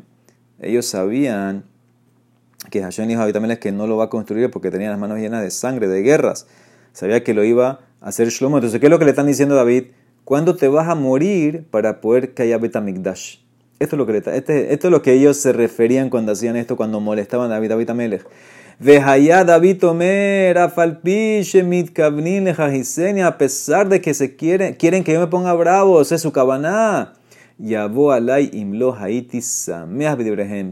Ellos 0.60 0.86
sabían 0.86 1.64
que 2.70 2.82
Hashem 2.82 3.08
dijo 3.08 3.22
a 3.22 3.32
David 3.32 3.58
que 3.58 3.72
no 3.72 3.88
lo 3.88 3.98
va 3.98 4.06
a 4.06 4.10
construir 4.10 4.52
porque 4.52 4.72
tenía 4.72 4.90
las 4.90 5.00
manos 5.00 5.20
llenas 5.20 5.42
de 5.42 5.52
sangre, 5.52 5.88
de 5.88 6.02
guerras. 6.02 6.48
Sabía 6.94 7.24
que 7.24 7.34
lo 7.34 7.44
iba 7.44 7.80
a 8.02 8.10
hacer 8.10 8.30
Shlomo. 8.30 8.58
Entonces, 8.58 8.80
¿qué 8.80 8.88
es 8.88 8.90
lo 8.90 9.00
que 9.00 9.06
le 9.06 9.12
están 9.12 9.28
diciendo 9.28 9.56
a 9.56 9.60
David? 9.60 9.86
¿Cuándo 10.26 10.56
te 10.56 10.68
vas 10.68 10.88
a 10.88 10.96
morir 10.96 11.66
para 11.72 12.02
poder 12.02 12.34
que 12.34 12.44
haya 12.44 12.58
Betamigdash? 12.58 13.38
Esto 13.80 13.96
es, 13.96 13.98
lo 13.98 14.06
que 14.06 14.18
este, 14.18 14.74
esto 14.74 14.88
es 14.88 14.92
lo 14.92 15.02
que 15.02 15.14
ellos 15.14 15.38
se 15.38 15.54
referían 15.54 16.10
cuando 16.10 16.34
hacían 16.34 16.58
esto, 16.58 16.76
cuando 16.76 17.00
molestaban 17.00 17.50
a 17.52 17.56
David, 17.56 17.70
David. 17.70 18.22
Vejaya 18.82 19.44
David 19.44 19.84
Omer, 19.84 20.58
Afalpiche, 20.58 21.64
Mitkavnin, 21.64 22.48
a 22.48 23.38
pesar 23.38 23.90
de 23.90 24.00
que 24.00 24.14
se 24.14 24.38
quieren, 24.38 24.74
quieren 24.74 25.04
que 25.04 25.12
yo 25.12 25.20
me 25.20 25.28
ponga 25.28 25.54
bravo, 25.54 26.00
es 26.02 26.22
su 26.22 26.32
cabaná. 26.32 27.12
Yabo 27.58 28.14
alay 28.14 28.50
imlo 28.54 28.96
haiti 28.96 29.42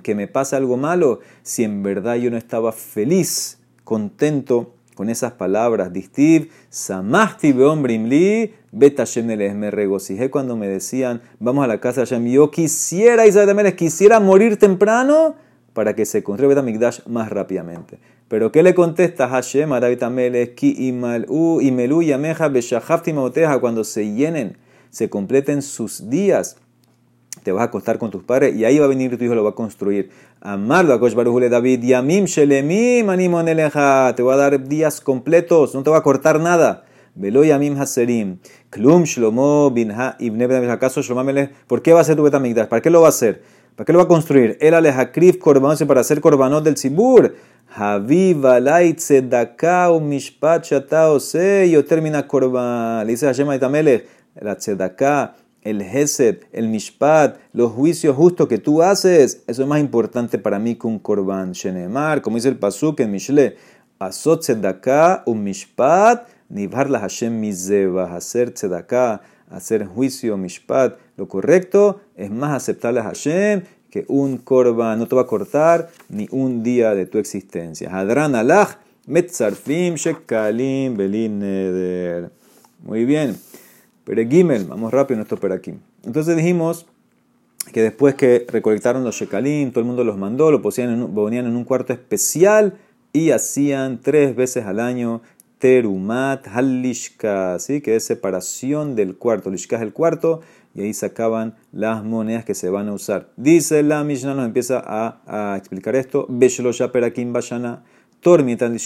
que 0.02 0.15
me 0.15 0.28
pasa 0.30 0.56
algo 0.56 0.78
malo 0.78 1.20
si 1.43 1.65
en 1.65 1.84
verdad 1.84 2.15
yo 2.15 2.32
no 2.32 2.38
estaba 2.38 2.72
feliz, 2.72 3.58
contento 3.84 4.74
con 4.96 5.10
esas 5.10 5.34
palabras. 5.34 5.91
Distiv, 5.91 6.50
samasti 6.70 7.52
beombre 7.52 7.96
imli, 7.96 8.54
me 8.72 9.70
regocijé 9.70 10.32
cuando 10.32 10.56
me 10.56 10.70
decían, 10.70 11.22
vamos 11.41 11.65
a 11.65 11.67
la 11.67 11.82
casa 11.82 12.00
de 12.00 12.08
Hashem. 12.08 12.26
Yo 12.28 12.52
quisiera, 12.52 13.28
Isabel 13.28 13.76
quisiera 13.76 14.22
morir 14.22 14.56
temprano 14.56 15.36
para 15.77 15.93
que 15.93 16.07
se 16.07 16.23
construya 16.23 16.47
Betamigdash 16.47 17.01
más 17.05 17.29
rápidamente. 17.29 17.99
Pero 18.27 18.51
¿qué 18.51 18.63
le 18.63 18.73
contesta 18.73 19.27
Hashem 19.27 19.71
a 19.73 19.79
David 19.79 20.01
Amelech? 20.01 20.55
Ki 20.55 20.87
imalu 20.87 21.61
imelu 21.61 22.01
yameja 22.01 22.49
beshachafti 22.49 23.13
cuando 23.61 23.83
se 23.83 24.11
llenen, 24.11 24.57
se 24.89 25.07
completen 25.07 25.61
sus 25.61 26.09
días. 26.09 26.57
Te 27.43 27.51
vas 27.51 27.61
a 27.61 27.65
acostar 27.65 27.99
con 27.99 28.09
tus 28.09 28.23
padres 28.23 28.55
y 28.55 28.65
ahí 28.65 28.79
va 28.79 28.85
a 28.85 28.87
venir 28.87 29.15
tu 29.19 29.23
hijo 29.23 29.35
lo 29.35 29.43
va 29.43 29.51
a 29.51 29.53
construir. 29.53 30.09
Amarlo 30.41 30.93
a 30.93 30.97
Baruj 30.97 31.43
David, 31.47 31.83
yamim 31.83 32.25
shelemim 32.25 33.07
animoneleja. 33.07 34.15
Te 34.15 34.23
va 34.23 34.33
a 34.33 34.37
dar 34.37 34.67
días 34.67 34.99
completos, 34.99 35.75
no 35.75 35.83
te 35.83 35.91
va 35.91 35.97
a 35.97 36.01
cortar 36.01 36.39
nada. 36.39 36.85
Velo 37.13 37.43
yamim 37.43 37.79
haserim. 37.79 38.39
Klum 38.71 39.03
shlomo 39.03 39.69
binha 39.69 40.15
ibne 40.19 40.45
¿Acaso 40.71 41.03
Shlomo 41.03 41.31
¿Por 41.67 41.83
qué 41.83 41.93
va 41.93 42.01
a 42.01 42.03
ser 42.03 42.15
tu 42.15 42.23
Betamigdash? 42.23 42.67
¿Para 42.67 42.81
qué 42.81 42.89
lo 42.89 43.01
va 43.01 43.07
a 43.07 43.09
hacer? 43.09 43.43
¿Para 43.77 43.85
qué 43.85 43.93
lo 43.93 43.99
va 43.99 44.05
a 44.05 44.07
construir? 44.07 44.57
El 44.59 44.73
alejakrif 44.73 45.37
korbanot 45.37 45.85
para 45.85 46.01
hacer 46.01 46.19
korbanot 46.19 46.63
del 46.63 46.77
Sibur. 46.77 47.35
Haviv 47.75 48.43
alay 48.43 48.95
tzedakah 48.95 50.01
mishpat 50.01 50.63
shatao 50.63 51.19
yo 51.69 51.85
termina 51.85 52.25
korban. 52.27 53.05
Le 53.05 53.11
dice 53.11 53.27
Hashem 53.27 53.47
Aitamelech, 53.49 54.07
la 54.41 54.55
tzedakah, 54.55 55.35
el 55.61 55.83
hesed, 55.83 56.37
el 56.53 56.69
mishpat, 56.69 57.37
los 57.53 57.71
juicios 57.71 58.15
justos 58.15 58.47
que 58.47 58.57
tú 58.57 58.81
haces, 58.81 59.43
eso 59.45 59.61
es 59.61 59.67
más 59.67 59.79
importante 59.79 60.39
para 60.39 60.57
mí 60.57 60.73
que 60.73 60.87
un 60.87 60.97
korban. 60.97 61.51
Shenemar, 61.51 62.23
como 62.23 62.37
dice 62.37 62.49
el 62.49 62.57
pasuk 62.57 62.99
en 63.01 63.11
Mishle, 63.11 63.57
asot 63.99 64.41
tzedakah 64.41 65.21
un 65.27 65.43
mishpat, 65.43 66.27
nivar 66.49 66.89
la 66.89 67.01
Hashem 67.01 67.39
mizeva, 67.39 68.15
hacer 68.15 68.51
tzedakah, 68.51 69.21
hacer 69.51 69.85
juicio, 69.85 70.35
mishpat, 70.35 70.97
lo 71.17 71.27
correcto 71.27 71.99
es 72.15 72.32
más 72.32 72.56
aceptable 72.56 72.99
a 72.99 73.03
Hashem 73.03 73.63
que 73.89 74.06
un 74.08 74.38
korban, 74.38 74.99
no 74.99 75.08
te 75.08 75.15
va 75.15 75.23
a 75.23 75.27
cortar 75.27 75.89
ni 76.10 76.27
un 76.32 76.63
día 76.63 76.93
de 76.93 77.06
tu 77.06 77.17
existencia. 77.17 77.89
Hadran 77.91 78.34
metzarfim 79.08 79.95
shekalim 79.95 80.95
belin 80.95 82.30
Muy 82.84 83.06
bien. 83.06 83.36
Peregimel, 84.03 84.65
vamos 84.65 84.93
rápido 84.93 85.15
en 85.15 85.23
esto 85.23 85.38
Perakim. 85.38 85.80
Entonces 86.06 86.38
dijimos 86.38 86.86
que 87.73 87.82
después 87.82 88.15
que 88.15 88.45
recolectaron 88.47 89.03
los 89.03 89.15
shekalim, 89.15 89.71
todo 89.71 89.82
el 89.82 89.88
mundo 89.88 90.03
los 90.03 90.17
mandó, 90.17 90.51
lo 90.51 90.62
ponían 90.62 90.93
en, 90.93 91.03
un, 91.03 91.34
en 91.34 91.56
un 91.56 91.63
cuarto 91.63 91.91
especial 91.91 92.77
y 93.12 93.32
hacían 93.32 93.99
tres 94.01 94.36
veces 94.36 94.65
al 94.65 94.80
año 94.80 95.21
terumat 95.60 96.47
halishka, 96.47 97.58
¿sí? 97.60 97.82
que 97.82 97.95
es 97.95 98.06
separación 98.06 98.95
del 98.95 99.17
cuarto. 99.17 99.49
Lishka 99.49 99.77
es 99.77 99.82
el 99.82 99.91
cuarto 99.91 100.41
y 100.77 100.81
ahí 100.83 100.93
sacaban 100.93 101.55
las 101.71 102.03
monedas 102.03 102.45
que 102.45 102.53
se 102.53 102.69
van 102.69 102.87
a 102.87 102.93
usar. 102.93 103.31
Dice 103.35 103.81
la 103.81 104.03
Mishnah, 104.03 104.35
nos 104.35 104.45
empieza 104.45 104.83
a, 104.85 105.57
explicar 105.57 105.95
esto. 105.95 106.27
Beshlosha 106.29 106.91
perakim 106.91 107.33
bashana 107.33 107.83
tormitan. 108.21 108.77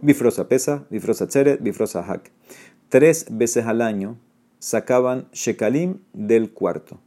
Bifrosa 0.00 0.48
pesa, 0.48 0.86
bifrosa 0.90 1.26
tzeret, 1.28 1.62
bifrosa 1.62 2.02
hak. 2.02 2.32
Tres 2.88 3.26
veces 3.30 3.66
al 3.66 3.82
año 3.82 4.18
sacaban 4.58 5.28
shekalim 5.32 5.98
del 6.14 6.52
cuarto. 6.52 7.00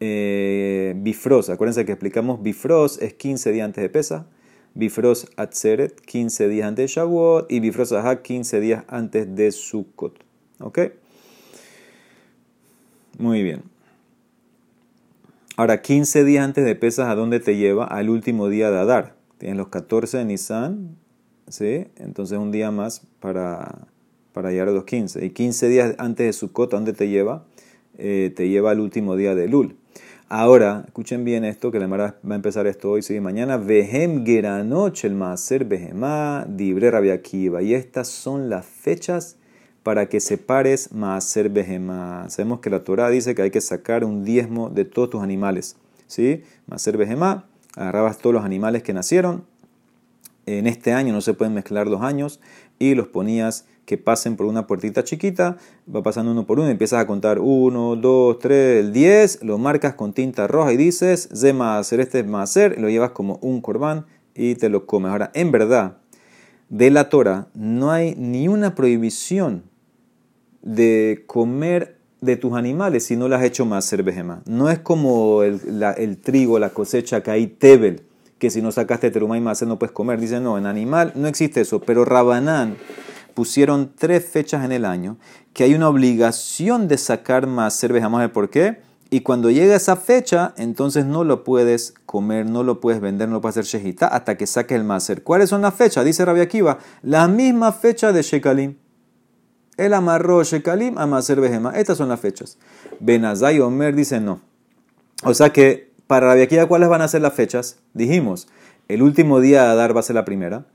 Eh, 0.00 0.94
bifros, 0.96 1.48
acuérdense 1.48 1.86
que 1.86 1.92
explicamos 1.92 2.42
bifros 2.42 3.00
es 3.00 3.14
15 3.14 3.52
días 3.52 3.64
antes 3.64 3.82
de 3.82 3.88
pesa, 3.88 4.26
bifros 4.74 5.30
atzeret 5.36 6.00
15 6.00 6.48
días 6.48 6.66
antes 6.66 6.90
de 6.90 7.00
Shavuot 7.00 7.50
y 7.50 7.60
bifros 7.60 7.92
ahak 7.92 8.22
15 8.22 8.60
días 8.60 8.84
antes 8.88 9.34
de 9.34 9.52
Sukkot. 9.52 10.22
¿Ok? 10.60 10.78
Muy 13.18 13.42
bien. 13.42 13.62
Ahora, 15.56 15.80
15 15.80 16.24
días 16.24 16.44
antes 16.44 16.64
de 16.66 16.74
pesas, 16.74 17.08
¿a 17.08 17.14
dónde 17.14 17.40
te 17.40 17.56
lleva? 17.56 17.86
Al 17.86 18.10
último 18.10 18.48
día 18.48 18.70
de 18.70 18.78
Adar. 18.78 19.14
Tienes 19.38 19.56
los 19.56 19.68
14 19.68 20.18
de 20.18 20.24
Nisan, 20.26 20.96
¿sí? 21.48 21.86
Entonces 21.96 22.38
un 22.38 22.52
día 22.52 22.70
más 22.70 23.06
para, 23.20 23.86
para 24.32 24.50
llegar 24.50 24.68
a 24.68 24.72
los 24.72 24.84
15. 24.84 25.24
Y 25.24 25.30
15 25.30 25.68
días 25.68 25.94
antes 25.98 26.26
de 26.26 26.32
Sukkot, 26.34 26.74
¿a 26.74 26.76
dónde 26.76 26.92
te 26.92 27.08
lleva? 27.08 27.44
Eh, 27.96 28.32
te 28.36 28.50
lleva 28.50 28.72
al 28.72 28.80
último 28.80 29.16
día 29.16 29.34
de 29.34 29.48
Lul. 29.48 29.76
Ahora, 30.28 30.82
escuchen 30.86 31.24
bien 31.24 31.44
esto, 31.44 31.70
que 31.70 31.78
la 31.78 31.88
Mara 31.88 32.16
va 32.28 32.34
a 32.34 32.36
empezar 32.36 32.66
esto 32.66 32.90
hoy, 32.90 33.00
sigue 33.00 33.22
mañana. 33.22 33.56
Vehem 33.56 34.26
Geranoch 34.26 35.04
el 35.04 35.14
Maaser 35.14 35.64
Behemá, 35.64 36.44
Dibre 36.48 36.90
Rabiakiva. 36.90 37.62
Y 37.62 37.72
estas 37.72 38.08
son 38.08 38.50
las 38.50 38.66
fechas 38.66 39.38
para 39.86 40.08
que 40.08 40.18
separes 40.18 40.90
Maaser 40.90 41.48
Behemá. 41.48 42.28
Sabemos 42.28 42.58
que 42.58 42.70
la 42.70 42.82
Torah 42.82 43.08
dice 43.08 43.36
que 43.36 43.42
hay 43.42 43.52
que 43.52 43.60
sacar 43.60 44.02
un 44.02 44.24
diezmo 44.24 44.68
de 44.68 44.84
todos 44.84 45.10
tus 45.10 45.22
animales. 45.22 45.76
¿Sí? 46.08 46.42
Maaser 46.66 46.96
Behemá, 46.96 47.46
agarrabas 47.76 48.18
todos 48.18 48.34
los 48.34 48.44
animales 48.44 48.82
que 48.82 48.92
nacieron. 48.92 49.44
En 50.44 50.66
este 50.66 50.92
año 50.92 51.12
no 51.12 51.20
se 51.20 51.34
pueden 51.34 51.54
mezclar 51.54 51.86
los 51.86 52.02
años 52.02 52.40
y 52.80 52.96
los 52.96 53.06
ponías 53.06 53.64
que 53.84 53.96
pasen 53.96 54.34
por 54.34 54.46
una 54.46 54.66
puertita 54.66 55.04
chiquita, 55.04 55.56
va 55.88 56.02
pasando 56.02 56.32
uno 56.32 56.46
por 56.46 56.58
uno, 56.58 56.68
empiezas 56.68 57.00
a 57.00 57.06
contar 57.06 57.38
uno, 57.38 57.94
dos, 57.94 58.40
tres, 58.40 58.84
el 58.84 58.92
diez, 58.92 59.40
lo 59.44 59.56
marcas 59.56 59.94
con 59.94 60.12
tinta 60.12 60.48
roja 60.48 60.72
y 60.72 60.76
dices, 60.76 61.28
ze 61.32 61.52
hacer 61.62 62.00
este 62.00 62.26
hacer, 62.34 62.80
lo 62.80 62.88
llevas 62.88 63.12
como 63.12 63.38
un 63.40 63.60
corbán 63.60 64.04
y 64.34 64.56
te 64.56 64.68
lo 64.68 64.84
comes. 64.84 65.12
Ahora, 65.12 65.30
en 65.32 65.52
verdad, 65.52 65.98
de 66.70 66.90
la 66.90 67.08
Torah 67.08 67.46
no 67.54 67.92
hay 67.92 68.16
ni 68.16 68.48
una 68.48 68.74
prohibición 68.74 69.75
de 70.66 71.22
comer 71.28 71.96
de 72.20 72.36
tus 72.36 72.54
animales 72.54 73.04
si 73.04 73.16
no 73.16 73.28
lo 73.28 73.36
has 73.36 73.44
hecho 73.44 73.64
más 73.64 73.90
bejema. 74.04 74.42
No 74.46 74.68
es 74.68 74.80
como 74.80 75.42
el, 75.42 76.18
trigo, 76.18 76.58
la 76.58 76.70
cosecha 76.70 77.22
que 77.22 77.30
hay 77.30 77.46
tebel, 77.46 78.02
que 78.38 78.50
si 78.50 78.60
no 78.60 78.72
sacaste 78.72 79.10
terumá 79.10 79.38
y 79.38 79.40
maser 79.40 79.68
no 79.68 79.78
puedes 79.78 79.92
comer. 79.92 80.20
Dice, 80.20 80.40
no, 80.40 80.58
en 80.58 80.66
animal 80.66 81.12
no 81.14 81.28
existe 81.28 81.60
eso, 81.60 81.80
pero 81.80 82.04
Rabanán 82.04 82.76
pusieron 83.34 83.92
tres 83.96 84.24
fechas 84.24 84.64
en 84.64 84.72
el 84.72 84.84
año 84.84 85.18
que 85.52 85.64
hay 85.64 85.74
una 85.74 85.88
obligación 85.88 86.88
de 86.88 86.98
sacar 86.98 87.46
más 87.46 87.74
cerveza. 87.74 88.06
Vamos 88.06 88.18
a 88.18 88.22
ver 88.22 88.32
por 88.32 88.50
qué. 88.50 88.80
Y 89.08 89.20
cuando 89.20 89.50
llega 89.52 89.76
esa 89.76 89.94
fecha, 89.94 90.52
entonces 90.56 91.06
no 91.06 91.22
lo 91.22 91.44
puedes 91.44 91.94
comer, 92.06 92.44
no 92.44 92.64
lo 92.64 92.80
puedes 92.80 93.00
vender, 93.00 93.28
no 93.28 93.34
lo 93.34 93.40
puedes 93.40 93.56
hacer 93.56 93.80
shejita 93.80 94.08
hasta 94.08 94.36
que 94.36 94.48
saques 94.48 94.76
el 94.76 94.82
maser. 94.82 95.22
¿Cuáles 95.22 95.48
son 95.48 95.62
las 95.62 95.74
fechas? 95.74 96.04
Dice 96.04 96.24
Rabia 96.24 96.42
Akiva, 96.42 96.78
la 97.02 97.28
misma 97.28 97.70
fecha 97.70 98.12
de 98.12 98.22
Shekalim. 98.22 98.74
Él 99.76 99.92
amarró 99.94 100.42
Shekalim 100.42 100.96
a 100.98 101.06
Maser 101.06 101.40
Behema. 101.40 101.72
Estas 101.78 101.98
son 101.98 102.08
las 102.08 102.20
fechas. 102.20 102.58
Benazai 103.00 103.60
Omer 103.60 103.94
dice 103.94 104.20
no. 104.20 104.40
O 105.22 105.34
sea 105.34 105.50
que 105.50 105.90
para 106.06 106.28
Rabia 106.28 106.44
Akiva, 106.44 106.66
¿cuáles 106.66 106.88
van 106.88 107.02
a 107.02 107.08
ser 107.08 107.22
las 107.22 107.34
fechas? 107.34 107.78
Dijimos, 107.92 108.48
el 108.88 109.02
último 109.02 109.40
día 109.40 109.64
de 109.64 109.70
Adar 109.70 109.94
va 109.94 110.00
a 110.00 110.04
ser 110.04 110.14
la 110.14 110.24
primera. 110.24 110.66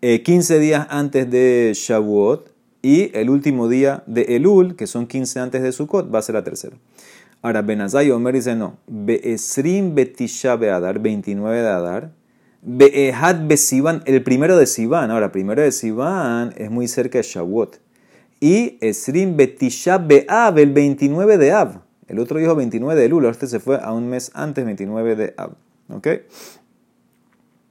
15 0.00 0.56
eh, 0.56 0.58
días 0.58 0.86
antes 0.90 1.30
de 1.30 1.72
Shavuot 1.74 2.50
y 2.80 3.16
el 3.16 3.30
último 3.30 3.68
día 3.68 4.02
de 4.06 4.36
Elul, 4.36 4.74
que 4.74 4.86
son 4.86 5.06
15 5.06 5.38
antes 5.40 5.62
de 5.62 5.70
Sukkot, 5.70 6.12
va 6.12 6.18
a 6.18 6.22
ser 6.22 6.34
la 6.34 6.42
tercera. 6.42 6.76
Ahora, 7.42 7.62
Benazai 7.62 8.10
Omer 8.10 8.34
dice 8.34 8.56
no. 8.56 8.78
Be'esrim 8.86 9.94
betisha 9.94 10.56
be'adar, 10.56 10.98
29 10.98 11.60
de 11.60 11.68
Adar. 11.68 12.10
Be'ehad 12.62 13.46
be'sivan, 13.46 14.02
el 14.06 14.22
primero 14.22 14.56
de 14.56 14.66
Sivan. 14.66 15.10
Ahora, 15.10 15.32
primero 15.32 15.62
de 15.62 15.70
Sivan 15.70 16.54
es 16.56 16.70
muy 16.70 16.88
cerca 16.88 17.18
de 17.18 17.24
Shavuot. 17.24 17.78
Y 18.42 18.76
Esrim 18.80 19.36
betisha 19.36 19.98
be'av, 19.98 20.58
el 20.58 20.72
29 20.72 21.38
de 21.38 21.52
Av. 21.52 21.76
El 22.08 22.18
otro 22.18 22.40
dijo 22.40 22.56
29 22.56 22.98
de 22.98 23.06
Elul, 23.06 23.26
este 23.26 23.46
se 23.46 23.60
fue 23.60 23.78
a 23.80 23.92
un 23.92 24.08
mes 24.08 24.32
antes, 24.34 24.64
29 24.64 25.14
de 25.14 25.32
Av. 25.36 25.52
¿Ok? 25.88 26.08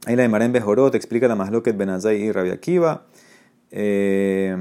Ahí 0.05 0.15
la 0.15 0.25
de 0.25 0.45
en 0.45 0.53
Bejorot 0.53 0.95
explica 0.95 1.27
la 1.27 1.35
Masloket 1.35 1.75
Benazai 1.75 2.23
y 2.23 2.31
Rabia 2.31 2.53
Akiva. 2.53 3.03
29 3.69 4.53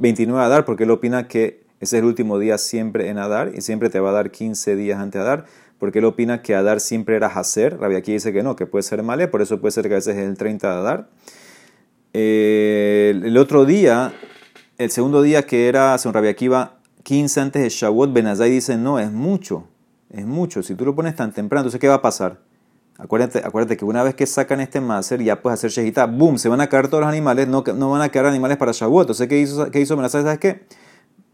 eh, 0.00 0.44
Adar, 0.44 0.64
porque 0.64 0.82
él 0.82 0.90
opina 0.90 1.28
que 1.28 1.62
ese 1.78 1.98
es 1.98 2.02
el 2.02 2.04
último 2.04 2.40
día 2.40 2.58
siempre 2.58 3.10
en 3.10 3.18
Adar 3.18 3.52
y 3.54 3.60
siempre 3.60 3.90
te 3.90 4.00
va 4.00 4.10
a 4.10 4.12
dar 4.12 4.32
15 4.32 4.74
días 4.74 4.98
antes 4.98 5.20
de 5.20 5.24
Adar, 5.24 5.44
porque 5.78 6.00
él 6.00 6.04
opina 6.04 6.42
que 6.42 6.56
Adar 6.56 6.80
siempre 6.80 7.14
era 7.14 7.28
Hacer. 7.28 7.78
Rabia 7.78 7.98
Akiva 7.98 8.14
dice 8.14 8.32
que 8.32 8.42
no, 8.42 8.56
que 8.56 8.66
puede 8.66 8.82
ser 8.82 9.04
Malé, 9.04 9.28
por 9.28 9.40
eso 9.40 9.60
puede 9.60 9.70
ser 9.70 9.86
que 9.86 9.94
a 9.94 9.98
veces 9.98 10.16
es 10.16 10.24
el 10.24 10.36
30 10.36 10.68
de 10.68 10.76
Adar. 10.76 11.08
Eh, 12.12 13.12
el 13.24 13.36
otro 13.36 13.64
día, 13.64 14.12
el 14.80 14.90
segundo 14.90 15.20
día 15.20 15.42
que 15.42 15.68
era, 15.68 15.98
según 15.98 16.14
Rabia 16.14 16.30
Akiva, 16.30 16.78
15 17.02 17.40
antes 17.40 17.62
de 17.62 17.68
Shavuot, 17.68 18.14
Benazai 18.14 18.50
dice 18.50 18.78
no, 18.78 18.98
es 18.98 19.12
mucho, 19.12 19.64
es 20.08 20.24
mucho. 20.24 20.62
Si 20.62 20.74
tú 20.74 20.86
lo 20.86 20.94
pones 20.94 21.14
tan 21.14 21.32
temprano, 21.34 21.60
entonces 21.60 21.78
¿qué 21.78 21.86
va 21.86 21.96
a 21.96 22.02
pasar? 22.02 22.38
Acuérdate, 22.96 23.42
acuérdate 23.44 23.76
que 23.76 23.84
una 23.84 24.02
vez 24.02 24.14
que 24.14 24.24
sacan 24.24 24.58
este 24.58 24.80
máser, 24.80 25.22
ya 25.22 25.42
puedes 25.42 25.60
hacer 25.60 25.70
shejita, 25.70 26.06
boom, 26.06 26.38
se 26.38 26.48
van 26.48 26.62
a 26.62 26.68
caer 26.68 26.88
todos 26.88 27.02
los 27.02 27.10
animales, 27.10 27.46
no, 27.46 27.62
no 27.76 27.90
van 27.90 28.00
a 28.00 28.08
quedar 28.08 28.24
animales 28.24 28.56
para 28.56 28.72
Shavuot. 28.72 29.02
Entonces, 29.02 29.28
¿qué 29.28 29.38
hizo, 29.38 29.70
qué 29.70 29.80
hizo 29.80 30.08
¿Sabes 30.08 30.38
qué? 30.38 30.62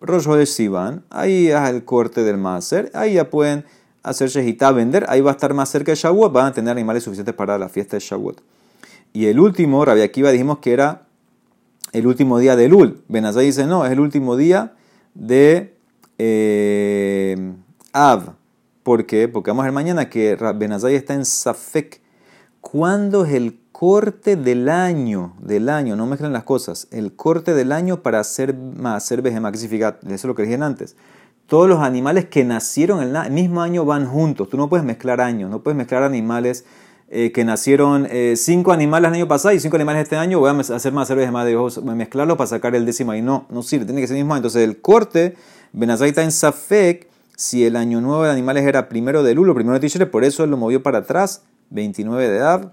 Rojo 0.01 0.37
de 0.37 0.47
Sivan, 0.47 1.05
ahí 1.09 1.47
es 1.47 1.69
el 1.71 1.85
corte 1.85 2.25
del 2.25 2.39
máser, 2.39 2.91
ahí 2.95 3.15
ya 3.15 3.31
pueden 3.31 3.65
hacer 4.03 4.29
shejita, 4.29 4.73
vender, 4.73 5.07
ahí 5.09 5.21
va 5.21 5.31
a 5.31 5.35
estar 5.35 5.55
más 5.55 5.69
cerca 5.69 5.93
de 5.93 5.97
Shavuot, 5.97 6.33
van 6.33 6.47
a 6.47 6.53
tener 6.53 6.73
animales 6.73 7.05
suficientes 7.05 7.35
para 7.37 7.57
la 7.59 7.69
fiesta 7.69 7.97
de 7.97 8.01
Shavuot. 8.01 8.43
Y 9.13 9.27
el 9.27 9.39
último, 9.39 9.85
Rabia 9.85 10.05
Akiva, 10.05 10.33
dijimos 10.33 10.59
que 10.59 10.73
era 10.73 11.06
el 11.93 12.07
último 12.07 12.39
día 12.39 12.57
de 12.57 12.69
Lul. 12.69 13.03
Benazai 13.09 13.47
dice, 13.47 13.67
no, 13.67 13.85
es 13.85 13.93
el 13.93 14.01
último 14.01 14.37
día 14.37 14.75
de 15.15 15.77
eh, 16.19 17.55
Av. 17.93 18.35
¿Por 18.83 19.07
qué? 19.07 19.29
Porque 19.29 19.51
vamos 19.51 19.63
a 19.63 19.67
ver 19.67 19.73
mañana 19.73 20.09
que 20.09 20.37
Benazai 20.55 20.95
está 20.95 21.15
en 21.15 21.25
Safek. 21.25 22.01
¿Cuándo 22.61 23.25
es 23.25 23.35
el 23.35 23.59
corte 23.73 24.37
del 24.37 24.69
año? 24.69 25.35
Del 25.41 25.69
año, 25.69 25.97
no 25.97 26.07
mezclen 26.07 26.33
las 26.33 26.45
cosas. 26.45 26.89
El 26.91 27.15
corte 27.15 27.55
del 27.55 27.73
año 27.73 28.03
para 28.03 28.21
hacer 28.21 28.57
hacer. 28.85 29.23
¿Qué 29.23 29.31
significa? 29.31 29.99
Eso 30.03 30.15
es 30.15 30.25
lo 30.25 30.35
que 30.35 30.43
dije 30.43 30.55
antes. 30.55 30.97
Todos 31.47 31.69
los 31.69 31.81
animales 31.81 32.25
que 32.25 32.45
nacieron 32.45 33.03
el 33.03 33.31
mismo 33.33 33.63
año 33.63 33.85
van 33.85 34.07
juntos. 34.07 34.49
Tú 34.49 34.57
no 34.57 34.69
puedes 34.69 34.85
mezclar 34.85 35.21
años, 35.21 35.49
no 35.49 35.63
puedes 35.63 35.77
mezclar 35.77 36.03
animales 36.03 36.65
eh, 37.09 37.33
que 37.33 37.45
nacieron 37.45 38.07
eh, 38.11 38.35
cinco 38.37 38.73
animales 38.73 39.09
el 39.09 39.15
año 39.15 39.29
pasado 39.29 39.55
y 39.55 39.61
cinco 39.61 39.77
animales 39.77 40.03
este 40.03 40.17
año. 40.17 40.41
Voy 40.41 40.51
a 40.51 40.59
hacer 40.59 40.93
más 40.93 41.09
cerveza 41.09 41.45
de 41.45 41.95
mezclarlo 41.95 42.37
para 42.37 42.49
sacar 42.49 42.75
el 42.75 42.85
décimo 42.85 43.13
ahí. 43.13 43.23
No, 43.23 43.47
no 43.51 43.63
sirve, 43.63 43.85
tiene 43.85 44.01
que 44.01 44.07
ser 44.07 44.17
el 44.17 44.25
mismo. 44.25 44.37
Entonces 44.37 44.63
el 44.63 44.81
corte, 44.81 45.37
Benazai 45.73 46.09
está 46.09 46.23
en 46.23 46.33
Safek 46.33 47.09
si 47.37 47.65
el 47.65 47.77
año 47.77 48.01
nuevo 48.01 48.25
de 48.25 48.31
animales 48.31 48.65
era 48.65 48.89
primero 48.89 49.23
de 49.23 49.35
Lul 49.35 49.51
o 49.51 49.55
primero 49.55 49.75
de 49.75 49.81
Tishrei, 49.81 50.11
por 50.11 50.25
eso 50.25 50.43
él 50.43 50.51
lo 50.51 50.57
movió 50.57 50.83
para 50.83 50.99
atrás, 50.99 51.45
29 51.71 52.29
de 52.29 52.41
Av, 52.41 52.73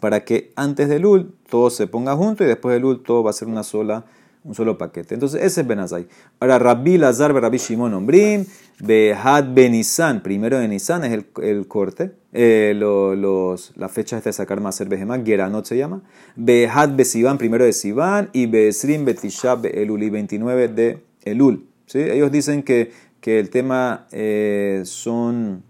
para 0.00 0.24
que 0.24 0.52
antes 0.56 0.88
de 0.88 0.98
Lul 0.98 1.34
todo 1.48 1.68
se 1.68 1.86
ponga 1.86 2.16
junto 2.16 2.44
y 2.44 2.46
después 2.46 2.72
de 2.72 2.80
Lul 2.80 3.02
todo 3.02 3.22
va 3.22 3.30
a 3.30 3.34
ser 3.34 3.46
una 3.46 3.62
sola, 3.62 4.06
un 4.44 4.54
solo 4.54 4.78
paquete. 4.78 5.14
Entonces 5.14 5.42
ese 5.42 5.62
es 5.62 5.66
Benazai. 5.66 6.06
Ahora 6.40 6.58
Rabbi 6.58 6.98
Lazar, 6.98 7.32
Rabbi 7.34 7.58
Shimon 7.58 7.94
Ombrim, 7.94 8.44
Behad 8.80 9.52
Benizan, 9.52 10.22
primero 10.22 10.58
de 10.58 10.68
Nisan 10.68 11.04
es 11.04 11.24
el, 11.42 11.66
corte, 11.66 12.12
eh, 12.32 12.74
los, 12.76 13.72
la 13.76 13.88
fecha 13.88 14.20
de 14.20 14.32
sacar 14.32 14.60
más 14.60 14.86
Behemá, 14.88 15.18
Geranot 15.24 15.64
se 15.64 15.76
llama, 15.76 16.02
Behad 16.36 16.94
Besivan, 16.94 17.38
primero 17.38 17.64
de 17.64 17.72
Sivan, 17.72 18.30
y 18.32 18.46
Besrim 18.46 19.04
Betishab 19.04 19.66
Elul, 19.66 20.02
y 20.02 20.10
29 20.10 20.68
de 20.68 21.02
Elul. 21.24 21.66
¿Sí? 21.86 21.98
Ellos 22.00 22.30
dicen 22.30 22.62
que 22.62 22.92
que 23.20 23.38
el 23.40 23.50
tema 23.50 24.06
eh, 24.12 24.82
son 24.84 25.62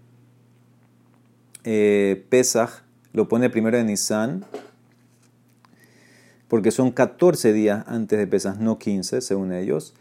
eh, 1.63 2.25
Pesach, 2.29 2.83
lo 3.13 3.27
pone 3.27 3.49
primero 3.49 3.77
en 3.77 3.87
Nisan, 3.87 4.45
porque 6.49 6.71
son 6.71 6.91
14 6.91 7.53
días 7.53 7.85
antes 7.87 8.19
de 8.19 8.27
Pesach, 8.27 8.57
no 8.57 8.77
15, 8.77 9.21
según 9.21 9.53
ellos. 9.53 9.93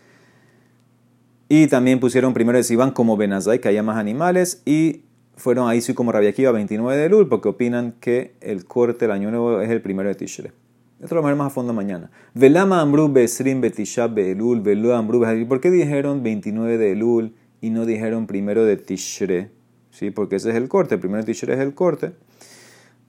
Y 1.49 1.69
también 1.69 2.01
pusieron 2.01 2.35
primero 2.35 2.59
de 2.59 2.65
Sivan 2.65 2.91
como 2.91 3.17
Benazai, 3.17 3.61
que 3.61 3.69
haya 3.69 3.83
más 3.83 3.97
animales. 3.97 4.63
Y 4.65 5.05
fueron 5.37 5.69
ahí 5.69 5.81
sí 5.81 5.95
como 5.95 6.11
Rabiakiva 6.11 6.51
29 6.51 7.01
de 7.01 7.09
Lul, 7.09 7.29
porque 7.29 7.49
opinan 7.49 7.95
que 8.01 8.35
el 8.41 8.65
corte 8.65 9.07
del 9.07 9.13
año 9.13 9.31
nuevo 9.31 9.61
es 9.61 9.71
el 9.71 9.81
primero 9.81 10.09
de 10.09 10.17
Tishre. 10.17 10.53
Esto 11.01 11.15
lo 11.15 11.23
veremos 11.23 11.45
más 11.45 11.53
a 11.53 11.55
fondo 11.55 11.73
mañana. 11.73 12.11
Velama 12.35 12.81
Ambru 12.81 13.09
Besrim 13.13 13.61
Betishab 13.61 14.15
Belul, 14.15 14.61
Velu 14.61 14.93
Ambru 14.93 15.23
¿Por 15.47 15.61
qué 15.61 15.71
dijeron 15.71 16.25
29 16.25 16.77
de 16.77 16.93
Elul 16.93 17.37
y 17.61 17.71
no 17.71 17.87
dijeron 17.87 18.27
primero 18.27 18.65
de 18.65 18.77
Tishre? 18.77 19.53
¿Sí? 19.91 20.11
Porque 20.11 20.37
ese 20.37 20.51
es 20.51 20.57
el 20.57 20.69
corte. 20.69 20.97
El 20.97 21.01
primero 21.01 21.23
de 21.23 21.27
Tishre 21.27 21.55
es 21.55 21.61
el 21.61 21.75
corte. 21.75 22.13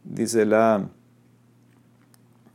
Dice 0.04 0.46
la. 0.46 0.90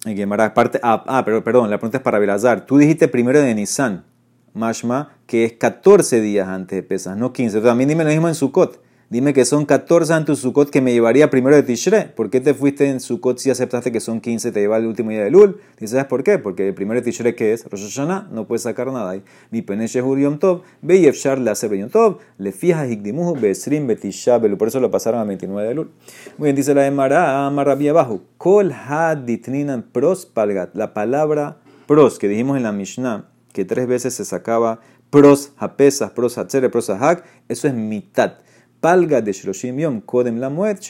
Aparte, 0.05 0.81
ah, 0.83 1.03
ah, 1.07 1.25
pero 1.25 1.43
perdón, 1.43 1.71
la 1.71 1.79
pregunta 1.79 1.99
es 1.99 2.03
para 2.03 2.19
Belazar. 2.19 2.67
Tú 2.67 2.77
dijiste 2.77 3.09
primero 3.09 3.41
de 3.41 3.55
Nisan, 3.55 4.05
Mashma, 4.53 5.17
que 5.27 5.45
es 5.45 5.55
14 5.55 6.21
días 6.21 6.47
antes 6.47 6.77
de 6.77 6.83
Pesas, 6.83 7.17
no 7.17 7.33
15. 7.33 7.61
también 7.63 7.89
dime 7.89 8.05
lo 8.05 8.11
mismo 8.11 8.29
en 8.29 8.35
Sukkot. 8.35 8.84
Dime 9.15 9.33
que 9.33 9.45
son 9.45 9.65
14 9.65 10.13
antes 10.13 10.41
Sukkot 10.41 10.71
que 10.71 10.81
me 10.81 10.93
llevaría 10.93 11.31
primero 11.31 11.55
de 11.55 11.63
Tishre. 11.63 12.07
¿Por 12.17 12.31
qué 12.31 12.41
te 12.41 12.53
fuiste 12.53 12.89
en 12.91 12.99
Sukkot 12.99 13.39
si 13.39 13.49
aceptaste 13.49 13.93
que 13.93 14.01
son 14.01 14.21
15 14.21 14.51
te 14.51 14.59
lleva 14.59 14.77
el 14.79 14.87
último 14.87 15.11
día 15.11 15.23
de 15.23 15.31
Lul? 15.31 15.61
Dices, 15.75 15.91
¿sabes 15.91 16.07
por 16.07 16.25
qué? 16.25 16.41
Porque 16.41 16.67
el 16.67 16.75
primero 16.75 17.01
de 17.01 17.05
Tishre 17.05 17.37
que 17.37 17.53
es 17.53 17.65
Rosh 17.65 17.95
Hashanah, 17.95 18.27
no 18.33 18.49
puedes 18.49 18.63
sacar 18.63 18.91
nada 18.91 19.11
ahí. 19.11 19.23
Mi 19.53 19.63
peneche 19.63 20.01
Yom 20.01 20.41
Tov, 20.41 20.63
ve 20.83 20.99
Yefshar 20.99 21.39
le 21.39 21.53
hace 21.53 21.69
Yom 21.79 21.91
Tov, 21.91 22.19
le 22.39 22.51
fijas 22.51 22.91
Higdimuhu, 22.91 23.39
Besrim 23.39 23.87
Betishabel. 23.87 24.57
Por 24.57 24.67
eso 24.67 24.81
lo 24.81 24.91
pasaron 24.91 25.21
a 25.21 25.25
29 25.25 25.69
de 25.69 25.75
Lul. 25.77 25.91
Muy 26.37 26.47
bien, 26.47 26.57
dice 26.57 26.75
la 26.75 26.85
Emara, 26.85 27.47
Amarrabí 27.47 27.87
abajo. 27.87 28.21
Kol 28.37 28.73
Haditninan 28.73 29.85
Pros 29.93 30.27
Palgat. 30.27 30.75
La 30.75 30.93
palabra 30.93 31.59
pros 31.87 32.19
que 32.19 32.27
dijimos 32.27 32.57
en 32.57 32.65
la 32.65 32.73
Mishnah, 32.73 33.29
que 33.53 33.65
tres 33.65 33.87
veces 33.87 34.13
se 34.15 34.25
sacaba 34.25 34.81
pros, 35.11 35.53
hapesas, 35.57 36.11
pros, 36.11 36.37
hatzere, 36.37 36.69
pros, 36.69 36.91
hak, 36.91 37.25
eso 37.49 37.69
es 37.69 37.75
mitad. 37.75 38.39
Palga 38.85 39.23
de 39.23 39.33
Shloshim 39.33 39.79
Yom, 39.79 40.03
Kodem 40.03 40.37
la 40.37 40.51
muerte, 40.51 40.83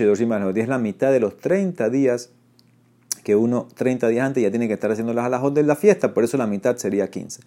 es 0.62 0.68
la 0.68 0.78
mitad 0.78 1.12
de 1.12 1.20
los 1.20 1.36
30 1.36 1.90
días 1.90 2.30
que 3.22 3.36
uno 3.36 3.68
30 3.72 4.08
días 4.08 4.26
antes 4.26 4.42
ya 4.42 4.50
tiene 4.50 4.66
que 4.66 4.74
estar 4.74 4.90
haciendo 4.90 5.14
las 5.14 5.26
alajot 5.26 5.54
de 5.54 5.62
la 5.62 5.76
fiesta, 5.76 6.12
por 6.12 6.24
eso 6.24 6.36
la 6.36 6.48
mitad 6.48 6.76
sería 6.76 7.08
15. 7.08 7.42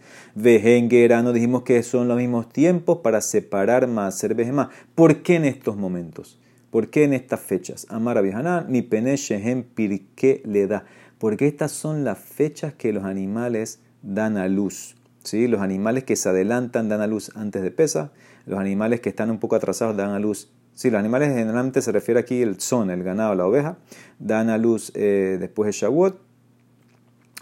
nos 1.21 1.33
dijimos 1.33 1.63
que 1.63 1.83
son 1.83 2.07
los 2.07 2.15
mismos 2.15 2.47
tiempos 2.47 2.99
para 2.99 3.19
separar 3.19 3.87
más 3.87 4.19
más. 4.53 4.69
¿Por 4.95 5.21
qué 5.21 5.35
en 5.35 5.43
estos 5.43 5.75
momentos? 5.75 6.39
¿Por 6.71 6.89
qué 6.91 7.03
en 7.03 7.11
estas 7.11 7.41
fechas? 7.41 7.85
Amar 7.89 8.17
a 8.17 8.21
mi 8.69 8.83
pene 8.83 9.17
pirke 9.63 10.41
le 10.45 10.65
da. 10.67 10.85
Porque 11.17 11.47
estas 11.47 11.73
son 11.73 12.05
las 12.05 12.19
fechas 12.19 12.73
que 12.73 12.93
los 12.93 13.03
animales 13.03 13.81
dan 14.01 14.37
a 14.37 14.47
luz. 14.47 14.96
¿Sí? 15.27 15.47
Los 15.47 15.61
animales 15.61 16.03
que 16.03 16.15
se 16.15 16.29
adelantan 16.29 16.89
dan 16.89 17.01
a 17.01 17.07
luz 17.07 17.31
antes 17.35 17.61
de 17.61 17.71
pesa 17.71 18.11
los 18.47 18.59
animales 18.59 19.01
que 19.01 19.09
están 19.09 19.29
un 19.29 19.39
poco 19.39 19.55
atrasados 19.55 19.95
dan 19.95 20.11
a 20.11 20.19
luz. 20.19 20.49
Sí, 20.73 20.89
los 20.89 20.99
animales 20.99 21.29
generalmente 21.29 21.81
se 21.81 21.91
refiere 21.91 22.19
aquí 22.19 22.41
el 22.41 22.59
son, 22.59 22.89
el 22.89 23.03
ganado, 23.03 23.35
la 23.35 23.45
oveja, 23.45 23.77
dan 24.19 24.49
a 24.49 24.57
luz 24.57 24.91
eh, 24.95 25.37
después 25.39 25.67
de 25.67 25.71
Shavuot 25.73 26.19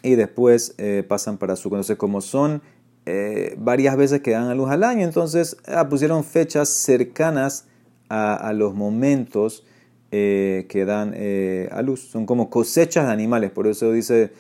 y 0.01 0.15
después 0.15 0.73
eh, 0.77 1.03
pasan 1.07 1.37
para 1.37 1.55
su. 1.55 1.67
Entonces, 1.67 1.97
como 1.97 2.21
son 2.21 2.61
eh, 3.05 3.55
varias 3.57 3.95
veces 3.97 4.21
que 4.21 4.31
dan 4.31 4.47
a 4.47 4.55
luz 4.55 4.69
al 4.69 4.83
año, 4.83 5.05
entonces 5.05 5.57
ah, 5.67 5.87
pusieron 5.87 6.23
fechas 6.23 6.69
cercanas 6.69 7.67
a, 8.09 8.53
los 8.53 8.73
momentos 8.73 9.65
que 10.11 10.85
dan 10.87 11.13
a 11.71 11.81
luz. 11.81 12.07
Son 12.07 12.25
como 12.25 12.49
cosechas 12.49 13.07
de 13.07 13.11
animales, 13.11 13.51
por 13.51 13.67
eso 13.67 13.91
dice 13.91 14.31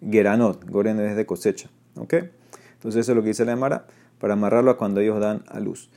Geranot, 0.00 0.64
Goren 0.70 0.98
es 1.00 1.16
de 1.16 1.26
cosecha. 1.26 1.68
¿Ok? 1.96 2.14
Entonces, 2.74 3.00
eso 3.00 3.12
es 3.12 3.16
lo 3.16 3.22
que 3.22 3.28
dice 3.28 3.44
la 3.44 3.52
Emara 3.52 3.86
para 4.18 4.34
amarrarlo 4.34 4.70
a 4.70 4.76
cuando 4.76 5.00
ellos 5.00 5.20
dan 5.20 5.42
a 5.48 5.60
luz. 5.60 5.90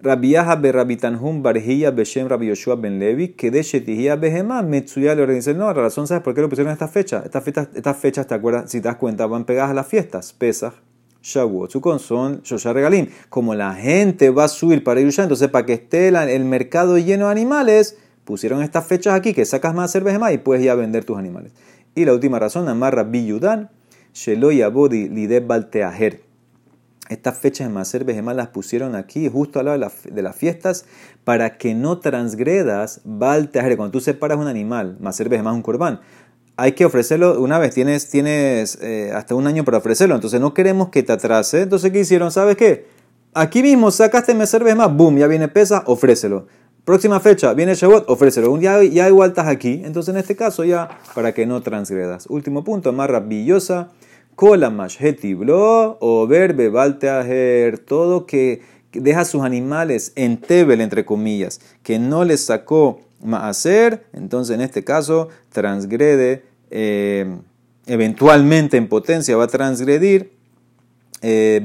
Rabiaja 0.00 0.54
be 0.54 0.70
Rabitanhum 0.70 1.42
barjilla 1.42 1.90
beshem 1.90 2.28
Rabbi 2.28 2.46
Yoshua 2.46 2.76
ben 2.76 3.00
Levi, 3.00 3.28
que 3.30 3.50
de 3.50 4.16
behema 4.20 4.62
metsuya 4.62 5.16
le 5.16 5.26
dice, 5.26 5.54
no, 5.54 5.66
la 5.66 5.72
razón, 5.72 6.06
¿sabes 6.06 6.22
por 6.22 6.34
qué 6.34 6.40
lo 6.40 6.48
pusieron 6.48 6.70
en 6.70 6.74
esta 6.74 6.86
fecha? 6.86 7.22
Estas 7.24 7.42
fechas, 7.42 7.68
estas 7.74 7.96
fechas, 7.96 8.26
¿te 8.28 8.34
acuerdas? 8.34 8.70
Si 8.70 8.80
te 8.80 8.86
das 8.86 8.96
cuenta, 8.96 9.26
van 9.26 9.44
pegadas 9.44 9.72
a 9.72 9.74
las 9.74 9.88
fiestas, 9.88 10.32
Pesach, 10.32 10.74
Shavuot, 11.20 11.72
Sukkot, 11.72 11.98
son 11.98 12.42
Shosha 12.42 12.72
Regalim. 12.72 13.08
Como 13.28 13.56
la 13.56 13.74
gente 13.74 14.30
va 14.30 14.44
a 14.44 14.48
subir 14.48 14.84
para 14.84 15.00
Yerushalayim, 15.00 15.26
entonces 15.26 15.48
para 15.48 15.66
que 15.66 15.72
esté 15.72 16.08
el 16.08 16.44
mercado 16.44 16.96
lleno 16.98 17.26
de 17.26 17.32
animales, 17.32 17.98
pusieron 18.24 18.62
estas 18.62 18.86
fechas 18.86 19.14
aquí, 19.14 19.34
que 19.34 19.44
sacas 19.44 19.74
más 19.74 19.90
cerveza 19.90 20.32
y 20.32 20.38
puedes 20.38 20.64
ya 20.64 20.76
vender 20.76 21.04
tus 21.04 21.18
animales. 21.18 21.52
Y 21.96 22.04
la 22.04 22.12
última 22.12 22.38
razón, 22.38 22.68
amarra 22.68 23.02
Biyudan, 23.02 23.70
Shelo 24.18 24.50
Yabodi 24.50 25.08
Lideb 25.08 25.46
Balteaher 25.46 26.28
estas 27.08 27.38
fechas 27.38 27.66
de 27.68 27.72
Maser 27.72 28.04
Behemá 28.04 28.34
las 28.34 28.48
pusieron 28.48 28.94
aquí, 28.94 29.28
justo 29.28 29.58
al 29.58 29.66
lado 29.66 29.90
de, 30.04 30.22
las 30.22 30.36
fiestas, 30.36 30.84
para 31.24 31.56
que 31.56 31.74
no 31.74 32.00
transgredas 32.00 33.00
Balteajere. 33.04 33.76
Cuando 33.76 33.92
tú 33.92 34.00
separas 34.00 34.36
un 34.36 34.46
animal, 34.46 34.98
Maser 35.00 35.30
Behemá 35.30 35.50
es 35.50 35.56
un 35.56 35.62
corbán, 35.62 36.00
hay 36.56 36.72
que 36.72 36.84
ofrecerlo 36.84 37.40
una 37.40 37.58
vez, 37.58 37.72
tienes, 37.72 38.10
tienes 38.10 38.78
eh, 38.82 39.12
hasta 39.14 39.34
un 39.34 39.46
año 39.46 39.64
para 39.64 39.78
ofrecerlo, 39.78 40.16
entonces 40.16 40.40
no 40.40 40.52
queremos 40.52 40.88
que 40.90 41.02
te 41.02 41.12
atrase. 41.12 41.62
Entonces, 41.62 41.92
¿qué 41.92 42.00
hicieron? 42.00 42.30
¿Sabes 42.30 42.56
qué? 42.56 42.86
Aquí 43.32 43.62
mismo 43.62 43.90
sacaste 43.90 44.34
Maser 44.34 44.64
Behemá, 44.64 44.88
boom, 44.88 45.16
ya 45.16 45.28
viene 45.28 45.48
pesa, 45.48 45.84
ofrécelo. 45.86 46.46
Próxima 46.84 47.20
fecha, 47.20 47.54
viene 47.54 47.74
Shabbat, 47.74 48.08
ofrécelo. 48.10 48.50
Un 48.50 48.60
día 48.60 48.82
ya 48.84 49.08
igual 49.08 49.30
estás 49.30 49.46
aquí, 49.46 49.82
entonces 49.84 50.14
en 50.14 50.18
este 50.20 50.36
caso 50.36 50.64
ya, 50.64 50.98
para 51.14 51.32
que 51.32 51.46
no 51.46 51.62
transgredas. 51.62 52.26
Último 52.28 52.64
punto, 52.64 52.90
amarra 52.90 53.20
billosa 53.20 53.90
blo 55.36 55.98
o 56.00 56.26
verbe 56.26 56.68
balteajer, 56.68 57.78
todo 57.78 58.26
que 58.26 58.62
deja 58.92 59.24
sus 59.24 59.42
animales 59.42 60.12
en 60.14 60.38
tebel, 60.38 60.80
entre 60.80 61.04
comillas, 61.04 61.60
que 61.82 61.98
no 61.98 62.24
les 62.24 62.44
sacó 62.44 63.00
hacer, 63.32 64.06
entonces 64.12 64.54
en 64.54 64.60
este 64.60 64.84
caso 64.84 65.28
transgrede, 65.50 66.44
eh, 66.70 67.26
eventualmente 67.86 68.76
en 68.76 68.88
potencia 68.88 69.36
va 69.36 69.44
a 69.44 69.48
transgredir 69.48 70.32
eh, 71.20 71.60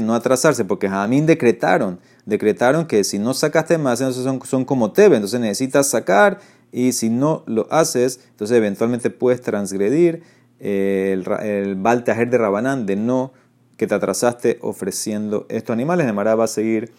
no 0.00 0.14
atrasarse, 0.14 0.64
porque 0.64 0.88
Jamín 0.88 1.24
decretaron, 1.24 2.00
decretaron 2.26 2.86
que 2.86 3.02
si 3.04 3.18
no 3.18 3.32
sacaste 3.32 3.78
más, 3.78 4.00
entonces 4.00 4.24
son, 4.24 4.40
son 4.44 4.64
como 4.64 4.92
tebe, 4.92 5.16
entonces 5.16 5.40
necesitas 5.40 5.88
sacar 5.88 6.38
y 6.70 6.92
si 6.92 7.08
no 7.08 7.44
lo 7.46 7.66
haces, 7.70 8.20
entonces 8.30 8.56
eventualmente 8.56 9.08
puedes 9.08 9.40
transgredir 9.40 10.22
el, 10.60 11.24
el 11.42 11.82
de 11.82 12.38
Rabanán 12.38 12.86
de 12.86 12.96
no 12.96 13.32
que 13.76 13.86
te 13.86 13.94
atrasaste 13.94 14.58
ofreciendo 14.62 15.46
estos 15.48 15.74
animales. 15.74 16.06
Demara 16.06 16.34
va 16.34 16.44
a 16.44 16.48
seguir 16.48 16.92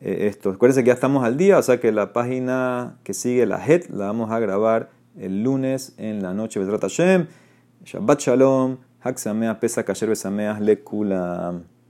eh, 0.00 0.28
esto. 0.28 0.50
Acuérdense 0.50 0.82
que 0.82 0.88
ya 0.88 0.94
estamos 0.94 1.24
al 1.24 1.36
día, 1.36 1.58
o 1.58 1.62
sea 1.62 1.80
que 1.80 1.92
la 1.92 2.12
página 2.12 2.98
que 3.04 3.14
sigue, 3.14 3.46
la 3.46 3.64
HET, 3.64 3.90
la 3.90 4.06
vamos 4.06 4.30
a 4.30 4.38
grabar 4.38 4.90
el 5.18 5.42
lunes 5.42 5.94
en 5.98 6.22
la 6.22 6.32
noche. 6.32 6.60
Shabbat 7.84 8.20
Shalom, 8.20 8.78
Hak 9.00 9.18
Sameach, 9.18 9.58
Pesa 9.58 9.84
Kasher 9.84 10.08
Besameach, 10.08 10.60
Lekulam. 10.60 11.64